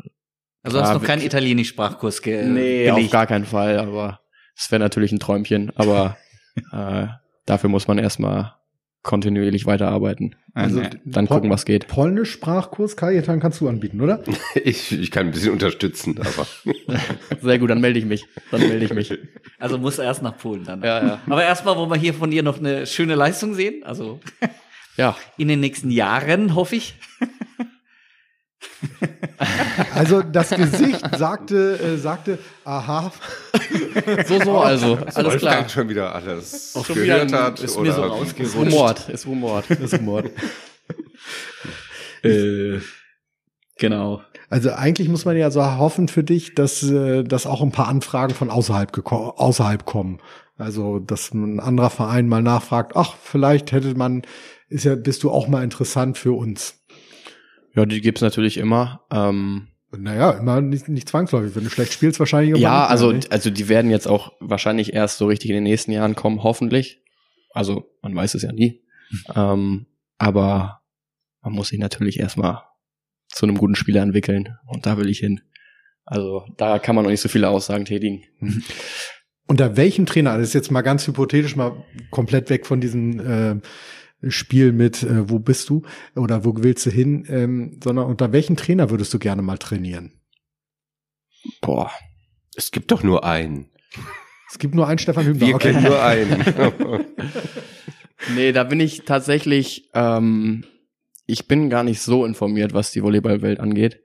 Also 0.62 0.80
hast 0.80 0.88
Ja, 0.88 0.94
noch 0.94 1.04
keinen 1.04 1.22
Italienisch-Sprachkurs 1.22 2.22
ge 2.22 2.42
nee, 2.42 2.90
auf 2.90 2.96
belegt. 2.96 3.12
gar 3.12 3.26
keinen 3.26 3.44
Fall. 3.44 3.78
Aber 3.78 4.20
es 4.58 4.70
wäre 4.70 4.80
natürlich 4.80 5.12
ein 5.12 5.20
Träumchen. 5.20 5.72
Aber 5.76 6.16
äh, 6.72 7.06
dafür 7.46 7.70
muss 7.70 7.88
man 7.88 7.98
erstmal 7.98 8.54
kontinuierlich 9.02 9.64
weiterarbeiten. 9.64 10.34
Also. 10.52 10.82
Dann 11.04 11.28
gucken, 11.28 11.50
was 11.50 11.64
geht. 11.64 11.86
Polnisch-Sprachkurs, 11.86 12.96
Kajetan, 12.96 13.38
kannst 13.40 13.60
du 13.60 13.68
anbieten, 13.68 14.00
oder? 14.00 14.22
Ich, 14.64 14.90
ich 14.92 15.10
kann 15.10 15.26
ein 15.26 15.32
bisschen 15.32 15.52
unterstützen, 15.52 16.18
aber 16.18 16.46
Sehr 17.40 17.58
gut, 17.58 17.70
dann 17.70 17.80
melde 17.80 18.00
ich 18.00 18.04
mich. 18.04 18.26
Dann 18.50 18.60
melde 18.60 18.84
ich 18.84 18.92
mich. 18.92 19.16
Also 19.58 19.78
muss 19.78 19.98
erst 19.98 20.22
nach 20.22 20.36
Polen 20.36 20.64
dann. 20.64 20.82
Ja, 20.82 21.06
ja. 21.06 21.20
Aber 21.26 21.44
erstmal 21.44 21.76
wollen 21.76 21.90
wir 21.90 21.96
hier 21.96 22.12
von 22.12 22.30
dir 22.30 22.42
noch 22.42 22.58
eine 22.58 22.86
schöne 22.86 23.14
Leistung 23.14 23.54
sehen. 23.54 23.84
Also 23.84 24.20
Ja, 24.96 25.16
in 25.36 25.46
den 25.48 25.60
nächsten 25.60 25.92
Jahren, 25.92 26.56
hoffe 26.56 26.76
ich. 26.76 26.96
Also 29.94 30.22
das 30.22 30.50
Gesicht 30.50 31.00
sagte, 31.16 31.78
äh, 31.80 31.96
sagte, 31.96 32.38
aha, 32.64 33.10
so, 34.26 34.40
so, 34.40 34.58
also. 34.58 34.98
Alles 35.14 35.36
klar. 35.36 35.68
schon 35.68 35.88
wieder 35.88 36.14
alles 36.14 36.72
Schon 36.86 36.94
gehört 36.96 37.28
wieder 37.28 37.42
hat. 37.44 37.60
ist 37.60 37.78
mir 37.78 37.92
so 37.92 38.02
rausgerutscht. 38.02 38.56
Rumort, 38.56 39.08
ist 39.08 39.26
das 39.70 39.92
ist 39.92 40.02
Mord. 40.02 40.30
Äh, 42.22 42.78
genau. 43.78 44.22
Also 44.50 44.72
eigentlich 44.72 45.08
muss 45.08 45.24
man 45.24 45.36
ja 45.36 45.50
so 45.50 45.64
hoffen 45.64 46.08
für 46.08 46.24
dich, 46.24 46.54
dass, 46.54 46.82
äh, 46.82 47.22
dass 47.24 47.46
auch 47.46 47.60
ein 47.62 47.72
paar 47.72 47.88
Anfragen 47.88 48.34
von 48.34 48.50
außerhalb, 48.50 48.92
geko- 48.92 49.36
außerhalb 49.36 49.84
kommen. 49.84 50.20
Also, 50.56 50.98
dass 50.98 51.32
ein 51.32 51.60
anderer 51.60 51.90
Verein 51.90 52.26
mal 52.26 52.42
nachfragt, 52.42 52.92
ach, 52.96 53.14
vielleicht 53.22 53.70
hätte 53.70 53.94
man, 53.94 54.22
ist 54.68 54.84
ja, 54.84 54.96
bist 54.96 55.22
du 55.22 55.30
auch 55.30 55.46
mal 55.46 55.62
interessant 55.62 56.18
für 56.18 56.32
uns. 56.32 56.74
Ja, 57.78 57.86
die 57.86 58.00
gibt's 58.00 58.22
natürlich 58.22 58.56
immer. 58.56 59.04
Ähm, 59.12 59.68
Naja, 59.96 60.32
immer 60.32 60.60
nicht, 60.60 60.88
nicht 60.88 61.08
zwangsläufig. 61.08 61.54
Wenn 61.54 61.62
du 61.62 61.70
schlecht 61.70 61.92
spielst, 61.92 62.18
wahrscheinlich 62.18 62.50
immer 62.50 62.58
ja, 62.58 62.80
nicht 62.80 62.90
also, 62.90 63.12
ne? 63.12 63.20
also 63.30 63.50
die 63.50 63.68
werden 63.68 63.90
jetzt 63.90 64.08
auch 64.08 64.32
wahrscheinlich 64.40 64.94
erst 64.94 65.18
so 65.18 65.26
richtig 65.26 65.50
in 65.50 65.54
den 65.54 65.62
nächsten 65.62 65.92
Jahren 65.92 66.16
kommen, 66.16 66.42
hoffentlich. 66.42 67.00
Also 67.52 67.88
man 68.02 68.16
weiß 68.16 68.34
es 68.34 68.42
ja 68.42 68.50
nie. 68.52 68.82
ähm, 69.34 69.86
aber 70.18 70.80
man 71.40 71.52
muss 71.52 71.68
sich 71.68 71.78
natürlich 71.78 72.18
erstmal 72.18 72.62
zu 73.28 73.46
einem 73.46 73.56
guten 73.56 73.76
Spieler 73.76 74.02
entwickeln 74.02 74.56
und 74.66 74.84
da 74.84 74.96
will 74.96 75.08
ich 75.08 75.20
hin. 75.20 75.40
Also 76.04 76.46
da 76.56 76.80
kann 76.80 76.96
man 76.96 77.04
noch 77.04 77.12
nicht 77.12 77.20
so 77.20 77.28
viele 77.28 77.48
Aussagen 77.48 77.84
tätigen. 77.84 78.24
Unter 79.46 79.76
welchem 79.76 80.04
Trainer, 80.04 80.36
das 80.36 80.48
ist 80.48 80.54
jetzt 80.54 80.72
mal 80.72 80.82
ganz 80.82 81.06
hypothetisch, 81.06 81.54
mal 81.54 81.84
komplett 82.10 82.50
weg 82.50 82.66
von 82.66 82.80
diesem 82.80 83.20
äh, 83.20 83.60
Spiel 84.26 84.72
mit, 84.72 85.02
äh, 85.02 85.28
wo 85.30 85.38
bist 85.38 85.68
du 85.68 85.82
oder 86.16 86.44
wo 86.44 86.54
willst 86.56 86.86
du 86.86 86.90
hin, 86.90 87.24
ähm, 87.28 87.78
sondern 87.82 88.06
unter 88.06 88.32
welchen 88.32 88.56
Trainer 88.56 88.90
würdest 88.90 89.14
du 89.14 89.18
gerne 89.18 89.42
mal 89.42 89.58
trainieren? 89.58 90.12
Boah, 91.60 91.90
Es 92.56 92.72
gibt 92.72 92.90
doch 92.90 93.02
nur 93.04 93.24
einen. 93.24 93.70
Es 94.50 94.58
gibt 94.58 94.74
nur 94.74 94.88
einen 94.88 94.98
Stefan 94.98 95.26
Hübner. 95.26 95.46
Wir 95.46 95.54
okay. 95.54 95.72
kennen 95.72 95.84
nur 95.84 96.02
einen. 96.02 96.44
Nee, 98.34 98.52
da 98.52 98.64
bin 98.64 98.80
ich 98.80 99.04
tatsächlich, 99.04 99.90
ähm, 99.94 100.64
ich 101.26 101.46
bin 101.46 101.70
gar 101.70 101.84
nicht 101.84 102.00
so 102.00 102.24
informiert, 102.24 102.74
was 102.74 102.90
die 102.90 103.02
Volleyballwelt 103.02 103.60
angeht. 103.60 104.00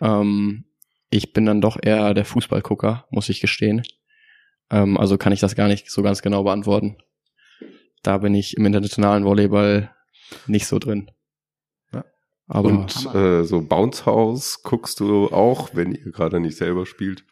Ähm, 0.00 0.64
ich 1.10 1.32
bin 1.32 1.44
dann 1.44 1.60
doch 1.60 1.78
eher 1.80 2.14
der 2.14 2.24
Fußballgucker, 2.24 3.06
muss 3.10 3.28
ich 3.28 3.40
gestehen. 3.40 3.82
Ähm, 4.70 4.96
also 4.96 5.18
kann 5.18 5.32
ich 5.32 5.40
das 5.40 5.56
gar 5.56 5.68
nicht 5.68 5.90
so 5.90 6.02
ganz 6.02 6.22
genau 6.22 6.44
beantworten. 6.44 6.96
Da 8.02 8.18
bin 8.18 8.34
ich 8.34 8.56
im 8.56 8.66
internationalen 8.66 9.24
Volleyball 9.24 9.94
nicht 10.46 10.66
so 10.66 10.78
drin. 10.78 11.10
Ja. 11.92 12.04
Aber 12.46 12.68
Und 12.68 13.14
äh, 13.14 13.44
so 13.44 13.60
Bounce 13.62 14.06
House 14.06 14.62
guckst 14.62 15.00
du 15.00 15.28
auch, 15.28 15.70
wenn 15.74 15.92
ihr 15.92 16.10
gerade 16.12 16.40
nicht 16.40 16.56
selber 16.56 16.86
spielt. 16.86 17.24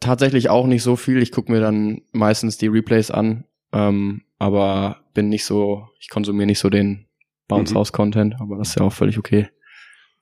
tatsächlich 0.00 0.48
auch 0.50 0.66
nicht 0.66 0.82
so 0.82 0.96
viel. 0.96 1.22
Ich 1.22 1.30
gucke 1.32 1.52
mir 1.52 1.60
dann 1.60 2.02
meistens 2.12 2.58
die 2.58 2.66
Replays 2.68 3.10
an, 3.10 3.44
ähm, 3.72 4.22
aber 4.38 5.04
bin 5.14 5.28
nicht 5.28 5.44
so, 5.44 5.86
ich 6.00 6.08
konsumiere 6.08 6.46
nicht 6.46 6.58
so 6.58 6.70
den 6.70 7.06
Bounce 7.48 7.72
Mhm. 7.72 7.78
House 7.78 7.92
Content, 7.92 8.34
aber 8.40 8.56
das 8.56 8.70
ist 8.70 8.78
ja 8.80 8.86
auch 8.86 8.92
völlig 8.92 9.18
okay. 9.18 9.48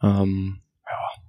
Ähm, 0.02 0.60
ja. 0.84 1.22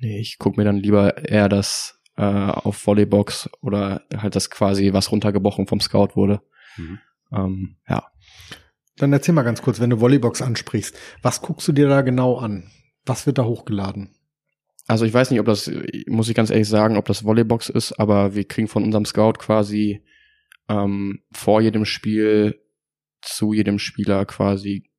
Nee, 0.00 0.20
ich 0.20 0.38
gucke 0.38 0.58
mir 0.60 0.64
dann 0.64 0.76
lieber 0.76 1.18
eher 1.28 1.48
das 1.48 2.00
äh, 2.16 2.22
auf 2.22 2.76
Volleybox 2.76 3.50
oder 3.60 4.02
halt 4.16 4.36
das 4.36 4.48
quasi, 4.50 4.92
was 4.92 5.10
runtergebrochen 5.12 5.66
vom 5.66 5.80
Scout 5.80 6.10
wurde. 6.14 6.40
Mhm. 6.76 6.98
Ähm, 7.32 7.76
ja. 7.88 8.06
Dann 8.96 9.12
erzähl 9.12 9.34
mal 9.34 9.42
ganz 9.42 9.62
kurz, 9.62 9.80
wenn 9.80 9.90
du 9.90 10.00
Volleybox 10.00 10.42
ansprichst, 10.42 10.96
was 11.22 11.40
guckst 11.40 11.66
du 11.68 11.72
dir 11.72 11.88
da 11.88 12.02
genau 12.02 12.36
an? 12.36 12.70
Was 13.06 13.26
wird 13.26 13.38
da 13.38 13.44
hochgeladen? 13.44 14.14
Also 14.86 15.04
ich 15.04 15.14
weiß 15.14 15.30
nicht, 15.30 15.40
ob 15.40 15.46
das, 15.46 15.70
muss 16.06 16.28
ich 16.28 16.34
ganz 16.34 16.50
ehrlich 16.50 16.68
sagen, 16.68 16.96
ob 16.96 17.04
das 17.06 17.22
Volleybox 17.24 17.68
ist, 17.68 17.92
aber 17.92 18.34
wir 18.34 18.46
kriegen 18.46 18.68
von 18.68 18.82
unserem 18.82 19.04
Scout 19.04 19.34
quasi 19.38 20.02
ähm, 20.68 21.22
vor 21.32 21.60
jedem 21.60 21.84
Spiel 21.84 22.60
zu 23.22 23.52
jedem 23.52 23.78
Spieler 23.78 24.24
quasi 24.26 24.90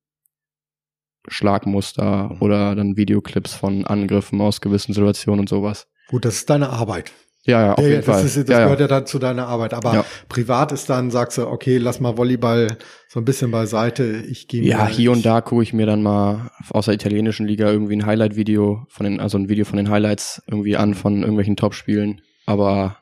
Schlagmuster 1.28 2.36
oder 2.40 2.74
dann 2.74 2.96
Videoclips 2.96 3.54
von 3.54 3.84
Angriffen 3.84 4.40
aus 4.40 4.60
gewissen 4.60 4.92
Situationen 4.92 5.40
und 5.40 5.48
sowas. 5.48 5.88
Gut, 6.08 6.24
das 6.24 6.36
ist 6.36 6.50
deine 6.50 6.70
Arbeit. 6.70 7.12
Ja, 7.44 7.60
ja, 7.66 7.72
auf 7.74 7.80
Ja, 7.80 7.88
jeden 7.88 8.04
das 8.04 8.06
Fall. 8.06 8.24
ist, 8.24 8.36
das 8.36 8.48
ja, 8.48 8.62
gehört 8.64 8.78
ja. 8.78 8.84
ja 8.84 8.88
dann 8.88 9.06
zu 9.06 9.18
deiner 9.18 9.48
Arbeit. 9.48 9.74
Aber 9.74 10.04
privat 10.28 10.70
ist 10.70 10.88
dann, 10.88 11.10
sagst 11.10 11.38
du, 11.38 11.46
okay, 11.48 11.78
lass 11.78 11.98
mal 11.98 12.16
Volleyball 12.16 12.78
so 13.08 13.20
ein 13.20 13.24
bisschen 13.24 13.50
beiseite. 13.50 14.22
Ich 14.28 14.46
gehe 14.46 14.62
ja, 14.62 14.86
hier 14.86 15.10
und 15.10 15.26
da 15.26 15.40
gucke 15.40 15.62
ich 15.64 15.72
mir 15.72 15.86
dann 15.86 16.02
mal 16.02 16.50
aus 16.70 16.84
der 16.84 16.94
italienischen 16.94 17.46
Liga 17.46 17.68
irgendwie 17.70 17.96
ein 17.96 18.06
Highlight-Video 18.06 18.86
von 18.88 19.04
den, 19.04 19.18
also 19.18 19.38
ein 19.38 19.48
Video 19.48 19.64
von 19.64 19.76
den 19.76 19.90
Highlights 19.90 20.42
irgendwie 20.46 20.76
an 20.76 20.94
von 20.94 21.20
irgendwelchen 21.20 21.56
Top-Spielen. 21.56 22.20
Aber 22.46 22.98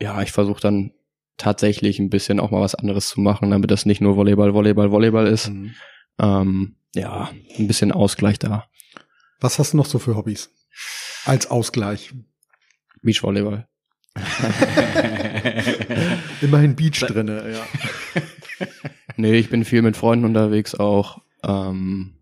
ja, 0.00 0.20
ich 0.20 0.32
versuche 0.32 0.60
dann 0.60 0.92
tatsächlich 1.38 1.98
ein 1.98 2.10
bisschen 2.10 2.40
auch 2.40 2.50
mal 2.50 2.60
was 2.60 2.74
anderes 2.74 3.08
zu 3.08 3.20
machen, 3.20 3.50
damit 3.50 3.70
das 3.70 3.86
nicht 3.86 4.02
nur 4.02 4.16
Volleyball, 4.16 4.52
Volleyball, 4.52 4.90
Volleyball 4.90 5.26
ist. 5.26 5.48
Mhm. 5.48 5.74
Ähm, 6.20 6.76
ja, 6.94 7.30
ein 7.58 7.66
bisschen 7.66 7.92
Ausgleich 7.92 8.38
da. 8.38 8.66
Was 9.40 9.58
hast 9.58 9.72
du 9.72 9.78
noch 9.78 9.86
so 9.86 9.98
für 9.98 10.16
Hobbys? 10.16 10.50
Als 11.24 11.50
Ausgleich. 11.50 12.12
Beachvolleyball. 13.06 13.66
Immerhin 16.42 16.76
Beach 16.76 17.00
drinne, 17.00 17.52
ja. 17.52 17.66
Nee, 19.18 19.38
ich 19.38 19.48
bin 19.48 19.64
viel 19.64 19.80
mit 19.80 19.96
Freunden 19.96 20.26
unterwegs 20.26 20.74
auch. 20.74 21.22
Ähm, 21.42 22.12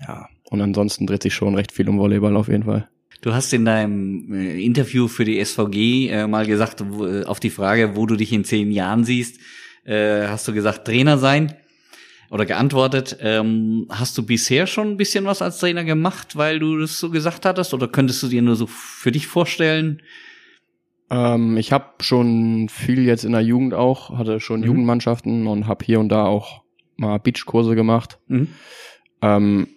ja, 0.00 0.26
und 0.44 0.62
ansonsten 0.62 1.06
dreht 1.06 1.22
sich 1.22 1.34
schon 1.34 1.54
recht 1.54 1.70
viel 1.70 1.86
um 1.88 1.98
Volleyball 1.98 2.34
auf 2.36 2.48
jeden 2.48 2.64
Fall. 2.64 2.88
Du 3.20 3.34
hast 3.34 3.52
in 3.52 3.66
deinem 3.66 4.32
äh, 4.32 4.64
Interview 4.64 5.08
für 5.08 5.26
die 5.26 5.44
SVG 5.44 6.08
äh, 6.08 6.26
mal 6.26 6.46
gesagt, 6.46 6.82
wo, 6.88 7.06
äh, 7.06 7.24
auf 7.24 7.40
die 7.40 7.50
Frage, 7.50 7.96
wo 7.96 8.06
du 8.06 8.16
dich 8.16 8.32
in 8.32 8.44
zehn 8.44 8.70
Jahren 8.70 9.04
siehst, 9.04 9.38
äh, 9.84 10.26
hast 10.26 10.48
du 10.48 10.54
gesagt, 10.54 10.86
Trainer 10.86 11.18
sein 11.18 11.54
oder 12.34 12.46
geantwortet. 12.46 13.16
Ähm, 13.20 13.86
hast 13.90 14.18
du 14.18 14.26
bisher 14.26 14.66
schon 14.66 14.88
ein 14.88 14.96
bisschen 14.96 15.24
was 15.24 15.40
als 15.40 15.58
Trainer 15.58 15.84
gemacht, 15.84 16.34
weil 16.34 16.58
du 16.58 16.80
das 16.80 16.98
so 16.98 17.08
gesagt 17.10 17.46
hattest? 17.46 17.72
Oder 17.72 17.86
könntest 17.86 18.24
du 18.24 18.26
dir 18.26 18.42
nur 18.42 18.56
so 18.56 18.66
für 18.66 19.12
dich 19.12 19.28
vorstellen? 19.28 20.02
Ähm, 21.10 21.56
ich 21.56 21.70
habe 21.70 21.86
schon 22.00 22.68
viel 22.68 23.04
jetzt 23.04 23.24
in 23.24 23.30
der 23.30 23.42
Jugend 23.42 23.72
auch, 23.72 24.18
hatte 24.18 24.40
schon 24.40 24.60
Mhm. 24.60 24.66
Jugendmannschaften 24.66 25.46
und 25.46 25.68
habe 25.68 25.84
hier 25.84 26.00
und 26.00 26.08
da 26.08 26.24
auch 26.24 26.64
mal 26.96 27.18
Beachkurse 27.18 27.76
gemacht. 27.76 28.18
Mhm. 28.26 28.48
Ähm, 29.22 29.68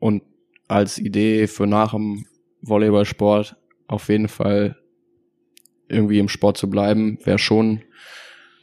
und 0.00 0.24
als 0.66 0.98
Idee 0.98 1.46
für 1.46 1.68
nach 1.68 1.92
dem 1.92 2.26
Volleyballsport 2.62 3.54
auf 3.86 4.08
jeden 4.08 4.26
Fall 4.26 4.76
irgendwie 5.88 6.18
im 6.18 6.28
Sport 6.28 6.56
zu 6.56 6.68
bleiben, 6.68 7.18
wäre 7.22 7.38
schon 7.38 7.82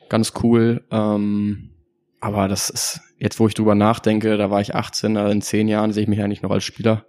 ganz 0.09 0.33
cool. 0.43 0.83
Ähm, 0.91 1.69
aber 2.23 2.47
das 2.47 2.69
ist, 2.69 3.01
jetzt 3.19 3.37
wo 3.41 3.47
ich 3.49 3.53
drüber 3.53 3.75
nachdenke, 3.75 4.37
da 4.37 4.49
war 4.49 4.61
ich 4.61 4.73
18, 4.75 5.17
also 5.17 5.29
in 5.29 5.41
zehn 5.41 5.67
Jahren 5.67 5.91
sehe 5.91 6.03
ich 6.03 6.09
mich 6.09 6.21
eigentlich 6.21 6.41
noch 6.41 6.51
als 6.51 6.63
Spieler. 6.63 7.05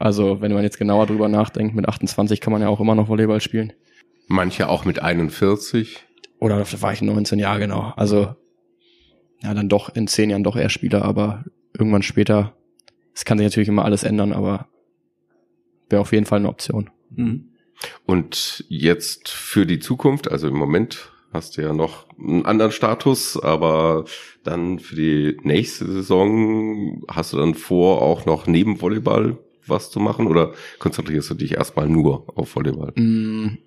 Also 0.00 0.40
wenn 0.40 0.52
man 0.52 0.64
jetzt 0.64 0.78
genauer 0.78 1.06
drüber 1.06 1.28
nachdenkt, 1.28 1.76
mit 1.76 1.88
28 1.88 2.40
kann 2.40 2.52
man 2.52 2.60
ja 2.60 2.66
auch 2.66 2.80
immer 2.80 2.96
noch 2.96 3.08
Volleyball 3.08 3.40
spielen. 3.40 3.72
Manche 4.26 4.68
auch 4.68 4.84
mit 4.84 5.00
41. 5.00 6.04
Oder 6.40 6.58
da 6.58 6.82
war 6.82 6.92
ich 6.92 7.02
19 7.02 7.38
Jahre 7.38 7.60
genau. 7.60 7.92
Also 7.94 8.34
ja, 9.42 9.54
dann 9.54 9.68
doch 9.68 9.94
in 9.94 10.08
zehn 10.08 10.28
Jahren 10.28 10.42
doch 10.42 10.56
eher 10.56 10.70
Spieler, 10.70 11.04
aber 11.04 11.44
irgendwann 11.72 12.02
später, 12.02 12.56
es 13.14 13.24
kann 13.24 13.38
sich 13.38 13.44
natürlich 13.44 13.68
immer 13.68 13.84
alles 13.84 14.02
ändern, 14.02 14.32
aber 14.32 14.66
wäre 15.88 16.02
auf 16.02 16.12
jeden 16.12 16.26
Fall 16.26 16.40
eine 16.40 16.48
Option. 16.48 16.90
Mhm. 17.10 17.52
Und 18.06 18.64
jetzt 18.68 19.28
für 19.28 19.66
die 19.66 19.78
Zukunft, 19.78 20.28
also 20.28 20.48
im 20.48 20.56
Moment 20.56 21.11
hast 21.32 21.56
du 21.56 21.62
ja 21.62 21.72
noch 21.72 22.06
einen 22.18 22.44
anderen 22.44 22.72
Status, 22.72 23.38
aber 23.42 24.04
dann 24.44 24.78
für 24.78 24.94
die 24.94 25.36
nächste 25.42 25.90
Saison 25.90 27.02
hast 27.08 27.32
du 27.32 27.38
dann 27.38 27.54
vor, 27.54 28.02
auch 28.02 28.26
noch 28.26 28.46
neben 28.46 28.80
Volleyball 28.80 29.38
was 29.66 29.90
zu 29.90 30.00
machen 30.00 30.26
oder 30.26 30.52
konzentrierst 30.78 31.30
du 31.30 31.34
dich 31.34 31.54
erstmal 31.54 31.88
nur 31.88 32.26
auf 32.36 32.54
Volleyball? 32.54 32.92
Mm, 32.96 33.58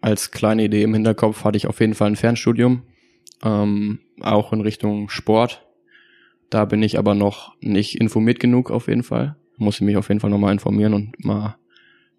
Als 0.00 0.30
kleine 0.30 0.64
Idee 0.64 0.82
im 0.82 0.94
Hinterkopf 0.94 1.44
hatte 1.44 1.56
ich 1.56 1.66
auf 1.66 1.80
jeden 1.80 1.94
Fall 1.94 2.08
ein 2.08 2.16
Fernstudium, 2.16 2.82
ähm, 3.42 4.00
auch 4.20 4.52
in 4.52 4.60
Richtung 4.60 5.08
Sport. 5.08 5.66
Da 6.50 6.64
bin 6.64 6.82
ich 6.82 6.98
aber 6.98 7.14
noch 7.14 7.56
nicht 7.60 8.00
informiert 8.00 8.38
genug 8.38 8.70
auf 8.70 8.88
jeden 8.88 9.02
Fall. 9.02 9.36
Muss 9.56 9.76
ich 9.76 9.80
mich 9.80 9.96
auf 9.96 10.08
jeden 10.08 10.20
Fall 10.20 10.30
nochmal 10.30 10.52
informieren 10.52 10.94
und 10.94 11.24
mal 11.24 11.56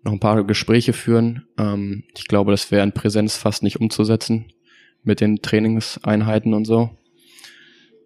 noch 0.03 0.11
ein 0.11 0.19
paar 0.19 0.43
Gespräche 0.43 0.91
führen. 0.91 1.45
Ähm, 1.57 2.03
ich 2.17 2.27
glaube, 2.27 2.51
das 2.51 2.71
wäre 2.71 2.83
in 2.83 2.91
Präsenz 2.91 3.37
fast 3.37 3.63
nicht 3.63 3.79
umzusetzen 3.79 4.51
mit 5.07 5.21
den 5.21 5.41
Trainingseinheiten 5.41 6.53
und 6.53 6.65
so. 6.65 6.91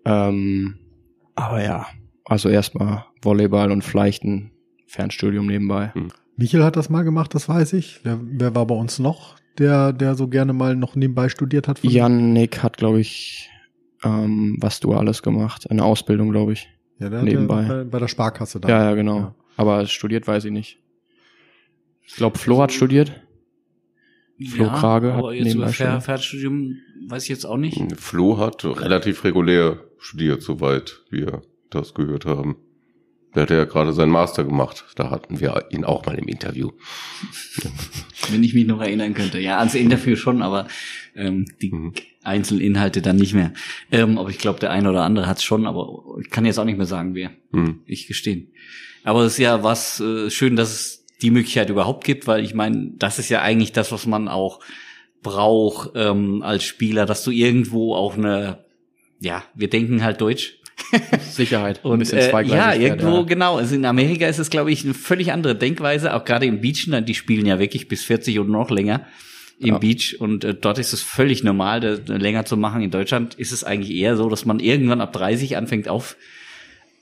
Ähm, 0.05 0.75
aber 1.35 1.63
ja, 1.63 1.87
also 2.25 2.49
erstmal 2.49 3.05
Volleyball 3.21 3.71
und 3.71 3.83
vielleicht 3.83 4.23
ein 4.23 4.51
Fernstudium 4.87 5.47
nebenbei. 5.47 5.91
Michael 6.37 6.63
hat 6.63 6.75
das 6.75 6.89
mal 6.89 7.03
gemacht, 7.03 7.35
das 7.35 7.49
weiß 7.49 7.73
ich. 7.73 7.99
Wer, 8.03 8.19
wer 8.21 8.55
war 8.55 8.65
bei 8.65 8.75
uns 8.75 8.99
noch, 8.99 9.35
der, 9.57 9.93
der 9.93 10.15
so 10.15 10.27
gerne 10.27 10.53
mal 10.53 10.75
noch 10.75 10.95
nebenbei 10.95 11.29
studiert 11.29 11.67
hat? 11.67 11.83
Yannick 11.83 12.63
hat, 12.63 12.77
glaube 12.77 12.99
ich, 13.01 13.49
ähm, 14.03 14.57
was 14.59 14.79
Duales 14.79 15.21
gemacht. 15.23 15.69
Eine 15.69 15.83
Ausbildung, 15.83 16.31
glaube 16.31 16.53
ich. 16.53 16.69
ja, 16.99 17.09
der, 17.09 17.23
nebenbei. 17.23 17.63
Der, 17.63 17.83
bei, 17.83 17.83
bei 17.85 17.99
der 17.99 18.07
Sparkasse 18.07 18.59
da. 18.59 18.69
Ja, 18.69 18.83
ja, 18.89 18.95
genau. 18.95 19.17
Ja. 19.17 19.35
Aber 19.57 19.85
studiert 19.85 20.27
weiß 20.27 20.45
ich 20.45 20.51
nicht. 20.51 20.79
Ich 22.05 22.15
glaube, 22.15 22.37
Flo 22.37 22.61
hat 22.61 22.71
studiert. 22.71 23.21
Flo 24.49 24.65
Krage 24.69 25.13
hat 25.13 25.19
aber 25.19 25.33
jetzt 25.33 25.45
nebenbei 25.45 25.65
über 25.67 25.73
Fer. 25.73 26.01
Fernstudium 26.01 26.77
weiß 27.07 27.23
ich 27.23 27.29
jetzt 27.29 27.45
auch 27.45 27.57
nicht. 27.57 27.79
Flo 27.99 28.37
hat 28.37 28.63
relativ 28.65 29.23
regulär 29.23 29.79
studiert, 29.99 30.41
soweit 30.41 31.01
wir 31.09 31.41
das 31.69 31.93
gehört 31.93 32.25
haben. 32.25 32.55
Der 33.33 33.43
hat 33.43 33.49
ja 33.49 33.63
gerade 33.65 33.93
seinen 33.93 34.11
Master 34.11 34.43
gemacht. 34.43 34.83
Da 34.95 35.09
hatten 35.09 35.39
wir 35.39 35.65
ihn 35.69 35.85
auch 35.85 36.05
mal 36.05 36.15
im 36.19 36.27
Interview. 36.27 36.71
Wenn 38.29 38.43
ich 38.43 38.53
mich 38.53 38.67
noch 38.67 38.81
erinnern 38.81 39.13
könnte. 39.13 39.39
Ja, 39.39 39.57
ans 39.59 39.73
Interview 39.75 40.15
schon, 40.15 40.41
aber 40.41 40.67
ähm, 41.15 41.45
die 41.61 41.71
Mhm. 41.71 41.93
einzelnen 42.23 42.61
Inhalte 42.61 43.01
dann 43.01 43.15
nicht 43.15 43.33
mehr. 43.33 43.53
Ähm, 43.91 44.17
aber 44.17 44.29
ich 44.29 44.37
glaube, 44.37 44.59
der 44.59 44.71
eine 44.71 44.89
oder 44.89 45.03
andere 45.03 45.27
hat's 45.27 45.43
schon, 45.43 45.65
aber 45.65 46.03
ich 46.21 46.29
kann 46.29 46.45
jetzt 46.45 46.57
auch 46.59 46.65
nicht 46.65 46.77
mehr 46.77 46.85
sagen, 46.85 47.15
wer. 47.15 47.31
Hm. 47.53 47.79
Ich 47.85 48.07
gestehen. 48.07 48.51
Aber 49.03 49.21
es 49.23 49.33
ist 49.33 49.39
ja 49.39 49.63
was 49.63 49.99
äh, 49.99 50.29
schön, 50.29 50.55
dass 50.55 50.71
es 50.73 51.00
die 51.21 51.31
Möglichkeit 51.31 51.69
überhaupt 51.69 52.03
gibt, 52.03 52.27
weil 52.27 52.43
ich 52.43 52.53
meine, 52.53 52.91
das 52.97 53.19
ist 53.19 53.29
ja 53.29 53.41
eigentlich 53.41 53.71
das, 53.71 53.91
was 53.91 54.05
man 54.05 54.27
auch 54.27 54.59
braucht 55.21 55.91
ähm, 55.95 56.41
als 56.41 56.63
Spieler, 56.63 57.05
dass 57.05 57.23
du 57.23 57.31
irgendwo 57.31 57.95
auch 57.95 58.17
eine, 58.17 58.59
ja, 59.19 59.43
wir 59.53 59.69
denken 59.69 60.03
halt 60.03 60.21
Deutsch. 60.21 60.57
Sicherheit. 61.29 61.79
Und 61.83 62.11
äh, 62.11 62.31
ja, 62.43 62.73
irgendwo 62.73 63.17
ja. 63.17 63.21
genau. 63.21 63.57
Also 63.57 63.75
in 63.75 63.85
Amerika 63.85 64.25
ist 64.25 64.39
es, 64.39 64.49
glaube 64.49 64.71
ich, 64.71 64.83
eine 64.83 64.95
völlig 64.95 65.31
andere 65.31 65.55
Denkweise. 65.55 66.13
Auch 66.15 66.25
gerade 66.25 66.47
im 66.47 66.61
Beachen, 66.61 67.05
die 67.05 67.13
spielen 67.13 67.45
ja 67.45 67.59
wirklich 67.59 67.87
bis 67.87 68.03
40 68.03 68.39
und 68.39 68.49
noch 68.49 68.71
länger 68.71 69.05
im 69.59 69.67
Ja. 69.67 69.77
Beach. 69.77 70.17
Und 70.19 70.43
äh, 70.43 70.55
dort 70.55 70.79
ist 70.79 70.91
es 70.91 71.03
völlig 71.03 71.43
normal, 71.43 71.81
das 71.81 72.07
länger 72.07 72.45
zu 72.45 72.57
machen. 72.57 72.81
In 72.81 72.89
Deutschland 72.89 73.35
ist 73.35 73.51
es 73.51 73.63
eigentlich 73.63 73.95
eher 73.95 74.17
so, 74.17 74.27
dass 74.27 74.45
man 74.45 74.59
irgendwann 74.59 75.01
ab 75.01 75.13
30 75.13 75.55
anfängt 75.55 75.87
auf 75.87 76.17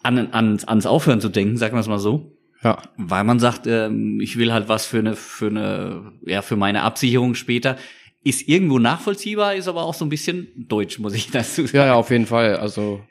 an, 0.04 0.32
an, 0.32 0.60
ans 0.66 0.86
Aufhören 0.86 1.22
zu 1.22 1.30
denken, 1.30 1.58
sagen 1.58 1.76
wir 1.76 1.82
es 1.82 1.88
mal 1.88 2.00
so. 2.00 2.36
Ja, 2.64 2.82
Weil 2.98 3.24
man 3.24 3.40
sagt, 3.40 3.68
ähm, 3.68 4.20
ich 4.20 4.38
will 4.38 4.52
halt 4.52 4.68
was 4.68 4.86
für 4.86 5.00
eine, 5.00 5.16
für 5.16 5.48
eine, 5.48 6.12
ja, 6.26 6.42
für 6.42 6.58
meine 6.58 6.82
Absicherung 6.84 7.36
später. 7.36 7.78
Ist 8.22 8.50
irgendwo 8.50 8.80
nachvollziehbar, 8.80 9.56
ist 9.56 9.70
aber 9.70 9.84
auch 9.84 9.94
so 9.94 10.04
ein 10.04 10.10
bisschen 10.10 10.50
deutsch, 10.56 11.00
muss 11.00 11.14
ich 11.14 11.32
dazu 11.32 11.66
sagen. 11.66 11.78
ja, 11.78 11.86
ja, 11.86 11.94
auf 11.94 12.10
jeden 12.10 12.26
Fall. 12.26 12.58
Also 12.58 13.02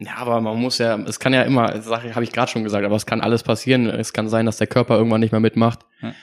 ja, 0.00 0.16
aber 0.16 0.40
man 0.40 0.60
muss 0.60 0.78
ja, 0.78 0.96
es 0.96 1.18
kann 1.18 1.34
ja 1.34 1.42
immer, 1.42 1.82
Sache 1.82 2.14
habe 2.14 2.22
ich 2.22 2.30
gerade 2.30 2.50
schon 2.50 2.62
gesagt, 2.62 2.84
aber 2.84 2.94
es 2.94 3.06
kann 3.06 3.20
alles 3.20 3.42
passieren. 3.42 3.86
Es 3.86 4.12
kann 4.12 4.28
sein, 4.28 4.46
dass 4.46 4.58
der 4.58 4.68
Körper 4.68 4.96
irgendwann 4.96 5.20
nicht 5.20 5.32
mehr 5.32 5.40
mitmacht. 5.40 5.80
Ja. 6.00 6.14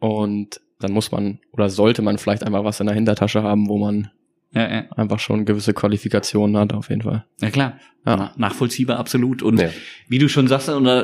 Und 0.00 0.60
dann 0.80 0.92
muss 0.92 1.12
man 1.12 1.38
oder 1.52 1.70
sollte 1.70 2.02
man 2.02 2.18
vielleicht 2.18 2.42
einfach 2.42 2.64
was 2.64 2.80
in 2.80 2.86
der 2.86 2.94
Hintertasche 2.94 3.42
haben, 3.42 3.68
wo 3.68 3.78
man 3.78 4.10
Ja, 4.52 4.68
ja. 4.68 4.84
einfach 4.96 5.20
schon 5.20 5.44
gewisse 5.44 5.72
Qualifikationen 5.74 6.56
hat, 6.56 6.72
auf 6.72 6.88
jeden 6.90 7.02
Fall. 7.02 7.24
Ja 7.40 7.50
klar, 7.50 7.78
Ja. 8.04 8.16
Na, 8.16 8.32
nachvollziehbar 8.36 8.98
absolut. 8.98 9.42
Und 9.42 9.60
Ja. 9.60 9.70
wie 10.08 10.18
du 10.18 10.28
schon 10.28 10.48
sagst, 10.48 10.68
und 10.68 10.84
da 10.84 11.02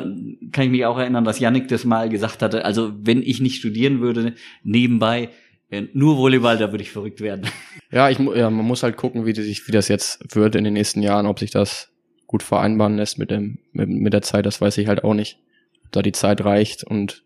kann 0.51 0.65
ich 0.65 0.69
mich 0.69 0.85
auch 0.85 0.97
erinnern, 0.97 1.23
dass 1.23 1.39
Yannick 1.39 1.67
das 1.69 1.85
mal 1.85 2.09
gesagt 2.09 2.41
hatte, 2.41 2.65
also 2.65 2.91
wenn 2.99 3.21
ich 3.21 3.39
nicht 3.39 3.55
studieren 3.55 4.01
würde, 4.01 4.33
nebenbei 4.63 5.29
äh, 5.69 5.83
nur 5.93 6.17
Volleyball, 6.17 6.57
da 6.57 6.71
würde 6.71 6.81
ich 6.83 6.91
verrückt 6.91 7.21
werden. 7.21 7.45
Ja, 7.89 8.09
ich, 8.09 8.19
ja, 8.19 8.49
man 8.49 8.65
muss 8.65 8.83
halt 8.83 8.97
gucken, 8.97 9.25
wie, 9.25 9.31
die 9.31 9.43
sich, 9.43 9.65
wie 9.65 9.71
das 9.71 9.87
jetzt 9.87 10.35
wird 10.35 10.55
in 10.55 10.65
den 10.65 10.73
nächsten 10.73 11.01
Jahren, 11.01 11.25
ob 11.25 11.39
sich 11.39 11.51
das 11.51 11.89
gut 12.25 12.43
vereinbaren 12.43 12.97
lässt 12.97 13.17
mit 13.17 13.31
dem, 13.31 13.59
mit, 13.71 13.87
mit 13.87 14.11
der 14.11 14.21
Zeit, 14.23 14.45
das 14.45 14.59
weiß 14.59 14.77
ich 14.79 14.87
halt 14.89 15.05
auch 15.05 15.13
nicht. 15.13 15.39
Ob 15.85 15.93
da 15.93 16.01
die 16.01 16.11
Zeit 16.11 16.43
reicht 16.43 16.83
und 16.83 17.23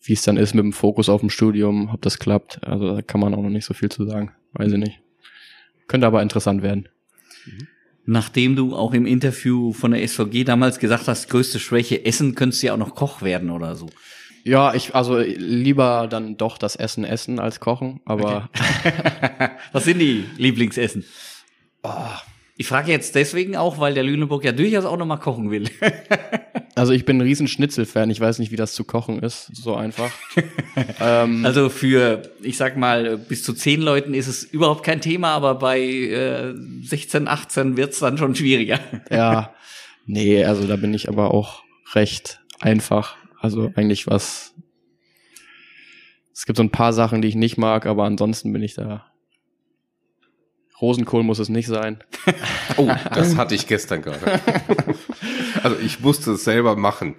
wie 0.00 0.12
es 0.12 0.22
dann 0.22 0.36
ist 0.36 0.54
mit 0.54 0.62
dem 0.62 0.72
Fokus 0.72 1.08
auf 1.08 1.20
dem 1.20 1.30
Studium, 1.30 1.90
ob 1.92 2.00
das 2.02 2.20
klappt. 2.20 2.60
Also 2.64 2.94
da 2.94 3.02
kann 3.02 3.20
man 3.20 3.34
auch 3.34 3.42
noch 3.42 3.50
nicht 3.50 3.64
so 3.64 3.74
viel 3.74 3.88
zu 3.88 4.06
sagen. 4.06 4.30
Weiß 4.52 4.70
ich 4.70 4.78
nicht. 4.78 5.00
Könnte 5.88 6.06
aber 6.06 6.22
interessant 6.22 6.62
werden. 6.62 6.88
Nachdem 8.04 8.54
du 8.54 8.74
auch 8.76 8.94
im 8.94 9.04
Interview 9.06 9.72
von 9.72 9.90
der 9.90 10.06
SVG 10.06 10.44
damals 10.44 10.78
gesagt 10.78 11.08
hast, 11.08 11.28
größte 11.28 11.58
Schwäche, 11.58 12.04
Essen 12.04 12.34
könntest 12.34 12.62
du 12.62 12.68
ja 12.68 12.74
auch 12.74 12.78
noch 12.78 12.94
Koch 12.94 13.22
werden 13.22 13.50
oder 13.50 13.74
so. 13.74 13.88
Ja, 14.44 14.74
ich, 14.74 14.94
also 14.94 15.18
lieber 15.18 16.06
dann 16.08 16.36
doch 16.36 16.56
das 16.56 16.76
Essen 16.76 17.04
essen 17.04 17.40
als 17.40 17.58
kochen, 17.58 18.00
aber 18.04 18.48
Was 19.72 19.84
sind 19.84 19.98
die 19.98 20.24
Lieblingsessen? 20.36 21.04
oh, 21.82 21.90
Ich 22.56 22.68
frage 22.68 22.92
jetzt 22.92 23.16
deswegen 23.16 23.56
auch, 23.56 23.80
weil 23.80 23.94
der 23.94 24.04
Lüneburg 24.04 24.44
ja 24.44 24.52
durchaus 24.52 24.84
auch 24.84 24.96
noch 24.96 25.06
mal 25.06 25.16
kochen 25.16 25.50
will. 25.50 25.68
also 26.76 26.92
ich 26.92 27.06
bin 27.06 27.16
ein 27.16 27.22
riesen 27.22 27.48
Schnitzel-Fan. 27.48 28.10
Ich 28.10 28.20
weiß 28.20 28.38
nicht, 28.38 28.52
wie 28.52 28.56
das 28.56 28.74
zu 28.74 28.84
kochen 28.84 29.18
ist, 29.20 29.50
so 29.54 29.74
einfach. 29.74 30.12
ähm, 31.00 31.44
Also 31.44 31.70
für, 31.70 32.30
ich 32.42 32.58
sag 32.58 32.76
mal, 32.76 33.16
bis 33.16 33.42
zu 33.42 33.54
zehn 33.54 33.80
Leuten 33.80 34.12
ist 34.12 34.26
es 34.28 34.44
überhaupt 34.44 34.84
kein 34.84 35.00
Thema, 35.00 35.30
aber 35.30 35.54
bei 35.54 35.80
äh, 35.80 36.54
16, 36.82 37.28
18 37.28 37.76
wird's 37.76 37.98
dann 37.98 38.18
schon 38.18 38.34
schwieriger. 38.34 38.78
Ja, 39.10 39.54
nee, 40.04 40.44
also 40.44 40.66
da 40.66 40.76
bin 40.76 40.92
ich 40.92 41.08
aber 41.08 41.32
auch 41.32 41.62
recht 41.94 42.40
einfach. 42.60 43.16
Also 43.40 43.72
eigentlich 43.74 44.06
was. 44.06 44.54
Es 46.34 46.44
gibt 46.44 46.58
so 46.58 46.62
ein 46.62 46.70
paar 46.70 46.92
Sachen, 46.92 47.22
die 47.22 47.28
ich 47.28 47.34
nicht 47.36 47.56
mag, 47.56 47.86
aber 47.86 48.04
ansonsten 48.04 48.52
bin 48.52 48.62
ich 48.62 48.74
da 48.74 49.06
Rosenkohl 50.80 51.22
muss 51.22 51.38
es 51.38 51.48
nicht 51.48 51.66
sein. 51.66 51.98
Oh, 52.78 52.90
das 53.14 53.36
hatte 53.36 53.54
ich 53.54 53.66
gestern 53.66 54.02
gerade. 54.02 54.40
Also 55.66 55.76
ich 55.84 56.00
musste 56.00 56.32
es 56.32 56.44
selber 56.44 56.76
machen. 56.76 57.14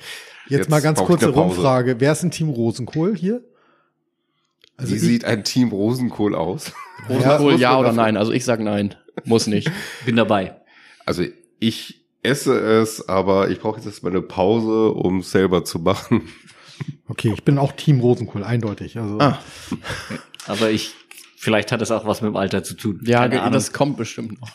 Jetzt, 0.47 0.69
mal 0.69 0.81
ganz 0.81 0.99
kurze. 1.03 1.29
Rumfrage. 1.29 1.99
Wer 1.99 2.11
ist 2.13 2.23
ein 2.23 2.31
Team 2.31 2.49
Rosenkohl 2.49 3.15
hier? 3.15 3.43
Also 4.77 4.91
Wie 4.91 4.95
ich- 4.95 5.01
sieht 5.01 5.25
ein 5.25 5.43
Team 5.43 5.69
Rosenkohl 5.69 6.35
aus? 6.35 6.71
Rosenkohl 7.09 7.59
ja, 7.59 7.71
man 7.71 7.79
oder 7.79 7.87
dafür- 7.89 8.01
nein? 8.03 8.17
Also 8.17 8.31
ich 8.31 8.45
sag 8.45 8.59
nein. 8.59 8.95
Muss 9.25 9.47
nicht. 9.47 9.69
Bin 10.05 10.15
dabei. 10.15 10.55
Also 11.05 11.23
ich 11.59 12.05
esse 12.23 12.57
es, 12.59 13.07
aber 13.09 13.49
ich 13.49 13.59
brauche 13.59 13.77
jetzt 13.77 13.85
erstmal 13.85 14.11
eine 14.11 14.21
Pause, 14.21 14.89
um 14.91 15.19
es 15.19 15.31
selber 15.31 15.63
zu 15.65 15.79
machen. 15.79 16.27
Okay, 17.09 17.31
ich 17.33 17.43
bin 17.43 17.57
auch 17.57 17.71
Team 17.71 18.01
Rosenkohl, 18.01 18.43
eindeutig. 18.43 18.99
Also 18.99 19.17
Ah. 19.19 19.39
Aber 20.45 20.69
ich, 20.69 20.93
vielleicht 21.35 21.71
hat 21.71 21.81
es 21.81 21.89
auch 21.89 22.05
was 22.05 22.21
mit 22.21 22.29
dem 22.29 22.35
Alter 22.35 22.63
zu 22.63 22.75
tun. 22.75 22.99
Ja, 23.03 23.21
Keine 23.21 23.39
Ahnung. 23.41 23.53
das 23.53 23.73
kommt 23.73 23.97
bestimmt 23.97 24.39
noch. 24.39 24.49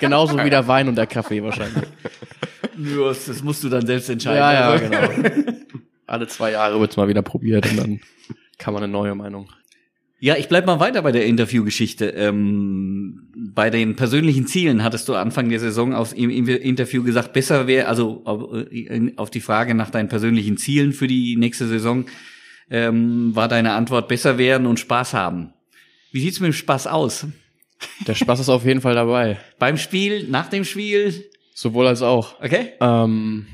Genauso 0.00 0.38
wie 0.42 0.48
der 0.48 0.66
Wein 0.66 0.88
und 0.88 0.94
der 0.94 1.06
Kaffee 1.06 1.42
wahrscheinlich. 1.42 1.84
Das 2.78 3.42
musst 3.42 3.64
du 3.64 3.68
dann 3.68 3.86
selbst 3.86 4.08
entscheiden. 4.08 4.38
Ja, 4.38 4.52
ja, 4.52 4.70
Also- 4.70 4.84
genau. 4.84 5.48
Alle 6.06 6.26
zwei 6.26 6.52
Jahre 6.52 6.80
wird's 6.80 6.96
mal 6.96 7.08
wieder 7.08 7.20
probiert 7.20 7.70
und 7.70 7.76
dann 7.76 8.00
kann 8.56 8.72
man 8.72 8.82
eine 8.82 8.90
neue 8.90 9.14
Meinung. 9.14 9.50
Ja, 10.20 10.36
ich 10.36 10.48
bleib 10.48 10.66
mal 10.66 10.80
weiter 10.80 11.02
bei 11.02 11.12
der 11.12 11.26
Interviewgeschichte. 11.26 12.06
Ähm, 12.06 13.28
bei 13.54 13.70
den 13.70 13.94
persönlichen 13.94 14.46
Zielen 14.46 14.82
hattest 14.82 15.08
du 15.08 15.14
Anfang 15.14 15.48
der 15.48 15.60
Saison 15.60 15.94
aus, 15.94 16.12
im, 16.12 16.30
Interview 16.30 17.04
gesagt, 17.04 17.34
besser 17.34 17.66
wäre, 17.66 17.86
also 17.86 18.22
auf, 18.24 18.52
äh, 18.72 19.12
auf 19.16 19.30
die 19.30 19.40
Frage 19.40 19.74
nach 19.74 19.90
deinen 19.90 20.08
persönlichen 20.08 20.56
Zielen 20.56 20.92
für 20.92 21.06
die 21.06 21.36
nächste 21.36 21.68
Saison, 21.68 22.06
ähm, 22.70 23.36
war 23.36 23.46
deine 23.46 23.72
Antwort 23.74 24.08
besser 24.08 24.38
werden 24.38 24.66
und 24.66 24.80
Spaß 24.80 25.14
haben. 25.14 25.52
Wie 26.10 26.20
sieht's 26.20 26.40
mit 26.40 26.48
dem 26.48 26.54
Spaß 26.54 26.86
aus? 26.88 27.26
Der 28.06 28.14
Spaß 28.14 28.40
ist 28.40 28.48
auf 28.48 28.64
jeden 28.64 28.80
Fall 28.80 28.94
dabei. 28.96 29.38
Beim 29.58 29.76
Spiel, 29.76 30.26
nach 30.28 30.48
dem 30.48 30.64
Spiel? 30.64 31.26
Sowohl 31.58 31.88
als 31.88 32.02
auch. 32.02 32.40
Okay? 32.40 32.74
Ähm, 32.80 33.46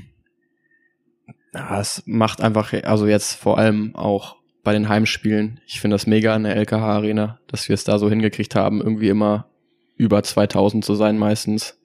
ja, 1.54 1.80
es 1.80 2.02
macht 2.04 2.42
einfach, 2.42 2.74
also 2.82 3.06
jetzt 3.06 3.32
vor 3.32 3.56
allem 3.56 3.96
auch 3.96 4.36
bei 4.62 4.74
den 4.74 4.90
Heimspielen. 4.90 5.58
Ich 5.66 5.80
finde 5.80 5.94
das 5.94 6.06
mega 6.06 6.36
in 6.36 6.42
der 6.42 6.54
LKH 6.54 6.96
Arena, 6.96 7.40
dass 7.46 7.66
wir 7.66 7.72
es 7.72 7.84
da 7.84 7.98
so 7.98 8.10
hingekriegt 8.10 8.54
haben, 8.56 8.82
irgendwie 8.82 9.08
immer 9.08 9.48
über 9.96 10.22
2000 10.22 10.84
zu 10.84 10.94
sein 10.94 11.16
meistens. 11.16 11.80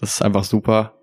Das 0.00 0.14
ist 0.14 0.22
einfach 0.22 0.44
super. 0.44 0.94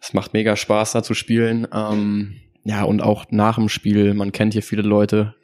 Es 0.00 0.12
macht 0.14 0.32
mega 0.32 0.56
Spaß 0.56 0.90
da 0.90 1.04
zu 1.04 1.14
spielen. 1.14 1.68
Ähm, 1.72 2.40
ja, 2.64 2.82
und 2.82 3.02
auch 3.02 3.26
nach 3.30 3.54
dem 3.54 3.68
Spiel, 3.68 4.14
man 4.14 4.32
kennt 4.32 4.52
hier 4.52 4.64
viele 4.64 4.82
Leute. 4.82 5.36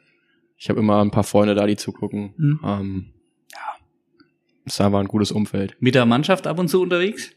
Ich 0.57 0.67
habe 0.67 0.81
immer 0.81 0.99
ein 1.01 1.11
paar 1.11 1.23
Freunde 1.23 1.55
da, 1.55 1.65
die 1.65 1.77
zugucken. 1.77 2.33
Mhm. 2.35 2.59
Ähm, 2.65 3.05
ja, 3.53 3.85
ist 4.65 4.81
einfach 4.81 4.99
ein 4.99 5.07
gutes 5.07 5.31
Umfeld. 5.31 5.77
Mit 5.79 5.95
der 5.95 6.05
Mannschaft 6.05 6.45
ab 6.45 6.59
und 6.59 6.67
zu 6.67 6.81
unterwegs? 6.81 7.31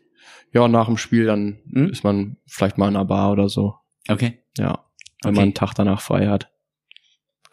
Ja, 0.52 0.68
nach 0.68 0.86
dem 0.86 0.96
Spiel 0.98 1.26
dann 1.26 1.58
Mhm. 1.64 1.88
ist 1.88 2.04
man 2.04 2.36
vielleicht 2.46 2.78
mal 2.78 2.88
in 2.88 2.96
einer 2.96 3.04
Bar 3.04 3.32
oder 3.32 3.48
so. 3.48 3.74
Okay. 4.08 4.38
Ja, 4.58 4.84
wenn 5.22 5.30
Okay. 5.30 5.34
man 5.36 5.42
einen 5.44 5.54
Tag 5.54 5.74
danach 5.74 6.00
frei 6.00 6.26
hat. 6.28 6.50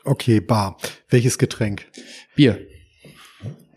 okay, 0.03 0.39
Bar. 0.39 0.77
Welches 1.09 1.37
Getränk? 1.37 1.85
Bier. 2.35 2.59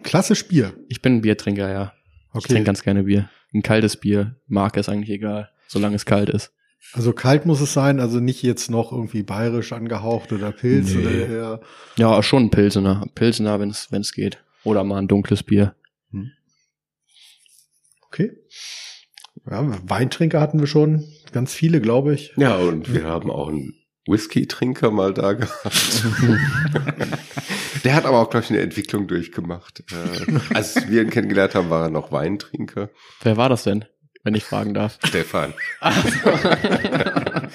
Klassisch 0.02 0.48
Bier. 0.48 0.72
Ich 0.88 1.02
bin 1.02 1.16
ein 1.16 1.20
Biertrinker, 1.20 1.70
ja. 1.70 1.92
Ich 2.30 2.36
Okay. 2.36 2.48
trinke 2.54 2.64
ganz 2.64 2.82
gerne 2.82 3.04
Bier. 3.04 3.28
Ein 3.54 3.62
kaltes 3.62 3.96
Bier, 3.96 4.36
Marke 4.46 4.80
ist 4.80 4.88
eigentlich 4.88 5.10
egal, 5.10 5.50
solange 5.68 5.94
es 5.96 6.06
kalt 6.06 6.30
ist. 6.30 6.52
Also 6.94 7.12
kalt 7.12 7.44
muss 7.46 7.60
es 7.60 7.72
sein, 7.74 8.00
also 8.00 8.18
nicht 8.18 8.42
jetzt 8.42 8.70
noch 8.70 8.90
irgendwie 8.92 9.22
bayerisch 9.22 9.72
angehaucht 9.72 10.32
oder 10.32 10.50
Pilz 10.50 10.94
Nee. 10.94 11.00
oder 11.02 11.10
eher. 11.12 11.60
Ja, 11.96 12.22
schon 12.22 12.44
ein 12.44 12.50
Pilsener. 12.50 13.06
Pilsener, 13.14 13.60
wenn 13.60 13.70
es 13.70 13.92
wenn 13.92 14.00
es 14.00 14.12
geht. 14.12 14.42
Oder 14.64 14.82
mal 14.84 14.98
ein 14.98 15.06
dunkles 15.08 15.42
Bier. 15.42 15.76
Okay. 18.06 18.32
Ja, 19.50 19.66
Weintrinker 19.88 20.40
hatten 20.40 20.60
wir 20.60 20.66
schon. 20.66 21.04
Ganz 21.32 21.54
viele, 21.54 21.80
glaube 21.80 22.14
ich. 22.14 22.32
Ja, 22.36 22.56
und 22.56 22.92
wir 22.92 23.04
haben 23.04 23.30
auch 23.30 23.48
einen 23.48 23.74
Whisky-Trinker 24.06 24.90
mal 24.90 25.14
da 25.14 25.32
gehabt. 25.34 26.04
Der 27.84 27.94
hat 27.94 28.04
aber 28.04 28.20
auch, 28.20 28.30
glaube 28.30 28.44
ich, 28.44 28.50
eine 28.50 28.60
Entwicklung 28.60 29.06
durchgemacht. 29.08 29.84
Äh, 29.90 30.38
Als 30.54 30.88
wir 30.88 31.02
ihn 31.02 31.10
kennengelernt 31.10 31.54
haben, 31.54 31.70
war 31.70 31.84
er 31.84 31.90
noch 31.90 32.12
Weintrinker. 32.12 32.90
Wer 33.22 33.36
war 33.36 33.48
das 33.48 33.64
denn, 33.64 33.84
wenn 34.22 34.34
ich 34.34 34.44
fragen 34.44 34.74
darf? 34.74 34.98
Stefan. 35.04 35.54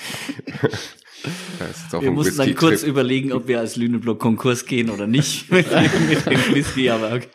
Wir 1.99 2.11
mussten 2.11 2.37
dann 2.37 2.55
kurz 2.55 2.83
überlegen, 2.83 3.33
ob 3.33 3.47
wir 3.47 3.59
als 3.59 3.75
Lüneblock 3.75 4.19
Konkurs 4.19 4.65
gehen 4.65 4.89
oder 4.89 5.07
nicht 5.07 5.51
mit, 5.51 5.65
mit 6.07 6.25
dem 6.25 6.53
Whisky, 6.55 6.89
aber 6.89 7.13
okay. 7.13 7.27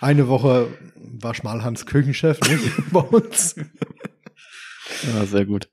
Eine 0.00 0.28
Woche 0.28 0.68
war 1.22 1.34
Schmalhans 1.34 1.86
Küchenchef, 1.86 2.40
nicht? 2.40 2.72
Bei 2.92 3.00
uns. 3.00 3.56
Ja, 5.12 5.24
sehr 5.26 5.46
gut. 5.46 5.68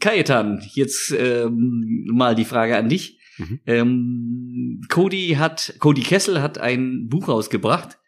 Kajetan, 0.00 0.62
jetzt 0.74 1.10
ähm, 1.10 2.06
mal 2.10 2.34
die 2.34 2.44
Frage 2.44 2.76
an 2.76 2.88
dich. 2.88 3.18
Mhm. 3.38 3.60
Ähm, 3.66 4.80
Cody 4.88 5.36
hat, 5.38 5.74
Cody 5.78 6.02
Kessel 6.02 6.40
hat 6.40 6.58
ein 6.58 7.08
Buch 7.08 7.28
rausgebracht. 7.28 7.98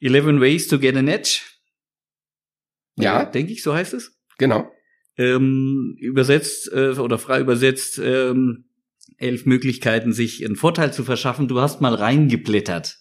11 0.00 0.40
Ways 0.40 0.68
to 0.68 0.78
Get 0.78 0.96
an 0.96 1.08
Edge. 1.08 1.40
Ja. 2.98 3.24
denke 3.24 3.52
ich, 3.52 3.62
so 3.62 3.74
heißt 3.74 3.94
es. 3.94 4.18
Genau. 4.38 4.70
Ähm, 5.16 5.96
übersetzt 5.98 6.70
äh, 6.72 6.90
oder 6.98 7.18
frei 7.18 7.40
übersetzt 7.40 7.98
ähm, 7.98 8.66
elf 9.18 9.46
Möglichkeiten, 9.46 10.12
sich 10.12 10.44
einen 10.44 10.56
Vorteil 10.56 10.92
zu 10.92 11.04
verschaffen. 11.04 11.48
Du 11.48 11.60
hast 11.60 11.80
mal 11.80 11.94
reingeblättert. 11.94 12.98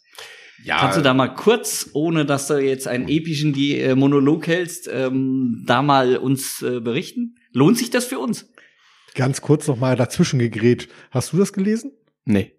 Ja, 0.66 0.80
Kannst 0.80 0.98
du 0.98 1.02
da 1.04 1.14
mal 1.14 1.28
kurz, 1.28 1.92
ohne 1.94 2.26
dass 2.26 2.48
du 2.48 2.56
jetzt 2.58 2.88
einen 2.88 3.08
epischen 3.08 3.54
die, 3.54 3.80
äh, 3.80 3.94
Monolog 3.96 4.48
hältst, 4.48 4.90
ähm, 4.92 5.64
da 5.68 5.82
mal 5.84 6.18
uns 6.18 6.62
äh, 6.64 6.80
berichten? 6.80 7.36
Lohnt 7.52 7.78
sich 7.78 7.92
das 7.92 8.06
für 8.06 8.18
uns? 8.20 8.50
Ganz 9.14 9.42
kurz 9.42 9.68
noch 9.68 9.78
mal 9.78 9.96
dazwischen 9.96 10.40
gegrätscht. 10.40 10.90
Hast 11.12 11.32
du 11.34 11.38
das 11.38 11.54
gelesen? 11.54 11.92
Nee. 12.26 12.54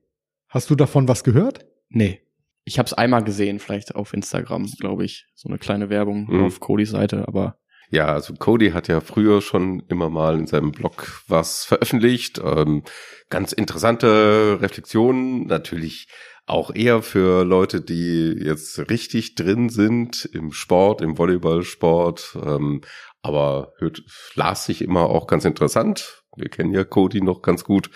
Hast 0.48 0.70
du 0.70 0.76
davon 0.76 1.08
was 1.08 1.24
gehört? 1.24 1.66
Nee. 1.88 2.20
Ich 2.64 2.78
habe 2.78 2.86
es 2.86 2.92
einmal 2.92 3.24
gesehen, 3.24 3.58
vielleicht 3.58 3.94
auf 3.96 4.14
Instagram, 4.14 4.66
glaube 4.78 5.04
ich. 5.04 5.26
So 5.34 5.48
eine 5.48 5.58
kleine 5.58 5.90
Werbung 5.90 6.26
Mhm. 6.28 6.44
auf 6.44 6.60
Codys 6.60 6.90
Seite, 6.90 7.26
aber 7.26 7.58
Ja, 7.90 8.06
also 8.06 8.34
Cody 8.34 8.70
hat 8.70 8.88
ja 8.88 9.00
früher 9.00 9.40
schon 9.40 9.84
immer 9.88 10.10
mal 10.10 10.38
in 10.38 10.46
seinem 10.48 10.72
Blog 10.72 11.22
was 11.28 11.64
veröffentlicht. 11.64 12.40
Ähm, 12.44 12.82
ganz 13.30 13.52
interessante 13.52 14.58
Reflexionen, 14.60 15.46
natürlich 15.46 16.08
auch 16.46 16.74
eher 16.74 17.02
für 17.02 17.44
Leute, 17.44 17.80
die 17.80 18.32
jetzt 18.40 18.90
richtig 18.90 19.34
drin 19.34 19.68
sind 19.68 20.24
im 20.32 20.52
Sport, 20.52 21.02
im 21.02 21.18
Volleyballsport. 21.18 22.38
Ähm, 22.42 22.82
aber 23.20 23.72
hört, 23.78 24.02
las 24.34 24.66
sich 24.66 24.82
immer 24.82 25.10
auch 25.10 25.26
ganz 25.26 25.44
interessant. 25.44 26.22
Wir 26.36 26.48
kennen 26.48 26.72
ja 26.72 26.84
Cody 26.84 27.20
noch 27.20 27.42
ganz 27.42 27.64
gut. 27.64 27.90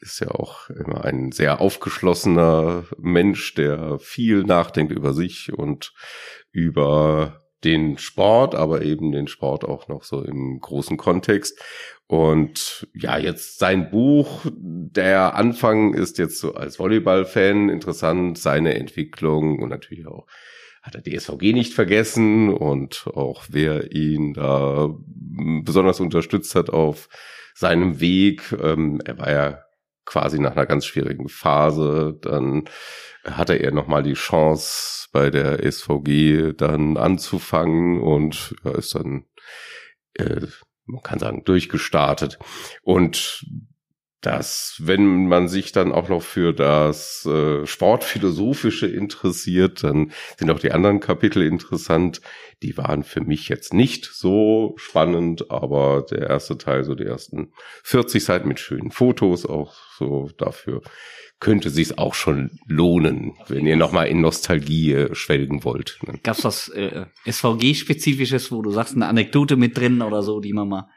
Ist 0.00 0.20
ja 0.20 0.32
auch 0.32 0.68
immer 0.70 1.04
ein 1.04 1.30
sehr 1.32 1.60
aufgeschlossener 1.60 2.84
Mensch, 2.98 3.54
der 3.54 3.98
viel 4.00 4.42
nachdenkt 4.42 4.92
über 4.92 5.14
sich 5.14 5.52
und 5.52 5.94
über 6.50 7.43
den 7.64 7.98
Sport, 7.98 8.54
aber 8.54 8.82
eben 8.82 9.12
den 9.12 9.28
Sport 9.28 9.64
auch 9.64 9.88
noch 9.88 10.04
so 10.04 10.22
im 10.22 10.60
großen 10.60 10.96
Kontext. 10.96 11.60
Und 12.06 12.86
ja, 12.94 13.18
jetzt 13.18 13.58
sein 13.58 13.90
Buch, 13.90 14.42
der 14.52 15.34
Anfang 15.34 15.94
ist 15.94 16.18
jetzt 16.18 16.38
so 16.38 16.54
als 16.54 16.78
Volleyball-Fan 16.78 17.70
interessant, 17.70 18.38
seine 18.38 18.74
Entwicklung 18.74 19.58
und 19.58 19.70
natürlich 19.70 20.06
auch 20.06 20.26
hat 20.82 20.94
er 20.94 21.02
DSVG 21.02 21.54
nicht 21.54 21.72
vergessen 21.72 22.52
und 22.52 23.06
auch 23.14 23.44
wer 23.48 23.92
ihn 23.92 24.34
da 24.34 24.94
besonders 25.62 25.98
unterstützt 25.98 26.54
hat 26.54 26.68
auf 26.68 27.08
seinem 27.54 28.00
Weg. 28.00 28.54
Ähm, 28.62 29.00
er 29.02 29.18
war 29.18 29.30
ja 29.30 29.64
quasi 30.04 30.38
nach 30.38 30.52
einer 30.52 30.66
ganz 30.66 30.86
schwierigen 30.86 31.28
Phase, 31.28 32.18
dann 32.20 32.64
hatte 33.24 33.54
er 33.54 33.72
nochmal 33.72 34.02
die 34.02 34.14
Chance 34.14 35.08
bei 35.12 35.30
der 35.30 35.70
SVG 35.70 36.52
dann 36.56 36.96
anzufangen 36.96 38.00
und 38.00 38.54
ja, 38.64 38.72
ist 38.72 38.94
dann, 38.94 39.24
äh, 40.14 40.46
man 40.86 41.02
kann 41.02 41.18
sagen, 41.18 41.44
durchgestartet. 41.44 42.38
Und 42.82 43.46
das, 44.24 44.76
wenn 44.78 45.26
man 45.28 45.48
sich 45.48 45.72
dann 45.72 45.92
auch 45.92 46.08
noch 46.08 46.22
für 46.22 46.52
das 46.52 47.26
äh, 47.26 47.66
Sportphilosophische 47.66 48.86
interessiert, 48.86 49.84
dann 49.84 50.12
sind 50.38 50.50
auch 50.50 50.58
die 50.58 50.72
anderen 50.72 51.00
Kapitel 51.00 51.42
interessant. 51.42 52.20
Die 52.62 52.76
waren 52.76 53.04
für 53.04 53.20
mich 53.20 53.48
jetzt 53.48 53.74
nicht 53.74 54.06
so 54.06 54.74
spannend, 54.76 55.50
aber 55.50 56.06
der 56.10 56.30
erste 56.30 56.56
Teil, 56.56 56.84
so 56.84 56.94
die 56.94 57.04
ersten 57.04 57.52
40 57.82 58.24
Seiten 58.24 58.48
mit 58.48 58.60
schönen 58.60 58.90
Fotos, 58.90 59.46
auch 59.46 59.74
so 59.98 60.30
dafür 60.38 60.82
könnte 61.40 61.68
sich's 61.68 61.98
auch 61.98 62.14
schon 62.14 62.58
lohnen, 62.66 63.34
wenn 63.48 63.66
ihr 63.66 63.76
nochmal 63.76 64.06
in 64.06 64.20
Nostalgie 64.20 64.92
äh, 64.92 65.14
schwelgen 65.14 65.62
wollt. 65.62 65.98
ne? 66.06 66.18
Gab's 66.22 66.44
was 66.44 66.68
äh, 66.68 67.04
SVG-spezifisches, 67.26 68.50
wo 68.50 68.62
du 68.62 68.70
sagst, 68.70 68.94
eine 68.94 69.06
Anekdote 69.06 69.56
mit 69.56 69.76
drin 69.76 70.00
oder 70.00 70.22
so, 70.22 70.40
die 70.40 70.52
man 70.52 70.68
mal. 70.68 70.88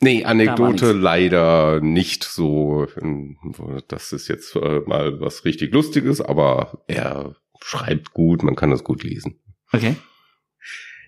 Nee, 0.00 0.22
war 0.22 0.30
Anekdote 0.30 0.92
leider 0.92 1.80
nicht 1.80 2.24
so. 2.24 2.86
ähm, 3.00 3.36
Das 3.88 4.12
ist 4.12 4.28
jetzt 4.28 4.54
äh, 4.56 4.80
mal 4.86 5.20
was 5.20 5.44
richtig 5.44 5.72
Lustiges, 5.72 6.20
aber 6.20 6.84
er 6.86 7.34
schreibt 7.60 8.12
gut, 8.12 8.42
man 8.42 8.54
kann 8.54 8.70
das 8.70 8.84
gut 8.84 9.02
lesen. 9.02 9.40
Okay. 9.72 9.96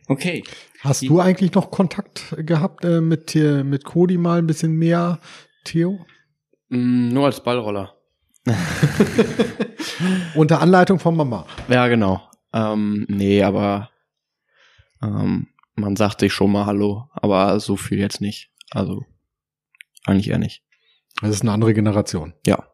Okay. 0.08 0.42
Hast 0.80 1.02
du 1.02 1.20
eigentlich 1.20 1.54
noch 1.54 1.70
Kontakt 1.70 2.34
gehabt 2.38 2.84
äh, 2.84 3.00
mit, 3.00 3.36
äh, 3.36 3.62
mit 3.62 3.84
Cody 3.84 4.18
mal 4.18 4.38
ein 4.38 4.46
bisschen 4.46 4.72
mehr, 4.72 5.20
Theo? 5.64 6.04
Mm, 6.68 7.10
nur 7.10 7.26
als 7.26 7.42
Ballroller. 7.42 7.94
Unter 10.34 10.60
Anleitung 10.60 10.98
von 10.98 11.16
Mama. 11.16 11.46
Ja, 11.68 11.86
genau. 11.86 12.22
Ähm, 12.52 13.06
nee, 13.08 13.42
aber 13.42 13.90
ähm, 15.02 15.48
man 15.74 15.94
sagt 15.96 16.20
sich 16.20 16.32
schon 16.32 16.50
mal 16.50 16.66
Hallo, 16.66 17.08
aber 17.12 17.60
so 17.60 17.76
viel 17.76 17.98
jetzt 17.98 18.20
nicht. 18.20 18.49
Also 18.70 19.04
eigentlich 20.04 20.28
eher 20.28 20.38
nicht. 20.38 20.62
Das 21.20 21.30
ist 21.30 21.42
eine 21.42 21.52
andere 21.52 21.74
Generation. 21.74 22.34
Ja. 22.46 22.68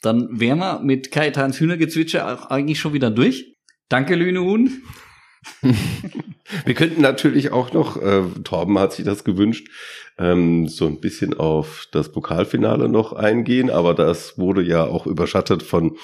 Dann 0.00 0.40
wären 0.40 0.58
wir 0.58 0.80
mit 0.80 1.10
Kaitans 1.10 1.58
Hühnergezwitscher 1.58 2.26
auch 2.26 2.50
eigentlich 2.50 2.78
schon 2.78 2.92
wieder 2.92 3.10
durch. 3.10 3.56
Danke, 3.88 4.14
Lüne 4.14 4.40
Huhn. 4.40 4.82
Wir 6.64 6.74
könnten 6.74 7.02
natürlich 7.02 7.52
auch 7.52 7.72
noch, 7.72 8.00
äh, 8.00 8.22
Torben 8.44 8.78
hat 8.78 8.92
sich 8.92 9.04
das 9.04 9.24
gewünscht, 9.24 9.68
ähm, 10.18 10.68
so 10.68 10.86
ein 10.86 11.00
bisschen 11.00 11.34
auf 11.34 11.86
das 11.92 12.10
Pokalfinale 12.10 12.88
noch 12.88 13.12
eingehen, 13.12 13.70
aber 13.70 13.94
das 13.94 14.38
wurde 14.38 14.62
ja 14.62 14.84
auch 14.84 15.06
überschattet 15.06 15.62
von 15.62 15.96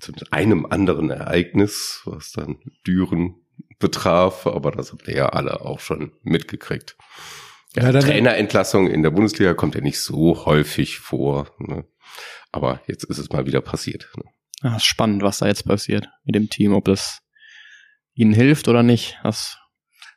zumindest 0.00 0.32
einem 0.32 0.66
anderen 0.66 1.10
Ereignis, 1.10 2.02
was 2.06 2.32
dann 2.32 2.58
Düren 2.86 3.36
betraf, 3.78 4.46
aber 4.46 4.70
das 4.70 4.92
habt 4.92 5.08
ihr 5.08 5.16
ja 5.16 5.28
alle 5.28 5.60
auch 5.60 5.80
schon 5.80 6.12
mitgekriegt. 6.22 6.96
Ja, 7.76 7.90
Ja, 7.90 8.00
Trainerentlassung 8.00 8.88
in 8.88 9.02
der 9.02 9.10
Bundesliga 9.10 9.54
kommt 9.54 9.74
ja 9.74 9.80
nicht 9.80 10.00
so 10.00 10.44
häufig 10.44 10.98
vor, 10.98 11.48
ne? 11.58 11.84
aber 12.52 12.80
jetzt 12.86 13.04
ist 13.04 13.18
es 13.18 13.30
mal 13.30 13.46
wieder 13.46 13.60
passiert. 13.60 14.08
Ne? 14.16 14.24
Ja, 14.62 14.76
ist 14.76 14.84
spannend, 14.84 15.22
was 15.22 15.38
da 15.38 15.46
jetzt 15.46 15.66
passiert 15.66 16.08
mit 16.24 16.34
dem 16.34 16.50
Team, 16.50 16.74
ob 16.74 16.84
das 16.84 17.20
ihnen 18.14 18.32
hilft 18.32 18.68
oder 18.68 18.82
nicht. 18.82 19.18
Das 19.22 19.56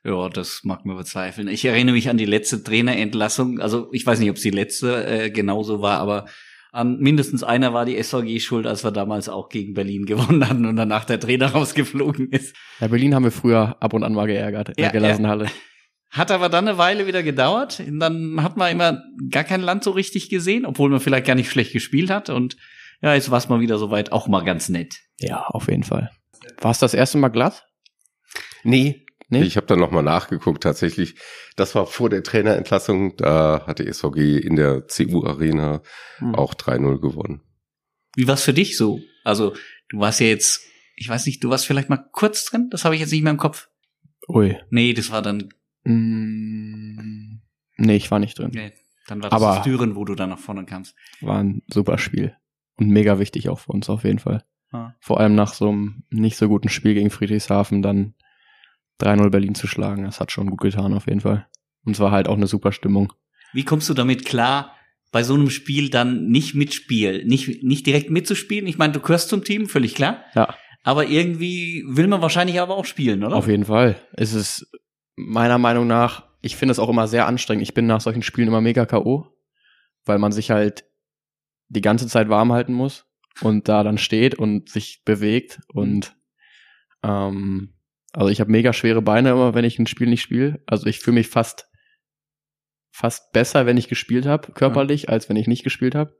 Ja, 0.03 0.29
das 0.29 0.61
mag 0.63 0.83
man 0.85 0.97
bezweifeln. 0.97 1.47
Ich 1.47 1.63
erinnere 1.63 1.93
mich 1.93 2.09
an 2.09 2.17
die 2.17 2.25
letzte 2.25 2.63
Trainerentlassung. 2.63 3.59
Also 3.59 3.89
ich 3.93 4.05
weiß 4.05 4.19
nicht, 4.19 4.29
ob 4.31 4.37
es 4.37 4.41
die 4.41 4.49
letzte 4.49 5.05
äh, 5.05 5.29
genauso 5.29 5.81
war, 5.81 5.99
aber 5.99 6.25
an 6.71 6.97
mindestens 6.97 7.43
einer 7.43 7.71
war 7.75 7.85
die 7.85 8.01
SVG 8.01 8.39
schuld, 8.39 8.65
als 8.65 8.83
wir 8.83 8.89
damals 8.91 9.29
auch 9.29 9.49
gegen 9.49 9.75
Berlin 9.75 10.05
gewonnen 10.07 10.49
hatten 10.49 10.65
und 10.65 10.75
danach 10.75 11.05
der 11.05 11.19
Trainer 11.19 11.51
rausgeflogen 11.51 12.31
ist. 12.31 12.55
ja, 12.79 12.87
Berlin 12.87 13.13
haben 13.13 13.23
wir 13.23 13.31
früher 13.31 13.77
ab 13.79 13.93
und 13.93 14.03
an 14.03 14.13
mal 14.13 14.25
geärgert 14.25 14.69
in 14.69 14.75
Ja, 14.83 14.89
der 14.89 14.99
Gelassenhalle. 14.99 15.45
Hat 16.13 16.31
aber 16.31 16.47
dann 16.49 16.67
eine 16.67 16.77
Weile 16.77 17.07
wieder 17.07 17.23
gedauert. 17.23 17.79
Und 17.79 17.99
dann 17.99 18.41
hat 18.43 18.55
man 18.57 18.71
immer 18.71 19.03
gar 19.29 19.43
kein 19.43 19.61
Land 19.61 19.83
so 19.83 19.91
richtig 19.91 20.29
gesehen, 20.29 20.65
obwohl 20.65 20.89
man 20.89 20.99
vielleicht 20.99 21.25
gar 21.25 21.35
nicht 21.35 21.49
schlecht 21.49 21.73
gespielt 21.73 22.09
hat. 22.09 22.29
Und 22.29 22.55
ja, 23.01 23.13
jetzt 23.13 23.31
war 23.31 23.37
es 23.37 23.49
mal 23.49 23.59
wieder 23.59 23.77
soweit, 23.77 24.11
auch 24.11 24.27
mal 24.27 24.43
ganz 24.43 24.69
nett. 24.69 24.99
Ja, 25.19 25.45
auf 25.47 25.67
jeden 25.67 25.83
Fall. 25.83 26.11
War 26.61 26.71
es 26.71 26.79
das 26.79 26.93
erste 26.93 27.17
Mal 27.17 27.29
glatt? 27.29 27.65
Nee, 28.63 29.03
Nee? 29.33 29.43
Ich 29.43 29.57
habe 29.57 29.65
dann 29.65 29.79
nochmal 29.79 30.03
nachgeguckt, 30.03 30.61
tatsächlich. 30.61 31.15
Das 31.55 31.73
war 31.73 31.87
vor 31.87 32.09
der 32.09 32.21
Trainerentlassung. 32.23 33.17
Da 33.17 33.63
hat 33.65 33.79
die 33.79 33.91
SVG 33.91 34.37
in 34.37 34.55
der 34.55 34.85
CU-Arena 34.85 35.81
Hm. 36.17 36.35
auch 36.35 36.53
3-0 36.53 36.99
gewonnen. 36.99 37.41
Wie 38.15 38.27
war's 38.27 38.43
für 38.43 38.53
dich 38.53 38.77
so? 38.77 38.99
Also, 39.23 39.55
du 39.89 39.99
warst 39.99 40.19
ja 40.19 40.27
jetzt, 40.27 40.61
ich 40.95 41.09
weiß 41.09 41.25
nicht, 41.25 41.43
du 41.43 41.49
warst 41.49 41.65
vielleicht 41.65 41.89
mal 41.89 42.05
kurz 42.11 42.45
drin? 42.45 42.67
Das 42.69 42.85
habe 42.85 42.93
ich 42.93 43.01
jetzt 43.01 43.11
nicht 43.11 43.23
mehr 43.23 43.31
im 43.31 43.39
Kopf. 43.39 43.69
Ui. 44.27 44.55
Nee, 44.69 44.93
das 44.93 45.09
war 45.09 45.23
dann, 45.23 45.49
Mm, 45.83 47.39
nee, 47.77 47.95
ich 47.95 48.09
war 48.11 48.19
nicht 48.19 48.37
drin. 48.39 48.51
nee, 48.53 48.71
dann 49.07 49.21
war 49.21 49.29
das 49.29 49.41
Aber- 49.41 49.55
das 49.55 49.63
Düren, 49.65 49.95
wo 49.95 50.05
du 50.05 50.15
dann 50.15 50.29
nach 50.29 50.39
vorne 50.39 50.65
kamst. 50.65 50.95
War 51.21 51.39
ein 51.39 51.61
super 51.71 51.97
Spiel. 51.97 52.35
Und 52.77 52.87
mega 52.89 53.19
wichtig 53.19 53.49
auch 53.49 53.59
für 53.59 53.71
uns 53.71 53.89
auf 53.89 54.03
jeden 54.03 54.19
Fall. 54.19 54.43
Ja. 54.71 54.95
Vor 54.99 55.19
allem 55.19 55.35
nach 55.35 55.53
so 55.53 55.69
einem 55.69 56.03
nicht 56.09 56.37
so 56.37 56.47
guten 56.47 56.69
Spiel 56.69 56.95
gegen 56.95 57.11
Friedrichshafen 57.11 57.81
dann 57.83 58.15
3-0 58.99 59.29
Berlin 59.29 59.53
zu 59.55 59.67
schlagen. 59.67 60.03
Das 60.03 60.19
hat 60.19 60.31
schon 60.31 60.49
gut 60.49 60.61
getan 60.61 60.93
auf 60.93 61.05
jeden 61.07 61.21
Fall. 61.21 61.47
Und 61.85 61.93
es 61.93 61.99
war 61.99 62.11
halt 62.11 62.27
auch 62.27 62.37
eine 62.37 62.47
super 62.47 62.71
Stimmung. 62.71 63.13
Wie 63.53 63.65
kommst 63.65 63.87
du 63.89 63.93
damit 63.93 64.25
klar, 64.25 64.75
bei 65.11 65.21
so 65.21 65.35
einem 65.35 65.51
Spiel 65.51 65.89
dann 65.91 66.27
nicht 66.29 66.55
mitspielen, 66.55 67.27
nicht, 67.27 67.63
nicht 67.63 67.85
direkt 67.85 68.09
mitzuspielen? 68.09 68.65
Ich 68.65 68.79
meine, 68.79 68.93
du 68.93 68.99
gehörst 68.99 69.29
zum 69.29 69.43
Team, 69.43 69.67
völlig 69.67 69.93
klar. 69.93 70.23
Ja, 70.33 70.55
Aber 70.83 71.05
irgendwie 71.07 71.83
will 71.87 72.07
man 72.07 72.21
wahrscheinlich 72.23 72.59
aber 72.59 72.75
auch 72.75 72.85
spielen, 72.85 73.23
oder? 73.23 73.35
auf 73.35 73.47
jeden 73.47 73.65
Fall. 73.65 73.95
Es 74.13 74.33
ist 74.33 74.71
meiner 75.15 75.57
Meinung 75.57 75.87
nach, 75.87 76.27
ich 76.41 76.55
finde 76.55 76.71
es 76.71 76.79
auch 76.79 76.89
immer 76.89 77.07
sehr 77.07 77.27
anstrengend. 77.27 77.63
Ich 77.63 77.73
bin 77.73 77.85
nach 77.85 78.01
solchen 78.01 78.23
Spielen 78.23 78.47
immer 78.47 78.61
mega 78.61 78.85
K.O., 78.85 79.27
weil 80.05 80.19
man 80.19 80.31
sich 80.31 80.51
halt 80.51 80.85
die 81.69 81.81
ganze 81.81 82.07
Zeit 82.07 82.29
warm 82.29 82.51
halten 82.51 82.73
muss 82.73 83.05
und 83.41 83.67
da 83.69 83.83
dann 83.83 83.97
steht 83.97 84.35
und 84.35 84.69
sich 84.69 85.03
bewegt 85.05 85.61
und 85.73 86.15
ähm, 87.03 87.73
also 88.11 88.29
ich 88.29 88.39
habe 88.39 88.51
mega 88.51 88.73
schwere 88.73 89.01
Beine 89.01 89.31
immer, 89.31 89.55
wenn 89.55 89.65
ich 89.65 89.79
ein 89.79 89.87
Spiel 89.87 90.07
nicht 90.07 90.21
spiele. 90.21 90.61
Also 90.67 90.85
ich 90.87 90.99
fühle 90.99 91.15
mich 91.15 91.29
fast 91.29 91.67
fast 92.91 93.31
besser, 93.31 93.65
wenn 93.65 93.77
ich 93.77 93.87
gespielt 93.87 94.27
habe, 94.27 94.51
körperlich, 94.51 95.09
als 95.09 95.27
wenn 95.29 95.35
ich 95.35 95.47
nicht 95.47 95.63
gespielt 95.63 95.95
habe. 95.95 96.15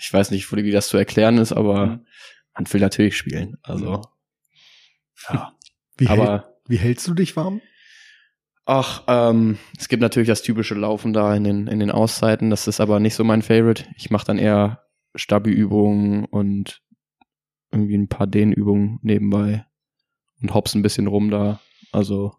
Ich 0.00 0.10
weiß 0.10 0.30
nicht, 0.30 0.50
wie 0.50 0.70
das 0.70 0.88
zu 0.88 0.96
erklären 0.96 1.36
ist, 1.36 1.52
aber 1.52 1.86
Mhm. 1.86 2.06
man 2.54 2.72
will 2.72 2.80
natürlich 2.80 3.16
spielen. 3.18 3.58
Also 3.62 4.02
ja, 5.28 5.52
Wie, 5.98 6.08
hält, 6.08 6.18
aber 6.20 6.58
wie 6.66 6.78
hältst 6.78 7.06
du 7.06 7.14
dich 7.14 7.36
warm? 7.36 7.60
Ach, 8.66 9.02
ähm, 9.08 9.58
es 9.78 9.88
gibt 9.88 10.00
natürlich 10.00 10.28
das 10.28 10.42
typische 10.42 10.74
Laufen 10.74 11.12
da 11.12 11.34
in 11.34 11.44
den, 11.44 11.66
in 11.66 11.80
den 11.80 11.90
Auszeiten. 11.90 12.50
Das 12.50 12.66
ist 12.66 12.80
aber 12.80 12.98
nicht 12.98 13.14
so 13.14 13.22
mein 13.24 13.42
Favorite. 13.42 13.84
Ich 13.96 14.10
mache 14.10 14.24
dann 14.26 14.38
eher 14.38 14.82
Stabi-Übungen 15.14 16.24
und 16.24 16.80
irgendwie 17.70 17.96
ein 17.96 18.08
paar 18.08 18.26
Dehnübungen 18.26 18.98
nebenbei 19.02 19.66
und 20.40 20.54
hops 20.54 20.74
ein 20.74 20.82
bisschen 20.82 21.06
rum 21.06 21.30
da. 21.30 21.60
Also, 21.92 22.34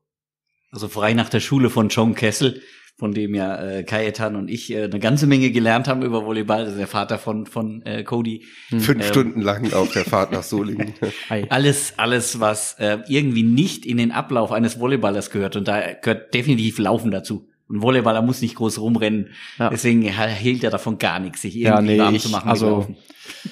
Also 0.71 0.87
frei 0.87 1.13
nach 1.13 1.29
der 1.29 1.39
Schule 1.41 1.69
von 1.69 1.89
John 1.89 2.15
Kessel, 2.15 2.61
von 2.97 3.13
dem 3.13 3.35
ja 3.35 3.61
äh, 3.61 3.83
Kajetan 3.83 4.35
und 4.37 4.49
ich 4.49 4.71
äh, 4.73 4.83
eine 4.83 4.99
ganze 4.99 5.27
Menge 5.27 5.51
gelernt 5.51 5.87
haben 5.89 6.01
über 6.01 6.25
Volleyball, 6.25 6.63
also 6.65 6.77
der 6.77 6.87
Vater 6.87 7.17
von 7.17 7.45
von 7.45 7.81
äh, 7.85 8.03
Cody. 8.03 8.43
Fünf 8.69 8.89
Ähm. 8.89 9.01
Stunden 9.03 9.41
lang 9.41 9.73
auf 9.73 9.91
der 9.91 10.05
Fahrt 10.05 10.31
nach 10.31 10.43
Solingen. 10.43 10.93
Alles, 11.49 11.93
alles, 11.97 12.39
was 12.39 12.75
äh, 12.79 12.99
irgendwie 13.09 13.43
nicht 13.43 13.85
in 13.85 13.97
den 13.97 14.11
Ablauf 14.11 14.51
eines 14.51 14.79
Volleyballers 14.79 15.29
gehört. 15.29 15.55
Und 15.57 15.67
da 15.67 15.81
gehört 15.93 16.33
definitiv 16.33 16.77
Laufen 16.79 17.11
dazu. 17.11 17.47
Ein 17.69 17.81
Volleyballer 17.81 18.21
muss 18.21 18.41
nicht 18.41 18.55
groß 18.55 18.79
rumrennen. 18.79 19.29
Ja. 19.57 19.69
Deswegen 19.69 20.03
hält 20.03 20.63
er 20.63 20.69
davon 20.69 20.97
gar 20.99 21.19
nichts, 21.19 21.41
sich 21.41 21.55
Ja, 21.55 21.75
irgendwie 21.75 21.93
nee, 21.95 21.99
warm 21.99 22.15
ich- 22.15 22.21
zu 22.21 22.29
machen. 22.29 22.45
mit 22.45 22.51
also- 22.53 22.69
Laufen. 22.69 22.95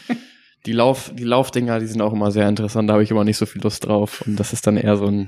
die 0.65 0.71
Lauf, 0.71 1.11
die 1.13 1.23
Laufdinger, 1.23 1.79
die 1.79 1.87
sind 1.87 2.01
auch 2.01 2.13
immer 2.13 2.31
sehr 2.31 2.47
interessant. 2.47 2.87
Da 2.89 2.93
habe 2.93 3.03
ich 3.03 3.11
immer 3.11 3.23
nicht 3.25 3.37
so 3.37 3.45
viel 3.45 3.61
Lust 3.61 3.85
drauf. 3.85 4.23
Und 4.25 4.39
das 4.39 4.53
ist 4.53 4.65
dann 4.67 4.77
eher 4.77 4.95
so 4.97 5.07
ein, 5.07 5.25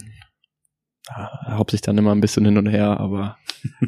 ja, 1.08 1.58
haupt 1.58 1.72
sich 1.72 1.82
dann 1.82 1.98
immer 1.98 2.12
ein 2.14 2.22
bisschen 2.22 2.46
hin 2.46 2.58
und 2.58 2.68
her, 2.68 3.00
aber 3.00 3.38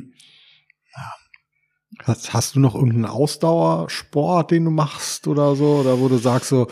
Hast, 2.03 2.34
hast 2.34 2.55
du 2.55 2.59
noch 2.59 2.76
irgendeinen 2.76 3.05
Ausdauersport, 3.05 4.51
den 4.51 4.65
du 4.65 4.72
machst 4.72 5.28
oder 5.28 5.55
so? 5.55 5.78
Oder 5.78 5.99
wo 5.99 6.07
du 6.07 6.18
sagst 6.18 6.49
so, 6.49 6.68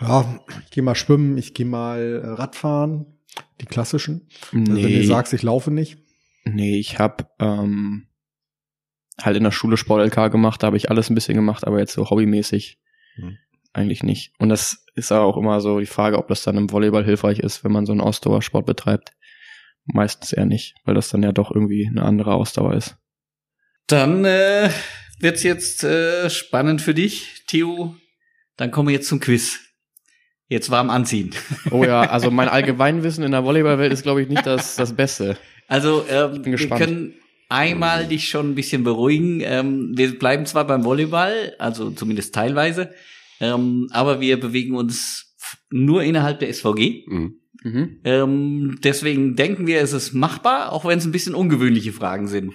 ja, 0.00 0.40
ich 0.64 0.70
gehe 0.70 0.82
mal 0.82 0.94
schwimmen, 0.94 1.38
ich 1.38 1.54
gehe 1.54 1.66
mal 1.66 2.22
äh, 2.22 2.26
Radfahren, 2.28 3.06
die 3.60 3.66
klassischen. 3.66 4.28
Also 4.52 4.82
wenn 4.82 4.92
du 4.92 5.06
sagst, 5.06 5.32
ich 5.32 5.42
laufe 5.42 5.70
nicht. 5.70 5.98
Nee, 6.44 6.78
ich 6.78 6.98
habe 6.98 7.26
ähm, 7.38 8.08
halt 9.20 9.36
in 9.36 9.44
der 9.44 9.50
Schule 9.50 9.76
Sport-LK 9.76 10.30
gemacht, 10.32 10.62
da 10.62 10.68
habe 10.68 10.76
ich 10.76 10.90
alles 10.90 11.10
ein 11.10 11.14
bisschen 11.14 11.36
gemacht, 11.36 11.66
aber 11.66 11.78
jetzt 11.78 11.92
so 11.92 12.08
hobbymäßig 12.10 12.78
Hm. 13.16 13.38
eigentlich 13.72 14.02
nicht. 14.02 14.32
Und 14.38 14.50
das 14.50 14.84
ist 14.94 15.10
auch 15.10 15.38
immer 15.38 15.60
so 15.62 15.80
die 15.80 15.86
Frage, 15.86 16.18
ob 16.18 16.28
das 16.28 16.42
dann 16.42 16.58
im 16.58 16.70
Volleyball 16.70 17.04
hilfreich 17.04 17.38
ist, 17.38 17.64
wenn 17.64 17.72
man 17.72 17.86
so 17.86 17.92
einen 17.92 18.02
Ausdauersport 18.02 18.66
betreibt. 18.66 19.12
Meistens 19.86 20.32
eher 20.32 20.46
nicht, 20.46 20.74
weil 20.84 20.94
das 20.94 21.08
dann 21.08 21.22
ja 21.22 21.32
doch 21.32 21.50
irgendwie 21.50 21.86
eine 21.86 22.02
andere 22.02 22.34
Ausdauer 22.34 22.74
ist. 22.74 22.96
Dann 23.86 24.24
äh, 24.24 24.70
wird's 25.20 25.42
jetzt 25.42 25.84
äh, 25.84 26.28
spannend 26.28 26.82
für 26.82 26.94
dich, 26.94 27.44
Theo. 27.46 27.94
Dann 28.56 28.70
kommen 28.70 28.88
wir 28.88 28.94
jetzt 28.94 29.08
zum 29.08 29.20
Quiz. 29.20 29.60
Jetzt 30.48 30.70
warm 30.70 30.90
anziehen. 30.90 31.34
Oh 31.70 31.84
ja, 31.84 32.02
also 32.02 32.30
mein 32.30 32.48
Allgemeinwissen 32.48 33.24
in 33.24 33.32
der 33.32 33.44
Volleyballwelt 33.44 33.92
ist, 33.92 34.02
glaube 34.02 34.22
ich, 34.22 34.28
nicht 34.28 34.46
das, 34.46 34.76
das 34.76 34.94
Beste. 34.94 35.36
Also 35.68 36.04
ähm, 36.08 36.44
wir 36.44 36.56
können 36.68 37.14
einmal 37.48 38.06
dich 38.06 38.28
schon 38.28 38.50
ein 38.50 38.54
bisschen 38.54 38.84
beruhigen. 38.84 39.40
Ähm, 39.42 39.92
wir 39.96 40.18
bleiben 40.18 40.46
zwar 40.46 40.66
beim 40.66 40.84
Volleyball, 40.84 41.54
also 41.58 41.90
zumindest 41.90 42.34
teilweise, 42.34 42.92
ähm, 43.40 43.88
aber 43.90 44.20
wir 44.20 44.38
bewegen 44.38 44.76
uns 44.76 45.36
nur 45.70 46.02
innerhalb 46.02 46.38
der 46.40 46.52
SVG. 46.52 47.04
Mhm. 47.06 47.40
Mhm. 47.66 47.96
Ähm, 48.04 48.78
deswegen 48.84 49.34
denken 49.34 49.66
wir, 49.66 49.80
es 49.80 49.92
ist 49.92 50.12
machbar, 50.12 50.72
auch 50.72 50.84
wenn 50.84 50.98
es 50.98 51.04
ein 51.04 51.10
bisschen 51.10 51.34
ungewöhnliche 51.34 51.92
Fragen 51.92 52.28
sind. 52.28 52.54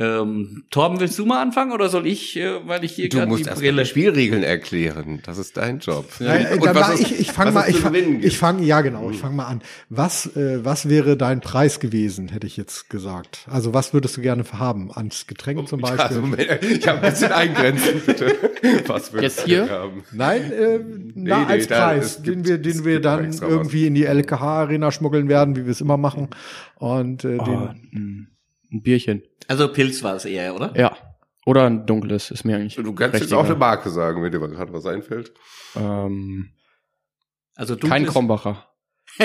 Ähm, 0.00 0.62
Torben, 0.70 1.00
willst 1.00 1.18
du 1.18 1.26
mal 1.26 1.42
anfangen 1.42 1.72
oder 1.72 1.88
soll 1.88 2.06
ich, 2.06 2.36
äh, 2.36 2.60
weil 2.68 2.84
ich 2.84 2.92
hier 2.92 3.08
Du 3.08 3.16
gerade 3.16 3.28
musst 3.30 3.44
die 3.44 3.48
erst 3.48 3.60
Brille... 3.60 3.82
die 3.82 3.88
Spielregeln 3.88 4.44
erklären. 4.44 5.20
Das 5.26 5.38
ist 5.38 5.56
dein 5.56 5.80
Job. 5.80 6.08
Nein, 6.20 6.46
äh, 6.46 6.54
Und 6.54 6.66
dann 6.66 6.76
was 6.76 6.94
es- 6.94 7.00
ich 7.00 7.18
ich 7.20 7.32
fange 7.32 7.50
mal, 7.50 7.68
ich 7.68 7.78
fange, 7.80 7.98
gewinnen 8.00 8.22
ich 8.22 8.38
fang, 8.38 8.62
ja 8.62 8.80
genau, 8.80 9.10
ich 9.10 9.18
fange 9.18 9.34
mal 9.34 9.46
an. 9.46 9.60
Was, 9.88 10.26
äh, 10.36 10.64
was 10.64 10.88
wäre 10.88 11.16
dein 11.16 11.40
Preis 11.40 11.80
gewesen, 11.80 12.28
hätte 12.28 12.46
ich 12.46 12.56
jetzt 12.56 12.88
gesagt. 12.90 13.46
Also 13.50 13.74
was 13.74 13.92
würdest 13.92 14.16
du 14.16 14.20
gerne 14.20 14.44
haben? 14.52 14.92
Ans 14.92 15.26
Getränk 15.26 15.66
zum 15.68 15.80
Beispiel? 15.80 16.00
Also, 16.00 16.20
Moment, 16.20 16.48
ich 16.62 16.86
habe 16.86 17.02
ein 17.02 17.10
bisschen 17.10 17.32
eingrenzen, 17.32 18.00
bitte. 18.06 18.36
Was 18.86 19.12
würdest 19.12 19.38
Jetzt 19.38 19.46
hier? 19.46 19.66
du 19.66 19.70
haben? 19.70 20.04
Nein, 20.12 20.52
äh, 20.52 20.78
na, 21.16 21.38
nee, 21.40 21.44
als 21.54 21.66
da- 21.66 21.88
Preis, 21.88 22.22
den 22.22 22.44
gibt- 22.44 22.48
wir, 22.48 22.58
den 22.58 22.84
wir 22.84 23.00
dann 23.00 23.32
irgendwie 23.32 23.88
in 23.88 23.94
die 23.96 24.04
LKH-Arena 24.04 24.92
schmuggeln 24.92 25.28
werden, 25.28 25.56
wie 25.56 25.64
wir 25.64 25.72
es 25.72 25.80
immer 25.80 25.96
machen. 25.96 26.28
Und 26.76 27.24
äh, 27.24 27.38
Oh, 27.40 27.44
den, 27.44 27.58
ein 27.92 28.28
ein 28.72 28.82
Bierchen. 28.82 29.22
Also 29.46 29.68
Pilz 29.68 30.02
war 30.02 30.14
es 30.16 30.24
eher, 30.24 30.54
oder? 30.54 30.72
Ja. 30.76 30.96
Oder 31.46 31.64
ein 31.64 31.86
dunkles, 31.86 32.30
ist 32.30 32.44
mir 32.44 32.56
eigentlich. 32.56 32.74
Du 32.76 32.92
kannst 32.94 33.20
jetzt 33.20 33.32
auch 33.32 33.44
eine. 33.44 33.54
Marke 33.54 33.88
sagen, 33.90 34.22
wenn 34.22 34.30
dir 34.30 34.38
mal 34.38 34.50
gerade 34.50 34.72
was 34.72 34.84
einfällt. 34.86 35.32
Ähm, 35.76 36.50
Also 37.54 37.76
kein 37.76 38.04
dunkles- 38.04 38.12
Krombacher. 38.12 38.64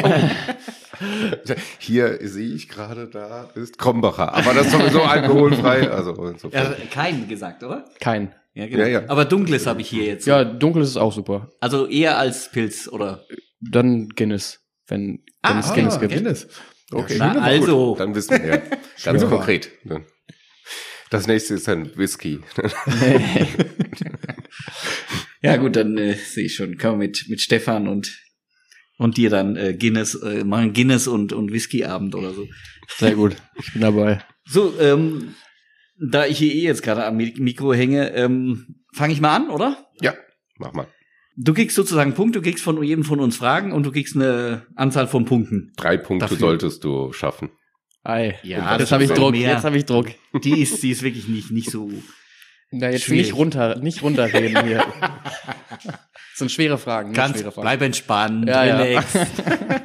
Hier 1.79 2.19
sehe 2.27 2.53
ich 2.55 2.69
gerade, 2.69 3.07
da 3.07 3.49
ist 3.55 3.77
Krombacher. 3.77 4.33
Aber 4.33 4.53
das 4.53 4.67
ist 4.67 4.71
sowieso 4.73 5.01
alkoholfrei. 5.01 5.89
Also. 5.89 6.33
Ja, 6.51 6.73
kein 6.91 7.27
gesagt, 7.27 7.63
oder? 7.63 7.85
Kein. 7.99 8.33
Ja, 8.53 8.67
genau. 8.67 8.79
Ja, 8.83 8.87
ja. 8.87 9.03
Aber 9.09 9.25
dunkles 9.25 9.65
habe 9.65 9.81
ich 9.81 9.89
hier 9.89 10.05
jetzt. 10.05 10.25
Ja, 10.27 10.43
dunkles 10.43 10.89
ist 10.89 10.97
auch 10.97 11.11
super. 11.11 11.49
Also 11.59 11.87
eher 11.87 12.17
als 12.17 12.51
Pilz, 12.51 12.87
oder? 12.87 13.25
Dann 13.59 14.09
Guinness, 14.09 14.61
wenn, 14.87 15.01
wenn 15.07 15.21
Ah, 15.41 15.59
es 15.59 15.73
Guinness 15.73 15.95
ah, 15.95 15.99
gibt. 15.99 16.13
Guinness. 16.13 16.47
Okay. 16.93 17.15
Na, 17.17 17.33
also. 17.41 17.95
Dann 17.97 18.13
wissen 18.15 18.41
wir. 18.43 18.61
Ganz 19.03 19.23
konkret. 19.25 19.71
Das 21.09 21.27
nächste 21.27 21.53
ist 21.55 21.67
dann 21.67 21.95
Whisky. 21.97 22.39
Ja 25.41 25.57
gut, 25.57 25.75
dann 25.75 25.97
äh, 25.97 26.13
sehe 26.13 26.45
ich 26.45 26.55
schon. 26.55 26.77
Kann 26.77 26.91
man 26.91 26.99
mit, 26.99 27.25
mit 27.27 27.41
Stefan 27.41 27.87
und, 27.89 28.17
und 28.97 29.17
dir 29.17 29.29
dann 29.29 29.57
äh, 29.57 29.73
Guinness, 29.73 30.15
äh, 30.15 30.43
machen 30.45 30.71
Guinness 30.73 31.05
und, 31.07 31.33
und 31.33 31.51
Whiskyabend 31.51 32.15
oder 32.15 32.33
so. 32.33 32.47
Sehr 32.97 33.15
gut. 33.15 33.35
Ich 33.59 33.73
bin 33.73 33.81
dabei. 33.81 34.23
So, 34.45 34.73
ähm, 34.79 35.35
da 35.99 36.25
ich 36.25 36.37
hier 36.37 36.53
eh 36.53 36.61
jetzt 36.63 36.81
gerade 36.81 37.03
am 37.05 37.17
Mi- 37.17 37.37
Mikro 37.41 37.73
hänge, 37.73 38.13
ähm, 38.13 38.83
fange 38.93 39.11
ich 39.13 39.19
mal 39.21 39.35
an, 39.35 39.49
oder? 39.49 39.85
Ja, 40.01 40.13
mach 40.57 40.71
mal. 40.73 40.87
Du 41.35 41.53
kriegst 41.53 41.75
sozusagen 41.75 42.09
einen 42.11 42.15
Punkt, 42.15 42.35
du 42.35 42.41
kriegst 42.41 42.63
von 42.63 42.81
jedem 42.83 43.03
von 43.03 43.19
uns 43.19 43.37
Fragen 43.37 43.71
und 43.71 43.83
du 43.85 43.91
kriegst 43.91 44.15
eine 44.15 44.67
Anzahl 44.75 45.07
von 45.07 45.25
Punkten. 45.25 45.71
Drei 45.77 45.97
Punkte 45.97 46.25
Dafür. 46.25 46.37
solltest 46.37 46.83
du 46.83 47.11
schaffen. 47.11 47.49
Ei. 48.03 48.37
Ja, 48.43 48.77
jetzt 48.77 48.91
habe 48.91 49.03
ich 49.05 49.11
Druck. 49.11 49.31
mehr. 49.31 49.51
Jetzt 49.53 49.63
habe 49.63 49.77
ich 49.77 49.85
Druck. 49.85 50.07
Die 50.43 50.61
ist, 50.61 50.83
die 50.83 50.91
ist 50.91 51.01
wirklich 51.01 51.27
nicht, 51.27 51.51
nicht 51.51 51.71
so. 51.71 51.89
Na, 52.71 52.89
jetzt 52.89 53.03
Schwierig. 53.05 53.27
nicht 53.27 53.35
runter, 53.35 53.77
nicht 53.79 54.01
runterreden 54.03 54.63
hier. 54.65 54.85
Das 56.33 56.39
sind 56.39 56.51
schwere 56.51 56.79
Fragen. 56.79 57.13
Ganz, 57.13 57.37
schwere 57.37 57.51
Fragen. 57.51 57.61
bleib 57.65 57.81
entspannt, 57.83 58.47
Ja, 58.49 58.65
ja. 58.65 58.77
relax. 58.77 59.05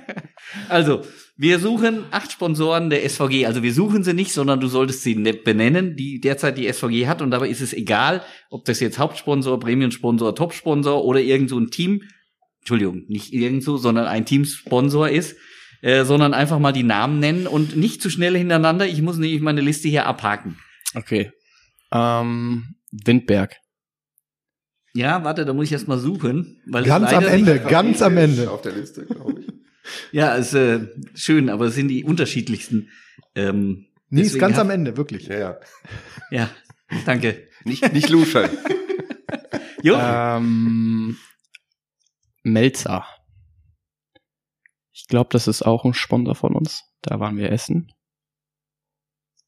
also, 0.71 1.03
wir 1.41 1.61
suchen 1.61 2.05
acht 2.11 2.33
Sponsoren 2.33 2.91
der 2.91 3.09
SVG. 3.09 3.47
Also 3.47 3.63
wir 3.63 3.73
suchen 3.73 4.03
sie 4.03 4.13
nicht, 4.13 4.33
sondern 4.33 4.59
du 4.59 4.67
solltest 4.67 5.03
sie 5.03 5.15
ne- 5.15 5.35
benennen, 5.35 5.95
die 5.95 6.21
derzeit 6.21 6.59
die 6.59 6.67
SVG 6.71 7.07
hat. 7.07 7.23
Und 7.23 7.31
dabei 7.31 7.49
ist 7.49 7.61
es 7.61 7.73
egal, 7.73 8.23
ob 8.51 8.65
das 8.65 8.81
jetzt 8.81 8.99
Hauptsponsor, 8.99 9.61
Premium-Sponsor, 9.61 10.35
Top-Sponsor 10.35 11.05
oder 11.05 11.21
irgend 11.21 11.49
so 11.49 11.57
ein 11.57 11.71
Team, 11.71 12.03
Entschuldigung, 12.59 13.05
nicht 13.07 13.33
irgend 13.33 13.63
so, 13.63 13.77
sondern 13.77 14.07
ein 14.07 14.27
Teamsponsor 14.27 15.09
ist, 15.09 15.37
äh, 15.81 16.05
sondern 16.05 16.35
einfach 16.35 16.59
mal 16.59 16.73
die 16.73 16.83
Namen 16.83 17.21
nennen 17.21 17.47
und 17.47 17.77
nicht 17.77 18.03
zu 18.03 18.11
schnell 18.11 18.37
hintereinander. 18.37 18.87
Ich 18.87 19.01
muss 19.01 19.17
nämlich 19.17 19.41
meine 19.41 19.61
Liste 19.61 19.87
hier 19.87 20.07
abhaken. 20.07 20.59
Okay. 20.97 21.31
Ähm, 21.93 22.75
Windberg. 22.91 23.55
Ja, 24.93 25.23
warte, 25.23 25.45
da 25.45 25.53
muss 25.53 25.67
ich 25.67 25.73
erst 25.73 25.87
mal 25.87 25.99
suchen. 25.99 26.61
Weil 26.67 26.83
es 26.83 26.89
Ganz 26.89 27.13
am 27.13 27.25
Ende, 27.25 27.61
ganz 27.61 28.03
am 28.03 28.17
Ende. 28.17 28.51
Auf 28.51 28.63
der 28.63 28.73
Liste, 28.73 29.07
glaube 29.07 29.41
ich. 29.41 29.58
Ja, 30.13 30.35
ist 30.35 30.55
äh, 30.55 30.89
schön, 31.15 31.49
aber 31.51 31.67
es 31.67 31.75
sind 31.75 31.89
die 31.89 32.05
unterschiedlichsten. 32.05 32.91
Ähm, 33.35 33.85
Nee, 34.11 34.23
ist 34.23 34.39
ganz 34.39 34.57
hab- 34.57 34.63
am 34.63 34.71
Ende, 34.71 34.97
wirklich. 34.97 35.27
Ja, 35.27 35.39
ja. 35.39 35.61
Ja, 36.31 36.51
danke. 37.05 37.47
Nicht, 37.65 37.93
nicht 37.93 38.09
luschern. 38.09 38.51
Jo. 39.83 39.95
Ähm, 39.97 41.17
Melzer. 42.43 43.07
Ich 44.93 45.07
glaube, 45.07 45.29
das 45.33 45.47
ist 45.47 45.63
auch 45.63 45.85
ein 45.85 45.95
Sponsor 45.95 46.35
von 46.35 46.57
uns. 46.57 46.83
Da 47.03 47.21
waren 47.21 47.37
wir 47.37 47.53
essen. 47.53 47.93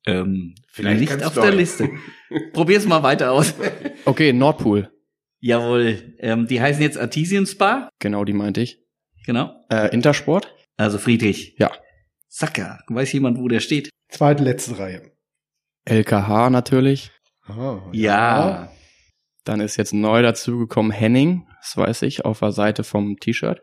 ähm, 0.07 0.55
vielleicht 0.69 1.01
nicht 1.01 1.25
auf 1.25 1.35
neu. 1.35 1.43
der 1.43 1.53
Liste. 1.53 1.91
Probier's 2.53 2.87
mal 2.87 3.03
weiter 3.03 3.33
aus. 3.33 3.55
Okay, 4.05 4.33
Nordpool. 4.33 4.93
Jawohl. 5.41 6.15
Ähm, 6.19 6.47
die 6.47 6.61
heißen 6.61 6.81
jetzt 6.83 6.97
Artesian 6.99 7.47
Spa. 7.47 7.89
Genau, 7.99 8.25
die 8.25 8.33
meinte 8.33 8.61
ich. 8.61 8.79
Genau. 9.31 9.55
Äh, 9.71 9.95
Intersport. 9.95 10.53
Also 10.77 10.99
Friedrich. 10.99 11.55
Ja. 11.57 11.71
Sacker. 12.27 12.81
Weiß 12.89 13.13
jemand, 13.13 13.39
wo 13.39 13.47
der 13.47 13.61
steht? 13.61 13.89
Zweite, 14.09 14.43
letzte 14.43 14.77
Reihe. 14.77 15.13
LKH 15.85 16.51
natürlich. 16.51 17.13
Aha, 17.47 17.81
Ja. 17.93 18.73
Dann 19.45 19.61
ist 19.61 19.77
jetzt 19.77 19.95
neu 19.95 20.21
dazugekommen 20.23 20.91
Henning. 20.91 21.47
Das 21.63 21.77
weiß 21.77 22.03
ich, 22.03 22.25
auf 22.25 22.41
der 22.41 22.51
Seite 22.51 22.83
vom 22.83 23.19
T-Shirt. 23.21 23.63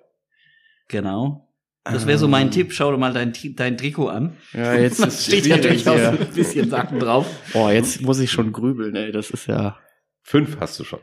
Genau. 0.88 1.53
Das 1.84 2.07
wäre 2.07 2.18
so 2.18 2.30
mein 2.30 2.47
Ähm, 2.47 2.51
Tipp. 2.51 2.72
Schau 2.72 2.91
dir 2.91 2.97
mal 2.97 3.11
dein, 3.11 3.34
dein 3.57 3.78
Trikot 3.78 4.07
an. 4.07 4.38
Ja, 4.53 4.74
jetzt 4.76 4.99
Da 5.03 5.07
ist 5.07 5.26
steht 5.26 5.47
ja 5.47 5.57
hier. 5.57 6.09
ein 6.11 6.18
bisschen 6.34 6.70
Sachen 6.70 6.97
drauf. 6.99 7.26
Boah, 7.51 7.74
jetzt 7.74 7.99
muss 8.01 8.20
ich 8.20 8.32
schon 8.32 8.53
grübeln, 8.53 8.95
ey. 8.95 9.11
Das 9.11 9.32
ist 9.32 9.47
ja. 9.47 9.78
Fünf 10.24 10.57
hast 10.61 10.80
du 10.80 10.86
schon. 10.86 11.01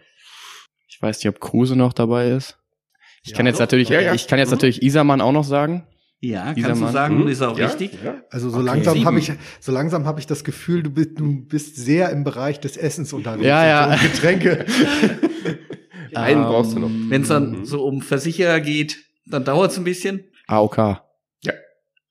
Ich 0.88 1.02
weiß 1.02 1.18
nicht, 1.18 1.28
ob 1.28 1.38
Kruse 1.40 1.76
noch 1.76 1.92
dabei 1.92 2.30
ist. 2.30 2.58
Ich 3.24 3.30
Ja, 3.30 3.36
kann 3.38 3.46
jetzt 3.46 3.56
doch. 3.56 3.60
natürlich, 3.62 3.88
Ja, 3.88 4.00
ja. 4.00 4.14
ich 4.14 4.26
kann 4.28 4.38
jetzt 4.38 4.48
Mhm. 4.50 4.54
natürlich 4.54 4.82
Isermann 4.82 5.20
auch 5.20 5.32
noch 5.32 5.44
sagen. 5.44 5.86
Ja, 6.20 6.54
Dieser 6.54 6.68
kannst 6.68 6.82
du 6.82 6.88
sagen, 6.88 7.20
Mhm. 7.22 7.28
ist 7.28 7.42
auch 7.42 7.58
Ja, 7.58 7.66
richtig. 7.66 7.92
Ja. 8.02 8.14
Also 8.30 8.48
so 8.50 8.58
Okay. 8.58 8.66
langsam 8.66 9.04
habe 9.04 9.18
ich, 9.18 9.32
so 9.60 9.72
langsam 9.72 10.06
habe 10.06 10.20
ich 10.20 10.26
das 10.26 10.44
Gefühl, 10.44 10.82
du 10.82 10.90
bist, 10.90 11.18
du 11.18 11.44
bist 11.46 11.76
sehr 11.76 12.10
im 12.10 12.24
Bereich 12.24 12.60
des 12.60 12.76
Essens 12.76 13.12
unterwegs. 13.12 13.46
Ja, 13.46 13.66
ja. 13.66 13.92
Und 13.92 13.98
so 14.00 14.08
Getränke. 14.08 14.64
Einen 16.14 16.44
brauchst 16.44 16.74
du 16.74 16.78
noch. 16.78 16.90
Wenn 17.08 17.22
es 17.22 17.28
dann 17.28 17.60
Mhm. 17.60 17.64
so 17.64 17.84
um 17.84 18.00
Versicherer 18.00 18.60
geht, 18.60 18.98
dann 19.26 19.44
dauert 19.44 19.72
es 19.72 19.78
ein 19.78 19.84
bisschen. 19.84 20.24
AOK. 20.46 21.00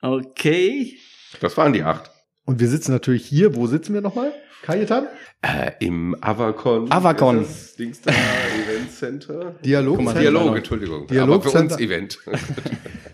Okay. 0.01 0.97
Das 1.39 1.55
waren 1.57 1.72
die 1.74 1.82
acht. 1.84 2.11
Und 2.45 2.59
wir 2.59 2.68
sitzen 2.68 2.91
natürlich 2.91 3.26
hier. 3.26 3.55
Wo 3.55 3.68
sitzen 3.68 3.93
wir 3.93 4.01
nochmal? 4.01 4.34
Kajetan? 4.64 5.07
Äh, 5.41 5.72
Im 5.82 6.16
Avacon. 6.22 6.89
Avacon. 6.89 7.39
Das 7.39 7.76
Dings 7.76 7.99
da, 7.99 8.11
Event 8.66 8.91
Center. 8.93 9.55
Dialog. 9.64 10.01
Mal, 10.01 10.14
Dialog, 10.14 10.41
Dialog. 10.41 10.57
Entschuldigung. 10.57 11.07
Dialog 11.07 11.41
Aber 11.41 11.51
für 11.51 11.59
uns. 11.59 11.78
Event. 11.80 12.20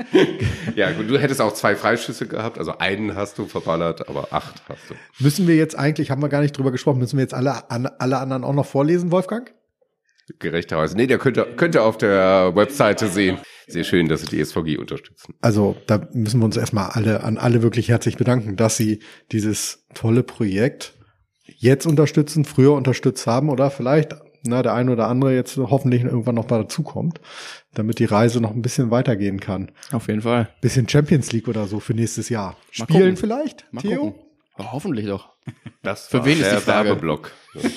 ja, 0.75 0.91
gut, 0.91 1.09
du 1.09 1.19
hättest 1.19 1.41
auch 1.41 1.51
zwei 1.55 1.75
Freischüsse 1.75 2.27
gehabt. 2.27 2.59
Also 2.59 2.77
einen 2.77 3.15
hast 3.15 3.39
du 3.39 3.47
verballert, 3.47 4.07
aber 4.07 4.27
acht 4.29 4.61
hast 4.69 4.91
du. 4.91 4.95
Müssen 5.17 5.47
wir 5.47 5.55
jetzt 5.55 5.75
eigentlich, 5.75 6.11
haben 6.11 6.21
wir 6.21 6.29
gar 6.29 6.41
nicht 6.41 6.55
drüber 6.55 6.71
gesprochen, 6.71 6.99
müssen 6.99 7.17
wir 7.17 7.23
jetzt 7.23 7.33
alle, 7.33 7.71
an, 7.71 7.87
alle 7.97 8.19
anderen 8.19 8.43
auch 8.43 8.53
noch 8.53 8.67
vorlesen, 8.67 9.11
Wolfgang? 9.11 9.51
Gerechterweise. 10.37 10.95
Nee, 10.95 11.07
der 11.07 11.17
könnte, 11.17 11.47
könnte 11.55 11.81
auf 11.81 11.97
der 11.97 12.55
Webseite 12.55 13.07
sehen. 13.07 13.39
Sehr 13.65 13.83
schön, 13.83 14.07
dass 14.07 14.21
sie 14.21 14.27
die 14.27 14.45
SVG 14.45 14.77
unterstützen. 14.77 15.33
Also 15.41 15.75
da 15.87 16.07
müssen 16.13 16.41
wir 16.41 16.45
uns 16.45 16.57
erstmal 16.57 16.91
alle 16.91 17.23
an 17.23 17.39
alle 17.39 17.63
wirklich 17.63 17.89
herzlich 17.89 18.17
bedanken, 18.17 18.55
dass 18.55 18.77
sie 18.77 18.99
dieses 19.31 19.87
tolle 19.95 20.21
Projekt 20.21 20.93
jetzt 21.59 21.85
unterstützen, 21.85 22.45
früher 22.45 22.73
unterstützt 22.73 23.27
haben 23.27 23.49
oder 23.49 23.69
vielleicht 23.69 24.15
na, 24.43 24.63
der 24.63 24.73
eine 24.73 24.91
oder 24.93 25.07
andere 25.07 25.35
jetzt 25.35 25.57
hoffentlich 25.57 26.03
irgendwann 26.03 26.35
noch 26.35 26.49
mal 26.49 26.59
dazukommt, 26.63 27.19
damit 27.73 27.99
die 27.99 28.05
Reise 28.05 28.39
noch 28.39 28.51
ein 28.51 28.61
bisschen 28.61 28.89
weitergehen 28.89 29.39
kann. 29.41 29.71
Auf 29.91 30.07
jeden 30.07 30.21
Fall. 30.21 30.49
Bisschen 30.61 30.87
Champions 30.87 31.31
League 31.33 31.49
oder 31.49 31.67
so 31.67 31.79
für 31.81 31.93
nächstes 31.93 32.29
Jahr. 32.29 32.51
Mal 32.77 32.85
Spielen 32.85 32.99
gucken. 33.01 33.17
vielleicht, 33.17 33.65
Mal 33.73 33.81
Theo? 33.81 34.11
gucken. 34.11 34.21
Oh, 34.57 34.71
hoffentlich 34.71 35.05
doch. 35.05 35.29
Das 35.81 36.07
Für 36.07 36.25
wen 36.25 36.39
ist 36.39 36.51
der 36.51 36.57
die 36.57 36.61
Frage? 36.61 36.89
Werbeblock. 36.89 37.31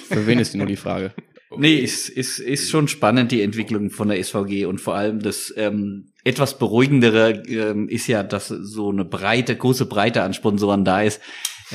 Für 0.08 0.26
wen 0.26 0.38
ist 0.40 0.52
die 0.54 0.58
nur 0.58 0.66
die 0.66 0.76
Frage? 0.76 1.12
Nee, 1.56 1.76
ist, 1.76 2.08
ist, 2.08 2.38
ist 2.38 2.70
schon 2.70 2.88
spannend, 2.88 3.30
die 3.30 3.42
Entwicklung 3.42 3.90
von 3.90 4.08
der 4.08 4.22
SVG 4.22 4.66
und 4.66 4.80
vor 4.80 4.94
allem 4.94 5.20
das 5.20 5.52
ähm, 5.56 6.08
etwas 6.24 6.58
beruhigendere 6.58 7.42
ähm, 7.46 7.88
ist 7.88 8.06
ja, 8.06 8.22
dass 8.22 8.48
so 8.48 8.90
eine 8.90 9.04
breite, 9.04 9.56
große 9.56 9.86
Breite 9.86 10.22
an 10.22 10.34
Sponsoren 10.34 10.84
da 10.84 11.02
ist. 11.02 11.20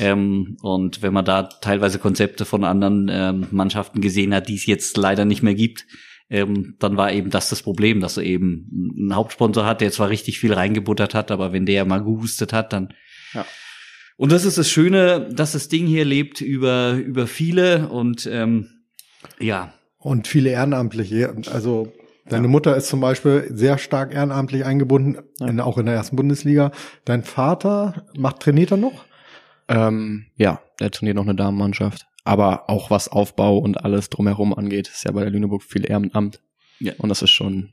Ähm, 0.00 0.56
und 0.62 1.02
wenn 1.02 1.12
man 1.12 1.24
da 1.24 1.44
teilweise 1.44 1.98
Konzepte 1.98 2.44
von 2.44 2.64
anderen 2.64 3.08
ähm, 3.10 3.46
Mannschaften 3.50 4.00
gesehen 4.00 4.34
hat, 4.34 4.48
die 4.48 4.54
es 4.56 4.66
jetzt 4.66 4.96
leider 4.96 5.24
nicht 5.24 5.42
mehr 5.42 5.54
gibt, 5.54 5.86
ähm, 6.30 6.76
dann 6.78 6.96
war 6.96 7.12
eben 7.12 7.30
das 7.30 7.48
das 7.48 7.62
Problem, 7.62 8.00
dass 8.00 8.16
er 8.18 8.22
eben 8.22 8.94
einen 8.98 9.14
Hauptsponsor 9.14 9.64
hat, 9.64 9.80
der 9.80 9.90
zwar 9.92 10.10
richtig 10.10 10.38
viel 10.38 10.52
reingebuttert 10.52 11.14
hat, 11.14 11.30
aber 11.30 11.52
wenn 11.52 11.64
der 11.66 11.84
mal 11.84 12.02
gehustet 12.02 12.52
hat, 12.52 12.72
dann 12.72 12.92
Ja. 13.32 13.46
und 14.16 14.30
das 14.30 14.44
ist 14.44 14.58
das 14.58 14.68
Schöne, 14.70 15.28
dass 15.32 15.52
das 15.52 15.68
Ding 15.68 15.86
hier 15.86 16.04
lebt 16.04 16.40
über 16.40 16.92
über 16.92 17.26
viele 17.26 17.88
und 17.88 18.26
ähm, 18.30 18.68
ja, 19.40 19.72
Und 19.98 20.28
viele 20.28 20.50
Ehrenamtliche. 20.50 21.34
Also 21.50 21.92
deine 22.28 22.46
Mutter 22.46 22.76
ist 22.76 22.88
zum 22.88 23.00
Beispiel 23.00 23.46
sehr 23.50 23.78
stark 23.78 24.12
ehrenamtlich 24.14 24.64
eingebunden, 24.66 25.16
in, 25.40 25.60
auch 25.60 25.78
in 25.78 25.86
der 25.86 25.94
ersten 25.94 26.16
Bundesliga. 26.16 26.72
Dein 27.06 27.24
Vater 27.24 28.04
macht 28.16 28.40
trainiert 28.40 28.70
er 28.70 28.76
noch? 28.76 29.04
Ähm, 29.68 30.26
ja, 30.36 30.60
der 30.80 30.90
trainiert 30.90 31.16
noch 31.16 31.24
eine 31.24 31.34
Damenmannschaft. 31.34 32.06
Aber 32.24 32.68
auch 32.68 32.90
was 32.90 33.08
Aufbau 33.08 33.58
und 33.58 33.84
alles 33.84 34.10
drumherum 34.10 34.52
angeht, 34.54 34.88
ist 34.88 35.04
ja 35.04 35.12
bei 35.12 35.22
der 35.22 35.30
Lüneburg 35.30 35.62
viel 35.62 35.88
Ehrenamt. 35.88 36.40
Ja. 36.78 36.92
Und 36.98 37.08
das 37.08 37.22
ist 37.22 37.30
schon 37.30 37.70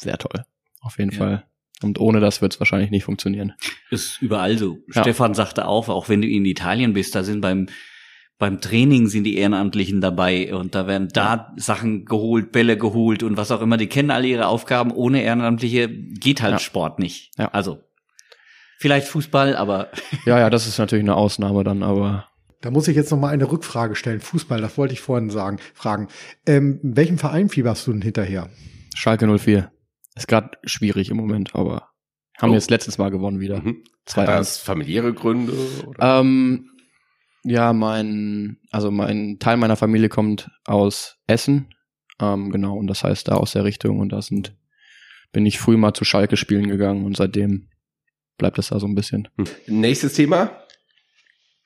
sehr 0.00 0.18
toll. 0.18 0.44
Auf 0.80 0.98
jeden 0.98 1.10
Ja. 1.12 1.18
Fall. 1.18 1.44
Und 1.82 1.98
ohne 1.98 2.20
das 2.20 2.40
wird 2.40 2.54
es 2.54 2.60
wahrscheinlich 2.60 2.90
nicht 2.90 3.04
funktionieren. 3.04 3.52
Ist 3.90 4.22
überall 4.22 4.56
so. 4.58 4.78
Ja. 4.94 5.02
Stefan 5.02 5.34
sagte 5.34 5.66
auch, 5.66 5.88
auch 5.88 6.08
wenn 6.08 6.22
du 6.22 6.28
in 6.28 6.44
Italien 6.44 6.92
bist, 6.92 7.14
da 7.14 7.24
sind 7.24 7.40
beim 7.40 7.68
beim 8.36 8.60
Training 8.60 9.06
sind 9.06 9.24
die 9.24 9.36
Ehrenamtlichen 9.36 10.00
dabei 10.00 10.52
und 10.54 10.74
da 10.74 10.88
werden 10.88 11.08
da 11.12 11.52
Sachen 11.56 12.04
geholt, 12.04 12.50
Bälle 12.50 12.76
geholt 12.76 13.22
und 13.22 13.36
was 13.36 13.52
auch 13.52 13.60
immer. 13.60 13.76
Die 13.76 13.86
kennen 13.86 14.10
alle 14.10 14.26
ihre 14.26 14.48
Aufgaben. 14.48 14.90
Ohne 14.90 15.22
Ehrenamtliche 15.22 15.88
geht 15.88 16.42
halt 16.42 16.52
Ja. 16.54 16.58
Sport 16.58 16.98
nicht. 16.98 17.30
Ja. 17.38 17.48
Also 17.52 17.78
vielleicht 18.78 19.08
Fußball, 19.08 19.56
aber 19.56 19.90
Ja, 20.26 20.38
ja, 20.38 20.50
das 20.50 20.66
ist 20.66 20.78
natürlich 20.78 21.04
eine 21.04 21.14
Ausnahme 21.16 21.64
dann, 21.64 21.82
aber 21.82 22.28
Da 22.60 22.70
muss 22.70 22.88
ich 22.88 22.96
jetzt 22.96 23.10
noch 23.10 23.18
mal 23.18 23.28
eine 23.30 23.50
Rückfrage 23.50 23.94
stellen. 23.96 24.20
Fußball, 24.20 24.60
das 24.60 24.76
wollte 24.78 24.94
ich 24.94 25.00
vorhin 25.00 25.30
sagen, 25.30 25.58
fragen. 25.74 26.08
Ähm, 26.46 26.80
welchem 26.82 27.18
Verein 27.18 27.48
fieberst 27.48 27.86
du 27.86 27.92
denn 27.92 28.02
hinterher? 28.02 28.48
Schalke 28.94 29.26
04 29.26 29.70
ist 30.16 30.28
gerade 30.28 30.50
schwierig 30.64 31.10
im 31.10 31.16
Moment, 31.16 31.54
aber 31.54 31.88
haben 32.40 32.50
Oh. 32.50 32.54
jetzt 32.54 32.70
letztes 32.70 32.98
Mal 32.98 33.10
gewonnen 33.10 33.40
wieder. 33.40 33.60
Mhm. 33.62 33.82
2-1. 34.06 34.20
Hat 34.20 34.28
das 34.40 34.58
familiäre 34.58 35.12
Gründe? 35.14 35.52
Oder? 35.86 36.20
Ähm, 36.20 36.70
ja, 37.42 37.72
mein, 37.72 38.58
also 38.70 38.90
mein 38.90 39.38
Teil 39.38 39.56
meiner 39.56 39.76
Familie 39.76 40.08
kommt 40.08 40.50
aus 40.64 41.16
Essen. 41.26 41.68
Ähm, 42.20 42.50
genau, 42.50 42.76
und 42.76 42.86
das 42.86 43.02
heißt 43.04 43.28
da 43.28 43.34
aus 43.34 43.52
der 43.52 43.64
Richtung 43.64 43.98
und 43.98 44.10
da 44.10 44.22
sind, 44.22 44.54
bin 45.32 45.44
ich 45.46 45.58
früh 45.58 45.76
mal 45.76 45.94
zu 45.94 46.04
Schalke 46.04 46.36
spielen 46.36 46.68
gegangen 46.68 47.04
und 47.04 47.16
seitdem 47.16 47.68
bleibt 48.38 48.58
es 48.58 48.68
da 48.68 48.78
so 48.80 48.86
ein 48.86 48.94
bisschen. 48.94 49.28
Nächstes 49.66 50.14
Thema. 50.14 50.50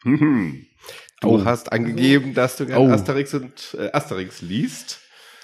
Mhm. 0.05 0.65
Du 1.21 1.31
Oh. 1.31 1.45
hast 1.45 1.73
angegeben, 1.73 2.33
dass 2.33 2.57
du 2.59 2.67
gerne 2.67 2.81
Oh. 2.81 2.93
Asterix 2.93 3.35
und 3.35 3.77
äh, 3.77 3.91
Asterix 3.93 4.41
liest. 4.41 5.01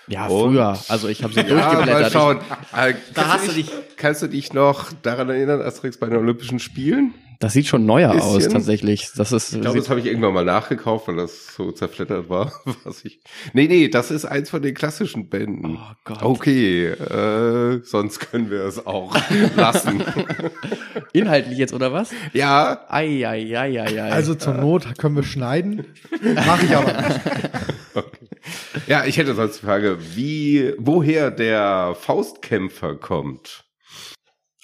Ja, 0.07 0.29
Und- 0.29 0.53
früher. 0.53 0.79
Also 0.87 1.09
ich 1.09 1.25
habe 1.25 1.35
sie 1.35 1.41
Ja, 1.49 1.73
mal 1.85 2.09
schauen. 2.13 2.39
Äh, 2.77 2.95
Da 3.13 3.33
hast 3.35 3.49
du 3.49 3.53
dich, 3.53 3.73
kannst 3.97 4.23
du 4.23 4.29
dich 4.29 4.53
noch 4.53 4.93
daran 5.03 5.31
erinnern, 5.31 5.61
Asterix 5.61 5.97
bei 5.99 6.07
den 6.07 6.19
Olympischen 6.19 6.61
Spielen? 6.61 7.13
Das 7.41 7.53
sieht 7.53 7.67
schon 7.67 7.85
neuer 7.87 8.13
Bisschen. 8.15 8.29
aus 8.37 8.49
tatsächlich. 8.49 9.11
Das 9.17 9.33
ist 9.33 9.53
Ich 9.55 9.61
glaube, 9.61 9.79
das 9.79 9.89
habe 9.91 10.01
ich 10.01 10.07
irgendwann 10.07 10.33
mal 10.35 10.45
nachgekauft, 10.45 11.09
weil 11.09 11.17
das 11.17 11.55
so 11.55 11.73
zerflettert 11.73 12.29
war. 12.29 12.53
Was 12.85 13.05
ich. 13.05 13.21
Nee, 13.53 13.67
nee, 13.69 13.89
das 13.89 14.11
ist 14.11 14.25
eins 14.25 14.51
von 14.51 14.63
den 14.63 14.75
klassischen 14.75 15.29
Bänden. 15.29 15.77
Oh 15.77 15.93
Gott. 16.05 16.23
Okay, 16.23 16.87
äh, 16.89 17.81
sonst 17.85 18.21
können 18.21 18.51
wir 18.51 18.63
es 18.65 18.87
auch 18.87 19.17
lassen. 19.57 20.03
inhaltlich 21.13 21.59
jetzt 21.59 21.75
oder 21.75 21.93
was? 21.93 22.11
ja, 22.33 22.85
Ei, 22.89 23.27
ei, 23.27 23.59
ei, 23.59 23.81
ei, 23.81 24.03
ei. 24.03 24.13
Also 24.13 24.35
zur 24.35 24.55
Not 24.55 24.99
können 24.99 25.17
wir 25.17 25.23
schneiden. 25.25 25.85
Mache 26.47 26.67
ich 26.67 26.77
aber 26.77 26.93
nicht. 27.03 27.21
ja, 28.87 29.05
ich 29.05 29.17
hätte 29.17 29.35
sonst 29.35 29.61
die 29.61 29.67
Frage, 29.67 29.99
wie, 30.15 30.73
woher 30.79 31.31
der 31.31 31.97
Faustkämpfer 32.01 32.95
kommt. 32.97 33.65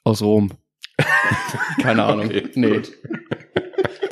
aus 0.05 0.23
Rom. 0.23 0.51
Keine 1.83 2.05
Ahnung. 2.05 2.27
Okay, 2.27 2.49
nee. 2.55 2.71
gut. 2.71 2.93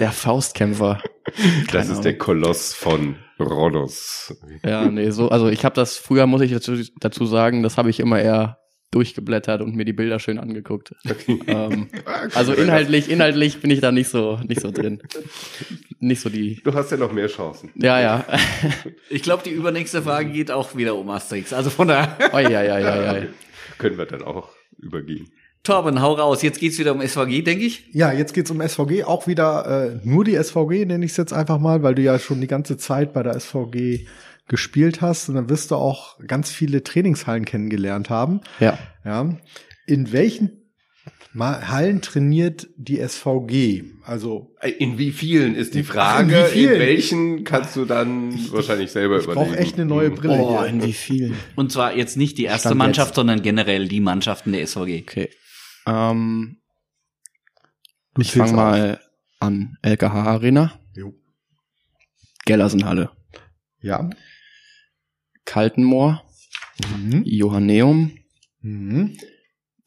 Der 0.01 0.13
Faustkämpfer. 0.13 1.03
Das 1.25 1.67
Keine 1.67 1.85
ist 1.85 1.91
Ahnung. 1.91 2.03
der 2.03 2.19
Koloss 2.19 2.75
von 2.75 3.17
Rhodos. 3.41 4.37
Ja, 4.65 4.87
nee, 4.87 5.11
so, 5.11 5.29
also 5.29 5.49
ich 5.49 5.65
habe 5.65 5.75
das 5.75 5.97
früher, 5.97 6.27
muss 6.27 6.41
ich 6.41 6.53
dazu, 6.53 6.77
dazu 7.01 7.27
sagen, 7.27 7.63
das 7.63 7.77
habe 7.77 7.91
ich 7.91 8.01
immer 8.01 8.21
eher 8.21 8.59
durchgeblättert 8.91 9.61
und 9.61 9.77
mir 9.77 9.85
die 9.85 9.93
Bilder 9.93 10.19
schön 10.19 10.39
angeguckt. 10.39 10.95
Ähm, 11.47 11.89
also 12.35 12.55
inhaltlich, 12.55 13.11
inhaltlich 13.11 13.61
bin 13.61 13.71
ich 13.71 13.81
da 13.81 13.93
nicht 13.93 14.09
so, 14.09 14.41
nicht 14.47 14.61
so 14.61 14.71
drin. 14.71 15.03
Nicht 16.01 16.23
so 16.23 16.31
die. 16.31 16.61
Du 16.65 16.73
hast 16.73 16.91
ja 16.91 16.97
noch 16.97 17.13
mehr 17.13 17.27
Chancen. 17.27 17.71
Ja, 17.75 18.01
ja. 18.01 18.25
ich 19.11 19.23
glaube, 19.23 19.43
die 19.45 19.51
übernächste 19.51 20.03
Frage 20.03 20.31
geht 20.31 20.51
auch 20.51 20.75
wieder 20.75 20.95
um 20.97 21.11
Asterix. 21.11 21.53
Also 21.53 21.69
von 21.69 21.89
daher, 21.89 22.17
Oi, 22.33 22.47
oi, 22.47 22.57
oi, 22.57 22.85
oi, 22.85 23.09
oi. 23.09 23.29
Können 23.77 23.99
wir 23.99 24.07
dann 24.07 24.23
auch 24.23 24.49
übergehen. 24.79 25.29
Torben, 25.65 26.01
hau 26.01 26.15
raus. 26.15 26.43
Jetzt 26.43 26.61
geht's 26.61 26.79
wieder 26.79 26.93
um 26.93 27.01
SVG, 27.07 27.43
denke 27.43 27.65
ich. 27.65 27.85
Ja, 27.93 28.13
jetzt 28.13 28.33
geht's 28.33 28.51
um 28.51 28.61
SVG. 28.67 29.05
Auch 29.05 29.27
wieder 29.27 29.91
äh, 30.03 30.07
nur 30.07 30.25
die 30.25 30.35
SVG, 30.43 30.87
nenne 30.87 31.05
ich 31.05 31.11
es 31.11 31.17
jetzt 31.19 31.33
einfach 31.33 31.59
mal, 31.59 31.83
weil 31.83 31.95
du 31.95 32.03
ja 32.03 32.19
schon 32.19 32.41
die 32.41 32.47
ganze 32.47 32.77
Zeit 32.79 33.13
bei 33.13 33.23
der 33.23 33.39
SVG 33.39 34.07
gespielt 34.49 35.01
hast. 35.03 35.29
Und 35.29 35.35
dann 35.35 35.51
wirst 35.51 35.71
du 35.71 35.75
auch 35.75 36.19
ganz 36.27 36.51
viele 36.51 36.83
Trainingshallen 36.83 37.45
kennengelernt 37.45 38.09
haben. 38.09 38.41
Ja. 38.61 38.79
Ja. 39.05 39.37
In 39.87 40.13
welchen 40.13 40.53
Hallen 41.39 42.01
trainiert 42.01 42.67
die 42.77 42.97
SVG? 43.07 43.85
Also 44.05 44.55
In 44.79 44.97
wie 44.99 45.13
vielen 45.13 45.55
ist 45.55 45.75
die 45.75 45.83
Frage? 45.83 46.33
in 46.35 46.45
wie 46.45 46.49
vielen? 46.51 46.73
In 46.75 46.81
welchen 46.81 47.45
kannst 47.45 47.77
du 47.77 47.85
dann 47.85 48.33
wahrscheinlich 48.53 48.91
selber 48.91 49.19
ich 49.19 49.25
überlegen. 49.25 49.47
brauche 49.51 49.59
echt 49.59 49.75
eine 49.75 49.85
neue. 49.85 50.11
Brille 50.11 50.39
Oh, 50.41 50.59
hier. 50.61 50.69
in 50.69 50.83
wie 50.83 50.93
viel? 50.95 51.35
Und 51.55 51.71
zwar 51.71 51.95
jetzt 51.95 52.17
nicht 52.17 52.39
die 52.39 52.45
erste 52.45 52.69
Stand 52.69 52.79
Mannschaft, 52.79 53.11
jetzt. 53.11 53.17
sondern 53.17 53.43
generell 53.43 53.87
die 53.87 54.01
Mannschaften 54.01 54.53
der 54.53 54.67
SVG. 54.67 55.03
Okay. 55.07 55.29
Ähm, 55.89 56.61
ich 58.19 58.33
fange 58.33 58.53
mal 58.53 59.01
an. 59.41 59.79
LKH 59.83 60.25
Arena, 60.25 60.79
Jo. 60.95 61.15
Gellersenhalle, 62.45 63.11
Ja. 63.81 64.09
Kaltenmoor, 65.45 66.23
Mhm. 66.95 67.23
Johanneum. 67.25 68.13
Mhm. 68.61 69.17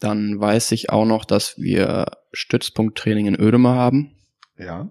Dann 0.00 0.40
weiß 0.40 0.72
ich 0.72 0.90
auch 0.90 1.04
noch, 1.04 1.24
dass 1.24 1.56
wir 1.58 2.06
Stützpunkttraining 2.32 3.26
in 3.26 3.40
Ödeme 3.40 3.70
haben. 3.70 4.16
Ja. 4.58 4.90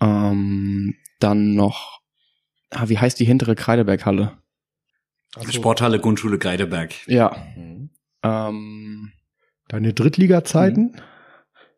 Ähm, 0.00 0.94
dann 1.18 1.54
noch, 1.54 2.00
ah, 2.70 2.88
wie 2.88 2.98
heißt 2.98 3.20
die 3.20 3.24
hintere 3.26 3.54
Kreideberghalle? 3.54 4.38
Also, 5.36 5.52
Sporthalle 5.52 6.00
Grundschule 6.00 6.38
Greideberg. 6.38 6.94
Ja. 7.06 7.36
Mhm. 7.56 7.90
Ähm, 8.22 9.12
Deine 9.70 9.92
Drittliga-Zeiten? 9.94 10.96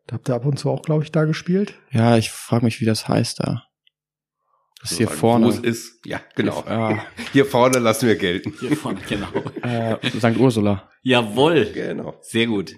Da 0.07 0.15
habt 0.15 0.27
ihr 0.29 0.35
ab 0.35 0.45
und 0.45 0.57
zu 0.57 0.69
auch, 0.69 0.81
glaube 0.81 1.03
ich, 1.03 1.11
da 1.11 1.25
gespielt. 1.25 1.75
ja, 1.91 2.17
ich 2.17 2.29
frage 2.31 2.65
mich, 2.65 2.81
wie 2.81 2.85
das 2.85 3.07
heißt 3.07 3.39
da. 3.39 3.63
Das 4.81 4.91
ist 4.91 4.97
hier 4.97 5.07
vorne. 5.07 5.45
Wo 5.45 5.49
es 5.49 5.59
ist. 5.59 6.05
Ja, 6.05 6.19
genau. 6.35 6.61
Ja, 6.67 7.05
Hier 7.31 7.45
vorne 7.45 7.79
lassen 7.79 8.07
wir 8.07 8.15
gelten. 8.17 8.51
Hier 8.59 8.75
vorne, 8.75 8.99
genau. 9.07 9.27
äh, 9.61 9.95
St. 10.09 10.37
Ursula. 10.37 10.89
Jawohl. 11.03 11.71
Genau. 11.73 12.15
Sehr 12.21 12.47
gut. 12.47 12.75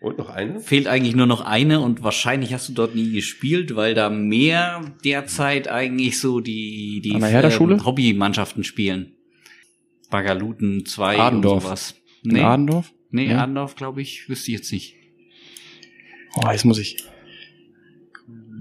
Und 0.00 0.18
noch 0.18 0.30
eine? 0.30 0.58
Fehlt 0.60 0.86
eigentlich 0.88 1.14
nur 1.14 1.26
noch 1.26 1.42
eine 1.42 1.80
und 1.80 2.02
wahrscheinlich 2.02 2.54
hast 2.54 2.68
du 2.68 2.72
dort 2.72 2.94
nie 2.96 3.12
gespielt, 3.12 3.76
weil 3.76 3.94
da 3.94 4.10
mehr 4.10 4.80
derzeit 5.04 5.68
eigentlich 5.68 6.18
so 6.18 6.40
die, 6.40 7.00
die 7.04 7.14
An 7.14 7.20
der 7.20 7.30
Herder-Schule? 7.30 7.74
ähm, 7.76 7.84
Hobbymannschaften 7.84 8.64
spielen. 8.64 9.12
Bagaluten 10.10 10.86
2 10.86 11.18
Adendorf. 11.18 11.56
und 11.56 11.62
sowas. 11.68 11.94
In 12.24 12.32
Nee, 12.32 12.42
Adendorf? 12.42 12.92
Nee 13.10 13.28
Ja. 13.30 13.38
Adendorf, 13.42 13.74
glaube 13.76 14.02
ich, 14.02 14.28
wüsste 14.28 14.50
ich 14.52 14.58
jetzt 14.58 14.72
nicht. 14.72 14.94
Oh, 16.36 16.50
jetzt 16.50 16.64
muss 16.64 16.78
ich. 16.78 17.04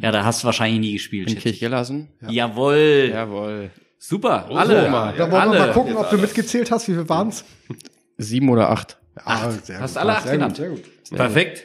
Ja, 0.02 0.12
da 0.12 0.24
hast 0.24 0.43
du 0.43 0.45
wahrscheinlich 0.45 0.80
nie 0.80 0.93
gespielt. 0.93 1.32
In. 1.32 1.39
Kirchgellersen? 1.39 2.10
Jawohl. 2.28 3.10
Jawohl. 3.12 3.72
Super. 3.98 4.48
Oh, 4.50 4.56
alle. 4.56 4.89
mal. 4.89 5.14
Da 5.18 5.30
wollen 5.32 5.52
wir 5.52 5.60
mal 5.60 5.72
gucken, 5.74 5.95
ob 5.98 6.10
du 6.10 6.18
mitgezählt 6.18 6.70
hast. 6.72 6.88
Wie 6.88 6.93
viel 6.93 7.10
waren's? 7.10 7.43
Sieben 8.18 8.48
oder 8.50 8.70
acht. 8.70 8.98
Acht. 9.16 9.66
sehr 9.66 9.80
Hast 9.80 9.93
gut. 9.95 10.02
alle 10.02 10.14
acht 10.16 10.24
sehr 10.24 10.34
genannt. 10.34 10.52
Gut, 10.58 10.58
sehr 10.58 10.70
gut. 10.70 11.18
Perfekt. 11.18 11.64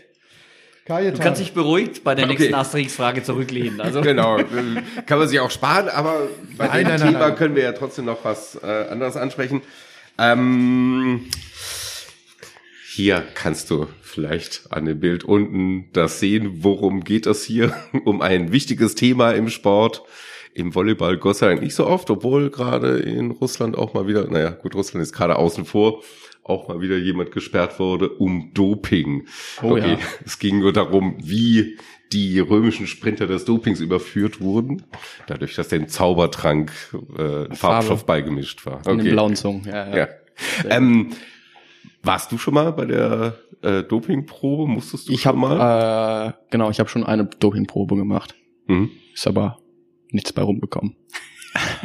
Kajetan. 0.86 1.16
Du 1.18 1.22
kannst 1.22 1.40
dich 1.40 1.52
beruhigt 1.52 2.02
bei 2.02 2.14
der 2.14 2.24
Okay. 2.24 2.34
nächsten 2.34 2.54
Asterix-Frage 2.54 3.22
zurücklehnen. 3.22 3.80
Also 3.80 4.00
Genau, 4.02 4.38
kann 5.06 5.18
man 5.18 5.28
sich 5.28 5.38
auch 5.38 5.50
sparen, 5.50 5.88
aber 5.88 6.28
bei 6.56 6.66
Nein, 6.66 6.78
dem 6.78 6.88
nein, 6.88 7.00
nein, 7.00 7.08
Thema 7.12 7.28
nein. 7.28 7.36
können 7.36 7.54
wir 7.54 7.62
ja 7.62 7.72
trotzdem 7.72 8.06
noch 8.06 8.24
was 8.24 8.58
äh, 8.62 8.86
anderes 8.90 9.16
ansprechen. 9.16 9.60
Ähm, 10.18 11.26
hier 12.94 13.24
kannst 13.34 13.70
du 13.70 13.86
vielleicht 14.02 14.66
an 14.70 14.84
dem 14.84 15.00
Bild 15.00 15.24
unten 15.24 15.88
das 15.94 16.20
sehen, 16.20 16.62
worum 16.62 17.04
geht 17.04 17.26
es 17.26 17.42
hier? 17.42 17.74
Um 18.04 18.20
ein 18.20 18.52
wichtiges 18.52 18.94
Thema 18.94 19.30
im 19.30 19.48
Sport. 19.48 20.02
Im 20.52 20.74
Volleyball 20.74 21.16
Gott 21.16 21.36
sei 21.38 21.48
Dank 21.48 21.62
nicht 21.62 21.74
so 21.74 21.86
oft, 21.86 22.10
obwohl 22.10 22.50
gerade 22.50 22.98
in 22.98 23.30
Russland 23.30 23.78
auch 23.78 23.94
mal 23.94 24.06
wieder, 24.06 24.28
naja, 24.28 24.50
gut, 24.50 24.74
Russland 24.74 25.02
ist 25.02 25.14
gerade 25.14 25.36
außen 25.36 25.64
vor, 25.64 26.02
auch 26.44 26.68
mal 26.68 26.82
wieder 26.82 26.98
jemand 26.98 27.32
gesperrt 27.32 27.78
wurde 27.78 28.10
um 28.10 28.50
Doping. 28.52 29.26
Oh 29.62 29.78
ja. 29.78 29.98
Es 30.26 30.38
ging 30.38 30.58
nur 30.58 30.74
darum, 30.74 31.16
wie 31.22 31.78
die 32.12 32.40
römischen 32.40 32.86
Sprinter 32.86 33.26
des 33.26 33.46
Dopings 33.46 33.80
überführt 33.80 34.42
wurden, 34.42 34.82
dadurch, 35.26 35.54
dass 35.54 35.68
dem 35.68 35.88
Zaubertrank 35.88 36.72
äh, 37.16 37.46
ein 37.46 37.56
Farbstoff 37.56 38.04
beigemischt 38.04 38.66
war. 38.66 38.86
In 38.86 38.98
den 38.98 39.12
blauen 39.12 39.34
Zungen. 39.34 39.64
Ja, 39.64 39.88
ja. 39.88 39.96
Ja. 39.96 40.08
Ähm, 40.68 41.12
warst 42.02 42.32
du 42.32 42.38
schon 42.38 42.54
mal 42.54 42.72
bei 42.72 42.84
der 42.86 43.34
äh, 43.62 43.82
Dopingprobe? 43.82 44.66
Musstest 44.70 45.08
du 45.08 45.12
Ich 45.12 45.22
schon 45.22 45.40
habe 45.42 45.56
mal? 45.56 46.28
äh, 46.28 46.32
genau, 46.50 46.70
ich 46.70 46.78
habe 46.80 46.88
schon 46.88 47.04
eine 47.04 47.24
Dopingprobe 47.26 47.96
gemacht. 47.96 48.34
Mhm. 48.66 48.90
Ist 49.14 49.26
aber 49.26 49.58
nichts 50.10 50.32
bei 50.32 50.42
rumgekommen. 50.42 50.96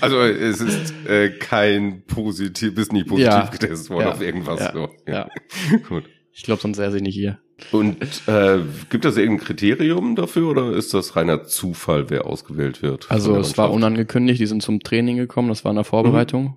Also 0.00 0.18
es 0.20 0.60
ist 0.60 0.92
äh, 1.06 1.30
kein 1.30 2.02
positiv, 2.06 2.74
bist 2.74 2.92
nicht 2.92 3.06
positiv 3.06 3.32
Ja. 3.32 3.44
getestet 3.46 3.88
worden 3.90 4.06
Ja. 4.06 4.12
auf 4.12 4.20
irgendwas. 4.20 4.60
Ja. 4.60 4.72
So. 4.72 4.88
Ja. 5.06 5.28
Gut. 5.88 6.04
Ich 6.32 6.42
glaube, 6.42 6.60
sonst 6.60 6.78
säße 6.78 6.96
ich 6.96 7.02
nicht 7.02 7.14
hier. 7.14 7.38
Und 7.70 7.96
äh, 8.26 8.58
gibt 8.90 9.04
es 9.04 9.16
irgendein 9.16 9.46
Kriterium 9.46 10.16
dafür 10.16 10.48
oder 10.50 10.72
ist 10.72 10.92
das 10.94 11.14
reiner 11.14 11.44
Zufall, 11.44 12.10
wer 12.10 12.26
ausgewählt 12.26 12.82
wird? 12.82 13.08
Also 13.10 13.36
es 13.36 13.56
war 13.56 13.70
unangekündigt, 13.70 14.40
die 14.40 14.46
sind 14.46 14.62
zum 14.62 14.80
Training 14.80 15.16
gekommen, 15.18 15.48
das 15.48 15.64
war 15.64 15.70
in 15.70 15.76
der 15.76 15.84
Vorbereitung, 15.84 16.42
mhm. 16.44 16.54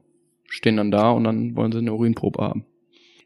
Stehen 0.47 0.77
dann 0.77 0.91
da 0.91 1.11
und 1.11 1.23
dann 1.23 1.55
wollen 1.55 1.71
sie 1.71 1.79
eine 1.79 1.93
Urinprobe 1.93 2.41
haben. 2.43 2.65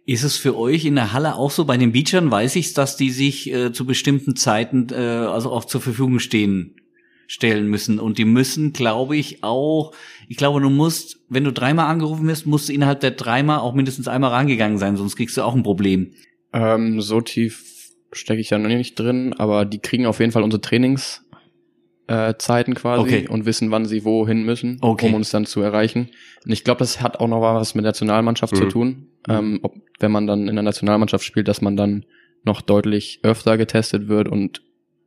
Ist 0.05 0.24
es 0.24 0.38
für 0.38 0.57
euch 0.57 0.86
in 0.86 0.95
der 0.95 1.13
Halle 1.13 1.36
auch 1.36 1.51
so? 1.51 1.65
Bei 1.65 1.78
den 1.78 1.91
Beachern 1.91 2.32
weiß 2.32 2.55
ich, 2.55 2.74
dass 2.74 2.97
die 2.97 3.11
sich 3.11 3.53
äh, 3.53 3.72
zu 3.72 3.86
bestimmten 3.86 4.36
Zeiten 4.36 4.88
äh, 4.91 4.95
also 4.95 5.51
auch 5.51 5.65
zur 5.65 5.82
Verfügung 5.82 6.20
stehen 6.20 6.76
stellen 7.30 7.67
müssen. 7.67 7.99
Und 7.99 8.17
die 8.17 8.26
müssen, 8.26 8.74
glaube 8.74 9.15
ich, 9.15 9.43
auch, 9.43 9.93
ich 10.28 10.36
glaube, 10.36 10.59
du 10.61 10.72
musst, 10.72 11.20
wenn 11.30 11.43
du 11.43 11.53
dreimal 11.53 11.86
angerufen 11.86 12.28
wirst, 12.28 12.47
musst 12.47 12.70
du 12.70 12.74
innerhalb 12.74 13.01
der 13.01 13.11
dreimal 13.11 13.59
auch 13.59 13.76
mindestens 13.76 14.07
einmal 14.07 14.32
rangegangen 14.32 14.80
sein, 14.80 14.97
sonst 14.97 15.15
kriegst 15.15 15.38
du 15.38 15.43
auch 15.43 15.53
ein 15.53 15.61
Problem. 15.61 16.13
Ähm, 16.53 17.01
so 17.01 17.22
tief 17.22 17.93
stecke 18.11 18.41
ich 18.41 18.49
da 18.49 18.57
noch 18.57 18.67
nicht 18.67 18.97
drin, 18.97 19.36
aber 19.38 19.65
die 19.65 19.78
kriegen 19.78 20.07
auf 20.07 20.20
jeden 20.20 20.32
Fall 20.32 20.41
unsere 20.41 20.59
Trainingszeiten 20.59 21.28
äh, 22.10 22.38
Zeiten 22.38 22.74
quasi 22.74 23.01
okay. 23.01 23.28
und 23.30 23.45
wissen, 23.45 23.72
wann 23.72 23.86
sie 23.86 24.03
wohin 24.03 24.43
müssen, 24.43 24.80
okay. 24.82 25.07
um 25.07 25.14
uns 25.14 25.30
dann 25.30 25.45
zu 25.45 25.62
erreichen. 25.62 26.10
Und 26.45 26.51
ich 26.51 26.64
glaube, 26.64 26.80
das 26.80 27.01
hat 27.01 27.20
auch 27.20 27.28
noch 27.28 27.41
was 27.41 27.76
mit 27.76 27.84
der 27.84 27.89
Nationalmannschaft 27.89 28.53
mhm. 28.53 28.57
zu 28.57 28.66
tun. 28.66 29.07
Ähm, 29.28 29.60
ob, 29.62 29.76
wenn 29.99 30.12
man 30.12 30.28
dann 30.28 30.47
in 30.47 30.55
der 30.55 30.64
Nationalmannschaft 30.64 31.24
spielt, 31.24 31.47
dass 31.47 31.62
man 31.62 31.78
dann 31.78 32.05
noch 32.43 32.62
deutlich 32.62 33.20
öfter 33.24 33.57
getestet 33.57 34.07
wird 34.07 34.28
und 34.28 34.62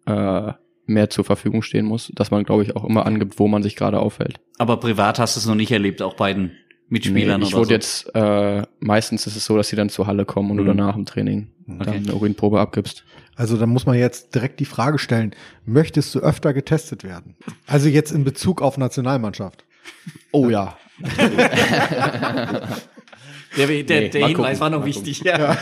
äh, 0.07 0.53
mehr 0.87 1.11
zur 1.11 1.25
Verfügung 1.25 1.63
stehen 1.63 1.87
muss, 1.87 2.13
dass 2.15 2.31
man, 2.31 2.45
glaube 2.45 2.63
ich, 2.63 2.77
auch 2.77 2.85
immer 2.85 3.07
angibt, 3.07 3.39
wo 3.39 3.49
man 3.49 3.63
sich 3.63 3.77
gerade 3.77 3.99
aufhält. 3.99 4.41
Aber 4.59 4.77
privat 4.79 5.19
hast 5.19 5.37
du 5.37 5.41
es 5.41 5.47
noch 5.47 5.55
nicht 5.55 5.71
erlebt, 5.73 6.03
auch 6.03 6.15
bei 6.15 6.35
den 6.35 6.53
Mitspielern 6.93 7.41
nee, 7.41 7.47
ich 7.47 7.55
wurde 7.55 7.69
so. 7.69 7.73
jetzt, 7.73 8.15
äh, 8.15 8.63
meistens 8.81 9.27
ist 9.27 9.35
es 9.35 9.47
so, 9.47 9.57
dass 9.57 9.69
sie 9.69 9.77
dann 9.77 9.89
zur 9.89 10.07
Halle 10.07 10.27
kommen 10.27 10.51
und 10.51 10.59
mhm. 10.59 10.61
du 10.61 10.67
danach 10.67 10.95
im 10.95 11.07
Training 11.07 11.49
okay. 11.67 11.79
dann 11.85 11.95
eine 11.95 12.15
Urinprobe 12.15 12.61
abgibst. 12.61 13.05
Also 13.35 13.57
da 13.57 13.65
muss 13.65 13.87
man 13.87 13.97
jetzt 13.97 14.35
direkt 14.35 14.61
die 14.61 14.67
Frage 14.67 14.99
stellen, 14.99 15.35
möchtest 15.65 16.15
du 16.15 16.19
öfter 16.21 16.53
getestet 16.53 17.03
werden? 17.03 17.35
Also 17.67 17.89
jetzt 17.89 18.13
in 18.13 18.25
Bezug 18.25 18.61
auf 18.61 18.77
Nationalmannschaft. 18.77 19.65
Oh 20.33 20.51
ja. 20.51 20.77
der, 21.17 22.69
der, 23.57 23.67
nee, 23.67 23.83
der 24.11 24.27
Hinweis 24.29 24.61
war 24.61 24.69
noch 24.69 24.85
wichtig. 24.85 25.23
Ja. 25.25 25.39
ja. 25.39 25.59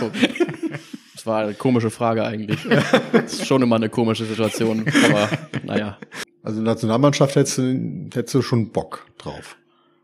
Das 1.15 1.27
war 1.27 1.45
eine 1.45 1.55
komische 1.55 1.91
Frage 1.91 2.25
eigentlich. 2.25 2.59
das 3.13 3.35
ist 3.35 3.47
schon 3.47 3.63
immer 3.63 3.77
eine 3.77 3.89
komische 3.89 4.25
Situation, 4.25 4.85
aber 5.05 5.29
naja. 5.63 5.97
Also 6.43 6.61
Nationalmannschaft 6.61 7.37
hättest 7.37 7.59
du, 7.59 8.09
hättest 8.13 8.35
du 8.35 8.43
schon 8.43 8.71
Bock 8.73 9.07
drauf. 9.17 9.57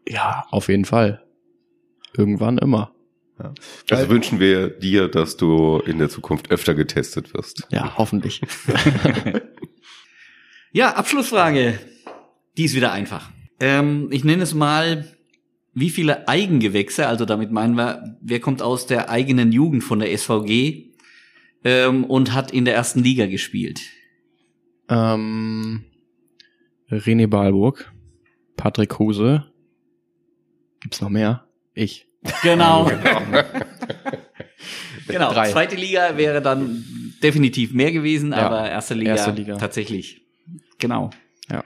Ja, 0.08 0.44
auf 0.50 0.68
jeden 0.68 0.84
Fall. 0.84 1.22
Irgendwann 2.16 2.58
immer. 2.58 2.94
Ja. 3.38 3.52
Also 3.90 4.08
wünschen 4.08 4.40
wir 4.40 4.70
dir, 4.70 5.08
dass 5.08 5.36
du 5.36 5.78
in 5.80 5.98
der 5.98 6.08
Zukunft 6.08 6.50
öfter 6.50 6.74
getestet 6.74 7.34
wirst. 7.34 7.66
Ja, 7.70 7.96
hoffentlich. 7.98 8.40
ja, 10.72 10.94
Abschlussfrage. 10.94 11.78
Die 12.56 12.64
ist 12.64 12.74
wieder 12.74 12.92
einfach. 12.92 13.30
Ähm, 13.60 14.08
ich 14.10 14.24
nenne 14.24 14.42
es 14.42 14.54
mal, 14.54 15.06
wie 15.74 15.90
viele 15.90 16.26
Eigengewächse, 16.26 17.06
also 17.06 17.26
damit 17.26 17.52
meinen 17.52 17.74
wir, 17.74 18.16
wer 18.22 18.40
kommt 18.40 18.62
aus 18.62 18.86
der 18.86 19.10
eigenen 19.10 19.52
Jugend 19.52 19.84
von 19.84 19.98
der 19.98 20.16
SVG 20.16 20.94
ähm, 21.64 22.04
und 22.04 22.32
hat 22.32 22.50
in 22.50 22.64
der 22.64 22.74
ersten 22.74 23.02
Liga 23.02 23.26
gespielt? 23.26 23.82
Ähm, 24.88 25.84
René 26.90 27.26
Balburg, 27.26 27.92
Patrick 28.56 28.98
Huse. 28.98 29.44
Gibt's 30.86 31.00
noch 31.00 31.08
mehr? 31.08 31.44
Ich. 31.74 32.06
Genau. 32.44 32.84
genau. 35.08 35.32
Drei. 35.32 35.50
Zweite 35.50 35.74
Liga 35.74 36.16
wäre 36.16 36.40
dann 36.40 36.84
definitiv 37.20 37.72
mehr 37.72 37.90
gewesen, 37.90 38.30
ja, 38.30 38.46
aber 38.46 38.70
erste 38.70 38.94
Liga, 38.94 39.10
erste 39.10 39.32
Liga 39.32 39.56
tatsächlich. 39.56 40.22
Genau. 40.78 41.10
Ja. 41.50 41.64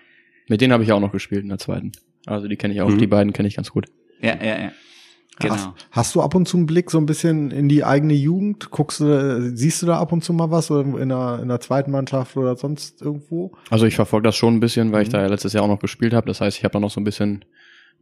Mit 0.49 0.63
denen 0.63 0.73
habe 0.73 0.85
ich 0.85 0.93
auch 0.93 1.01
noch 1.01 1.13
gespielt 1.13 1.43
in 1.43 1.51
der 1.51 1.59
zweiten. 1.59 1.93
Also 2.25 2.49
die 2.49 2.57
kenne 2.57 2.73
ich 2.73 2.81
auch, 2.81 2.89
mhm. 2.89 2.97
die 2.97 3.07
beiden 3.09 3.35
kenne 3.35 3.47
ich 3.47 3.57
ganz 3.57 3.71
gut. 3.71 3.89
Ja, 4.23 4.43
ja, 4.43 4.59
ja. 4.59 4.73
Genau. 5.39 5.55
Hast, 5.55 5.69
hast, 5.91 6.15
du 6.15 6.23
ab 6.23 6.35
und 6.35 6.49
zu 6.49 6.57
einen 6.57 6.65
Blick 6.65 6.91
so 6.91 6.97
ein 6.97 7.05
bisschen 7.05 7.51
in 7.51 7.69
die 7.69 7.85
eigene 7.85 8.15
Jugend? 8.15 8.71
Guckst 8.71 9.01
du, 9.01 9.55
siehst 9.55 9.83
du 9.83 9.87
da 9.87 9.99
ab 9.99 10.13
und 10.13 10.25
zu 10.25 10.33
mal 10.33 10.51
was 10.51 10.71
oder 10.71 10.99
in 10.99 11.11
der, 11.11 11.41
in 11.43 11.49
der 11.49 11.61
zweiten 11.61 11.91
Mannschaft 11.91 12.39
oder 12.39 12.57
sonst 12.57 13.03
irgendwo? 13.03 13.53
Also 13.69 13.85
ich 13.85 13.97
verfolge 13.97 14.29
das 14.29 14.37
schon 14.37 14.55
ein 14.55 14.61
bisschen, 14.61 14.93
weil 14.93 15.01
mhm. 15.01 15.03
ich 15.03 15.09
da 15.11 15.21
ja 15.21 15.27
letztes 15.27 15.53
Jahr 15.53 15.65
auch 15.65 15.69
noch 15.69 15.79
gespielt 15.79 16.15
habe. 16.15 16.27
Das 16.27 16.41
heißt, 16.41 16.57
ich 16.57 16.65
habe 16.65 16.73
da 16.73 16.81
noch 16.81 16.91
so 16.91 17.03
ein 17.03 17.05
bisschen 17.05 17.45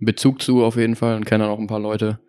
Bezug 0.00 0.42
zu 0.42 0.64
auf 0.64 0.76
jeden 0.76 0.96
Fall 0.96 1.16
und 1.16 1.24
kenne 1.24 1.44
da 1.44 1.50
noch 1.50 1.58
ein 1.58 1.66
paar 1.66 1.80
Leute. 1.80 2.20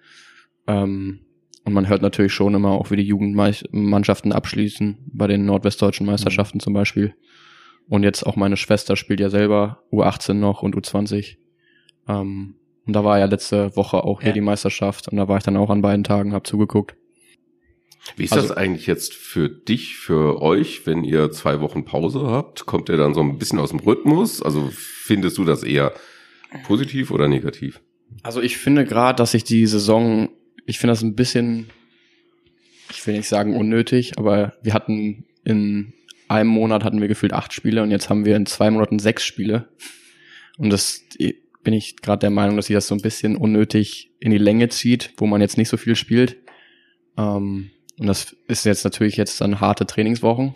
Ähm, 0.67 1.19
und 1.65 1.73
man 1.73 1.87
hört 1.87 2.01
natürlich 2.01 2.33
schon 2.33 2.55
immer 2.55 2.71
auch, 2.71 2.89
wie 2.89 2.95
die 2.95 3.03
Jugendmannschaften 3.03 4.31
abschließen, 4.31 4.97
bei 5.13 5.27
den 5.27 5.45
nordwestdeutschen 5.45 6.05
Meisterschaften 6.05 6.57
mhm. 6.57 6.61
zum 6.61 6.73
Beispiel. 6.73 7.15
Und 7.87 8.03
jetzt 8.03 8.23
auch 8.23 8.35
meine 8.35 8.57
Schwester 8.57 8.95
spielt 8.95 9.19
ja 9.19 9.29
selber 9.29 9.83
U18 9.91 10.33
noch 10.33 10.63
und 10.63 10.75
U20. 10.75 11.37
Ähm, 12.07 12.55
und 12.85 12.93
da 12.93 13.03
war 13.03 13.19
ja 13.19 13.25
letzte 13.25 13.75
Woche 13.75 14.03
auch 14.03 14.21
hier 14.21 14.29
ja. 14.29 14.33
die 14.33 14.41
Meisterschaft 14.41 15.07
und 15.09 15.17
da 15.17 15.27
war 15.27 15.37
ich 15.37 15.43
dann 15.43 15.57
auch 15.57 15.69
an 15.69 15.81
beiden 15.81 16.03
Tagen, 16.03 16.33
hab 16.33 16.47
zugeguckt. 16.47 16.95
Wie 18.15 18.23
ist 18.23 18.33
also, 18.33 18.47
das 18.47 18.57
eigentlich 18.57 18.87
jetzt 18.87 19.13
für 19.13 19.49
dich, 19.49 19.95
für 19.95 20.41
euch, 20.41 20.87
wenn 20.87 21.03
ihr 21.03 21.31
zwei 21.31 21.61
Wochen 21.61 21.85
Pause 21.85 22.21
habt? 22.27 22.65
Kommt 22.65 22.89
ihr 22.89 22.97
dann 22.97 23.13
so 23.13 23.21
ein 23.21 23.37
bisschen 23.37 23.59
aus 23.59 23.69
dem 23.69 23.79
Rhythmus? 23.79 24.41
Also 24.41 24.69
findest 24.71 25.37
du 25.37 25.45
das 25.45 25.63
eher 25.63 25.93
positiv 26.63 27.11
oder 27.11 27.27
negativ? 27.27 27.81
Also 28.23 28.41
ich 28.41 28.57
finde 28.57 28.85
gerade, 28.85 29.17
dass 29.17 29.31
sich 29.31 29.43
die 29.43 29.65
Saison, 29.65 30.29
ich 30.65 30.79
finde 30.79 30.93
das 30.93 31.01
ein 31.01 31.15
bisschen, 31.15 31.69
ich 32.91 33.05
will 33.05 33.15
nicht 33.15 33.27
sagen 33.27 33.55
unnötig, 33.55 34.17
aber 34.17 34.53
wir 34.61 34.73
hatten 34.73 35.25
in 35.43 35.93
einem 36.27 36.49
Monat 36.49 36.83
hatten 36.83 37.01
wir 37.01 37.07
gefühlt 37.07 37.33
acht 37.33 37.53
Spiele 37.53 37.81
und 37.81 37.91
jetzt 37.91 38.09
haben 38.09 38.25
wir 38.25 38.35
in 38.35 38.45
zwei 38.45 38.69
Monaten 38.69 38.99
sechs 38.99 39.25
Spiele. 39.25 39.69
Und 40.57 40.71
das 40.71 41.03
bin 41.63 41.73
ich 41.73 41.97
gerade 41.97 42.19
der 42.19 42.29
Meinung, 42.29 42.55
dass 42.55 42.67
sie 42.67 42.73
das 42.73 42.87
so 42.87 42.95
ein 42.95 43.01
bisschen 43.01 43.35
unnötig 43.35 44.11
in 44.19 44.31
die 44.31 44.37
Länge 44.37 44.69
zieht, 44.69 45.13
wo 45.17 45.25
man 45.25 45.41
jetzt 45.41 45.57
nicht 45.57 45.69
so 45.69 45.77
viel 45.77 45.95
spielt. 45.95 46.37
Ähm, 47.17 47.71
und 47.97 48.07
das 48.07 48.35
ist 48.47 48.65
jetzt 48.65 48.83
natürlich 48.83 49.17
jetzt 49.17 49.41
dann 49.41 49.59
harte 49.59 49.85
Trainingswochen. 49.85 50.53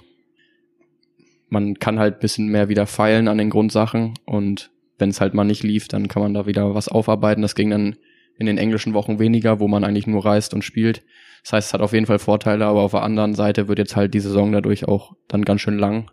Man 1.50 1.78
kann 1.78 2.00
halt 2.00 2.20
bisschen 2.20 2.48
mehr 2.48 2.70
wieder 2.70 2.88
feilen 2.88 3.28
an 3.28 3.38
den 3.38 3.50
Grundsachen 3.50 4.14
und 4.26 4.72
wenn 5.04 5.10
es 5.10 5.20
halt 5.20 5.34
mal 5.34 5.44
nicht 5.44 5.64
lief, 5.64 5.90
dann 5.90 6.08
kann 6.08 6.22
man 6.22 6.34
da 6.34 6.46
wieder 6.46 6.76
was 6.76 6.88
aufarbeiten. 6.88 7.42
Das 7.42 7.56
ging 7.56 7.70
dann 7.70 7.98
in 8.38 8.46
den 8.46 8.58
englischen 8.58 8.94
Wochen 8.94 9.20
weniger, 9.20 9.60
wo 9.60 9.68
man 9.68 9.84
eigentlich 9.84 10.08
nur 10.08 10.24
reist 10.24 10.54
und 10.54 10.64
spielt. 10.64 11.04
Das 11.44 11.52
heißt, 11.52 11.68
es 11.68 11.74
hat 11.74 11.82
auf 11.82 11.92
jeden 11.92 12.06
Fall 12.06 12.20
Vorteile, 12.20 12.66
aber 12.66 12.80
auf 12.84 12.92
der 12.92 13.04
anderen 13.04 13.36
Seite 13.36 13.68
wird 13.68 13.80
jetzt 13.80 13.98
halt 13.98 14.14
die 14.14 14.22
Saison 14.22 14.54
dadurch 14.54 14.88
auch 14.88 15.18
dann 15.28 15.44
ganz 15.44 15.60
schön 15.60 15.78
lang. 15.78 16.10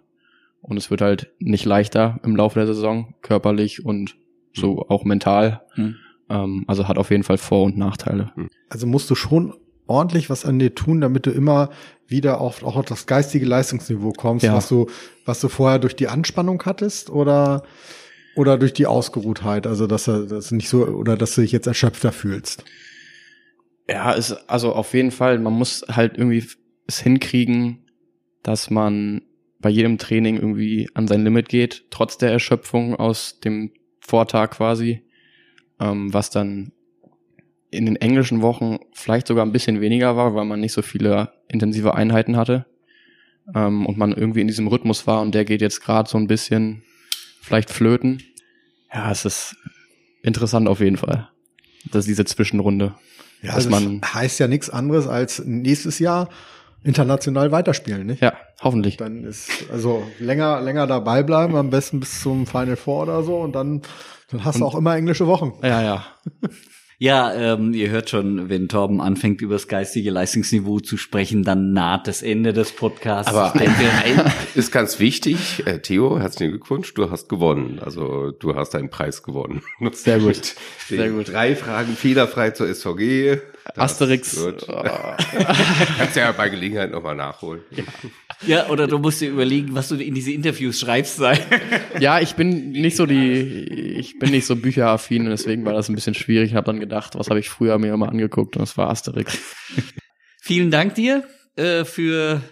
Und 0.60 0.76
es 0.76 0.90
wird 0.90 1.02
halt 1.02 1.30
nicht 1.38 1.64
leichter 1.64 2.18
im 2.24 2.34
Laufe 2.34 2.58
der 2.58 2.66
Saison, 2.66 3.14
körperlich 3.22 3.84
und 3.86 4.16
so 4.52 4.72
mhm. 4.72 4.82
auch 4.88 5.04
mental. 5.04 5.62
Mhm. 5.76 5.94
Ähm, 6.28 6.64
also 6.66 6.88
hat 6.88 6.98
auf 6.98 7.12
jeden 7.12 7.22
Fall 7.22 7.38
Vor- 7.38 7.66
und 7.66 7.78
Nachteile. 7.78 8.32
Mhm. 8.34 8.48
Also 8.70 8.88
musst 8.88 9.08
du 9.08 9.14
schon 9.14 9.54
ordentlich 9.86 10.30
was 10.30 10.44
an 10.44 10.58
dir 10.58 10.74
tun, 10.74 11.00
damit 11.00 11.26
du 11.26 11.30
immer 11.30 11.70
wieder 12.08 12.40
auf, 12.40 12.64
auch 12.64 12.74
auf 12.74 12.86
das 12.86 13.06
geistige 13.06 13.46
Leistungsniveau 13.46 14.12
kommst, 14.14 14.44
ja. 14.44 14.52
was 14.52 14.68
du, 14.68 14.88
was 15.24 15.40
du 15.40 15.48
vorher 15.48 15.78
durch 15.78 15.94
die 15.94 16.08
Anspannung 16.08 16.60
hattest 16.66 17.08
oder, 17.08 17.62
oder 18.40 18.56
durch 18.56 18.72
die 18.72 18.86
Ausgeruhtheit, 18.86 19.66
also 19.66 19.86
dass 19.86 20.04
dass 20.04 20.48
du 20.48 20.54
nicht 20.54 20.68
so, 20.68 20.86
oder 20.86 21.16
dass 21.16 21.34
du 21.34 21.42
dich 21.42 21.52
jetzt 21.52 21.66
erschöpfter 21.66 22.10
fühlst. 22.10 22.64
Ja, 23.88 24.12
ist, 24.12 24.32
also 24.48 24.72
auf 24.72 24.94
jeden 24.94 25.10
Fall, 25.10 25.38
man 25.38 25.52
muss 25.52 25.84
halt 25.88 26.16
irgendwie 26.16 26.44
es 26.86 27.00
hinkriegen, 27.00 27.84
dass 28.42 28.70
man 28.70 29.22
bei 29.58 29.68
jedem 29.68 29.98
Training 29.98 30.36
irgendwie 30.36 30.88
an 30.94 31.06
sein 31.06 31.22
Limit 31.22 31.48
geht, 31.50 31.84
trotz 31.90 32.16
der 32.16 32.32
Erschöpfung 32.32 32.96
aus 32.96 33.40
dem 33.40 33.72
Vortag 34.00 34.52
quasi, 34.52 35.02
ähm, 35.78 36.12
was 36.14 36.30
dann 36.30 36.72
in 37.70 37.84
den 37.84 37.96
englischen 37.96 38.40
Wochen 38.40 38.78
vielleicht 38.92 39.26
sogar 39.26 39.44
ein 39.44 39.52
bisschen 39.52 39.80
weniger 39.80 40.16
war, 40.16 40.34
weil 40.34 40.46
man 40.46 40.60
nicht 40.60 40.72
so 40.72 40.82
viele 40.82 41.32
intensive 41.48 41.94
Einheiten 41.94 42.36
hatte 42.36 42.66
ähm, 43.54 43.86
und 43.86 43.98
man 43.98 44.12
irgendwie 44.12 44.40
in 44.40 44.48
diesem 44.48 44.66
Rhythmus 44.66 45.06
war 45.06 45.20
und 45.20 45.34
der 45.34 45.44
geht 45.44 45.60
jetzt 45.60 45.82
gerade 45.82 46.08
so 46.08 46.16
ein 46.16 46.26
bisschen 46.26 46.82
vielleicht 47.40 47.70
flöten. 47.70 48.22
Ja, 48.92 49.10
es 49.10 49.24
ist 49.24 49.56
interessant 50.22 50.68
auf 50.68 50.80
jeden 50.80 50.96
Fall. 50.96 51.28
dass 51.90 52.04
diese 52.04 52.24
Zwischenrunde. 52.24 52.94
Ja, 53.42 53.54
dass 53.54 53.64
das 53.64 53.70
man 53.70 54.00
heißt 54.02 54.38
ja 54.38 54.48
nichts 54.48 54.68
anderes 54.68 55.06
als 55.06 55.42
nächstes 55.44 55.98
Jahr 55.98 56.28
international 56.82 57.52
weiterspielen, 57.52 58.06
nicht? 58.06 58.22
Ja, 58.22 58.34
hoffentlich. 58.62 58.96
Dann 58.96 59.24
ist 59.24 59.50
also 59.70 60.02
länger 60.18 60.60
länger 60.60 60.86
dabei 60.86 61.22
bleiben, 61.22 61.56
am 61.56 61.70
besten 61.70 62.00
bis 62.00 62.20
zum 62.20 62.46
Final 62.46 62.76
Four 62.76 63.04
oder 63.04 63.22
so 63.22 63.38
und 63.38 63.52
dann 63.52 63.82
dann 64.30 64.44
hast 64.44 64.56
und, 64.56 64.60
du 64.62 64.66
auch 64.66 64.74
immer 64.74 64.94
englische 64.96 65.26
Wochen. 65.26 65.54
Ja, 65.62 65.82
ja. 65.82 66.04
Ja, 67.02 67.32
ähm, 67.32 67.72
ihr 67.72 67.88
hört 67.88 68.10
schon, 68.10 68.50
wenn 68.50 68.68
Torben 68.68 69.00
anfängt, 69.00 69.40
über 69.40 69.54
das 69.54 69.68
geistige 69.68 70.10
Leistungsniveau 70.10 70.80
zu 70.80 70.98
sprechen, 70.98 71.44
dann 71.44 71.72
naht 71.72 72.06
das 72.06 72.20
Ende 72.20 72.52
des 72.52 72.72
Podcasts. 72.72 73.32
Aber 73.32 73.54
ein, 73.54 73.70
ein 74.04 74.32
ist 74.54 74.70
ganz 74.70 74.98
wichtig. 74.98 75.62
Äh, 75.64 75.78
Theo, 75.78 76.20
herzlichen 76.20 76.50
Glückwunsch, 76.50 76.92
du 76.92 77.10
hast 77.10 77.30
gewonnen. 77.30 77.78
Also 77.82 78.32
du 78.32 78.54
hast 78.54 78.74
einen 78.74 78.90
Preis 78.90 79.22
gewonnen. 79.22 79.62
Sehr 79.92 80.18
gut. 80.18 80.56
Sehr 80.90 81.08
gut. 81.08 81.32
Drei 81.32 81.56
Fragen 81.56 81.96
fehlerfrei 81.96 82.50
zur 82.50 82.66
SVG. 82.68 83.38
Asterix. 83.76 84.38
Oh. 84.38 84.52
Kannst 85.98 86.16
ja 86.16 86.32
bei 86.32 86.48
Gelegenheit 86.48 86.90
nochmal 86.90 87.14
nachholen. 87.14 87.62
Ja. 87.70 87.84
ja, 88.46 88.68
oder 88.68 88.86
du 88.86 88.98
musst 88.98 89.20
dir 89.20 89.30
überlegen, 89.30 89.74
was 89.74 89.88
du 89.88 89.96
in 89.96 90.14
diese 90.14 90.32
Interviews 90.32 90.80
schreibst. 90.80 91.16
Sei. 91.16 91.38
Ja, 91.98 92.20
ich 92.20 92.34
bin 92.34 92.72
nicht 92.72 92.96
so 92.96 93.06
die, 93.06 93.96
ich 93.98 94.18
bin 94.18 94.30
nicht 94.30 94.46
so 94.46 94.56
bücheraffin 94.56 95.24
und 95.24 95.30
deswegen 95.30 95.64
war 95.64 95.72
das 95.72 95.88
ein 95.88 95.94
bisschen 95.94 96.14
schwierig. 96.14 96.50
Ich 96.50 96.54
habe 96.54 96.66
dann 96.66 96.80
gedacht, 96.80 97.14
was 97.16 97.28
habe 97.28 97.40
ich 97.40 97.48
früher 97.48 97.78
mir 97.78 97.92
immer 97.92 98.08
angeguckt 98.08 98.56
und 98.56 98.62
das 98.62 98.76
war 98.76 98.90
Asterix. 98.90 99.38
Vielen 100.42 100.70
Dank 100.70 100.94
dir 100.94 101.24
äh, 101.56 101.84
für 101.84 102.42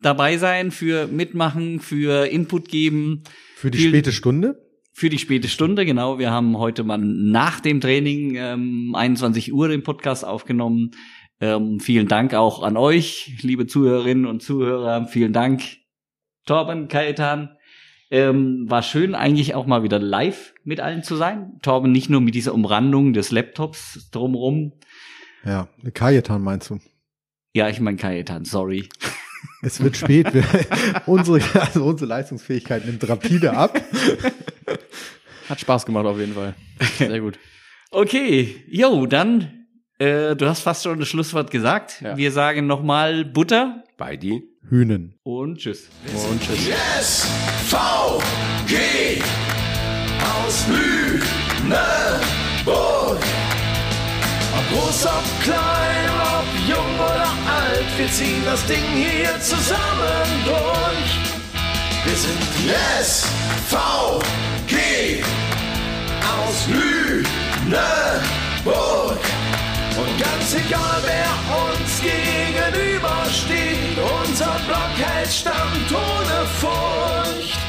dabei 0.00 0.36
sein, 0.38 0.70
für 0.70 1.06
mitmachen, 1.06 1.80
für 1.80 2.26
Input 2.26 2.68
geben. 2.68 3.24
Für 3.56 3.70
die 3.70 3.78
Viel 3.78 3.88
späte 3.88 4.12
Stunde? 4.12 4.65
Für 4.98 5.10
die 5.10 5.18
späte 5.18 5.48
Stunde, 5.48 5.84
genau. 5.84 6.18
Wir 6.18 6.30
haben 6.30 6.56
heute 6.56 6.82
mal 6.82 6.96
nach 6.96 7.60
dem 7.60 7.82
Training 7.82 8.36
ähm, 8.36 8.94
21 8.96 9.52
Uhr 9.52 9.68
den 9.68 9.82
Podcast 9.82 10.24
aufgenommen. 10.24 10.92
Ähm, 11.38 11.80
vielen 11.80 12.08
Dank 12.08 12.32
auch 12.32 12.62
an 12.62 12.78
euch, 12.78 13.36
liebe 13.42 13.66
Zuhörerinnen 13.66 14.24
und 14.24 14.42
Zuhörer. 14.42 15.06
Vielen 15.06 15.34
Dank, 15.34 15.64
Torben, 16.46 16.88
Kajetan. 16.88 17.58
Ähm, 18.10 18.70
war 18.70 18.82
schön, 18.82 19.14
eigentlich 19.14 19.54
auch 19.54 19.66
mal 19.66 19.82
wieder 19.82 19.98
live 19.98 20.54
mit 20.64 20.80
allen 20.80 21.02
zu 21.02 21.14
sein. 21.14 21.58
Torben, 21.60 21.92
nicht 21.92 22.08
nur 22.08 22.22
mit 22.22 22.34
dieser 22.34 22.54
Umrandung 22.54 23.12
des 23.12 23.30
Laptops 23.30 24.08
drumrum. 24.12 24.72
Ja, 25.44 25.68
Kajetan 25.92 26.40
meinst 26.40 26.70
du? 26.70 26.78
Ja, 27.52 27.68
ich 27.68 27.80
meine 27.80 27.98
Kajetan, 27.98 28.46
sorry. 28.46 28.88
Es 29.62 29.82
wird 29.82 29.96
spät. 29.96 30.26
unsere, 31.06 31.40
also 31.60 31.84
unsere 31.84 32.08
Leistungsfähigkeit 32.08 32.86
nimmt 32.86 33.08
rapide 33.08 33.56
ab. 33.56 33.80
Hat 35.48 35.60
Spaß 35.60 35.86
gemacht 35.86 36.06
auf 36.06 36.18
jeden 36.18 36.34
Fall. 36.34 36.54
Sehr 36.98 37.20
gut. 37.20 37.38
okay, 37.90 38.64
jo, 38.68 39.06
dann, 39.06 39.66
äh, 39.98 40.36
du 40.36 40.46
hast 40.46 40.60
fast 40.60 40.82
schon 40.84 40.98
das 40.98 41.08
Schlusswort 41.08 41.50
gesagt. 41.50 42.00
Ja. 42.00 42.16
Wir 42.16 42.32
sagen 42.32 42.66
nochmal 42.66 43.24
Butter. 43.24 43.84
Bei 43.96 44.16
die 44.16 44.42
Hühnen. 44.68 45.18
Und 45.22 45.58
tschüss. 45.58 45.88
Und 46.30 46.42
tschüss. 46.42 46.66
Yes, 46.66 47.26
V, 47.66 48.20
G, 48.66 48.76
aus 50.20 50.66
Lüneburg. 51.62 51.76
Groß, 54.72 55.06
ob 55.06 55.24
klein, 55.42 56.10
ob 56.38 56.46
jung 56.68 56.94
oder 56.98 57.32
alt, 57.58 57.88
wir 57.96 58.10
ziehen 58.10 58.42
das 58.44 58.64
Ding 58.66 58.84
hier 58.94 59.40
zusammen 59.40 60.44
durch. 60.44 61.10
Wir 62.04 62.16
sind 62.16 62.38
Yes, 62.66 63.26
V, 63.68 63.76
G, 64.66 64.76
aus 66.22 66.66
Lüneburg. 66.68 67.26
Und 69.96 70.18
ganz 70.18 70.54
egal, 70.54 71.02
wer 71.04 71.32
uns 71.64 72.00
gegenübersteht, 72.00 73.96
unser 74.22 74.56
Block 74.66 74.94
hält 74.96 75.32
stand 75.32 75.90
ohne 75.90 76.46
Furcht. 76.60 77.65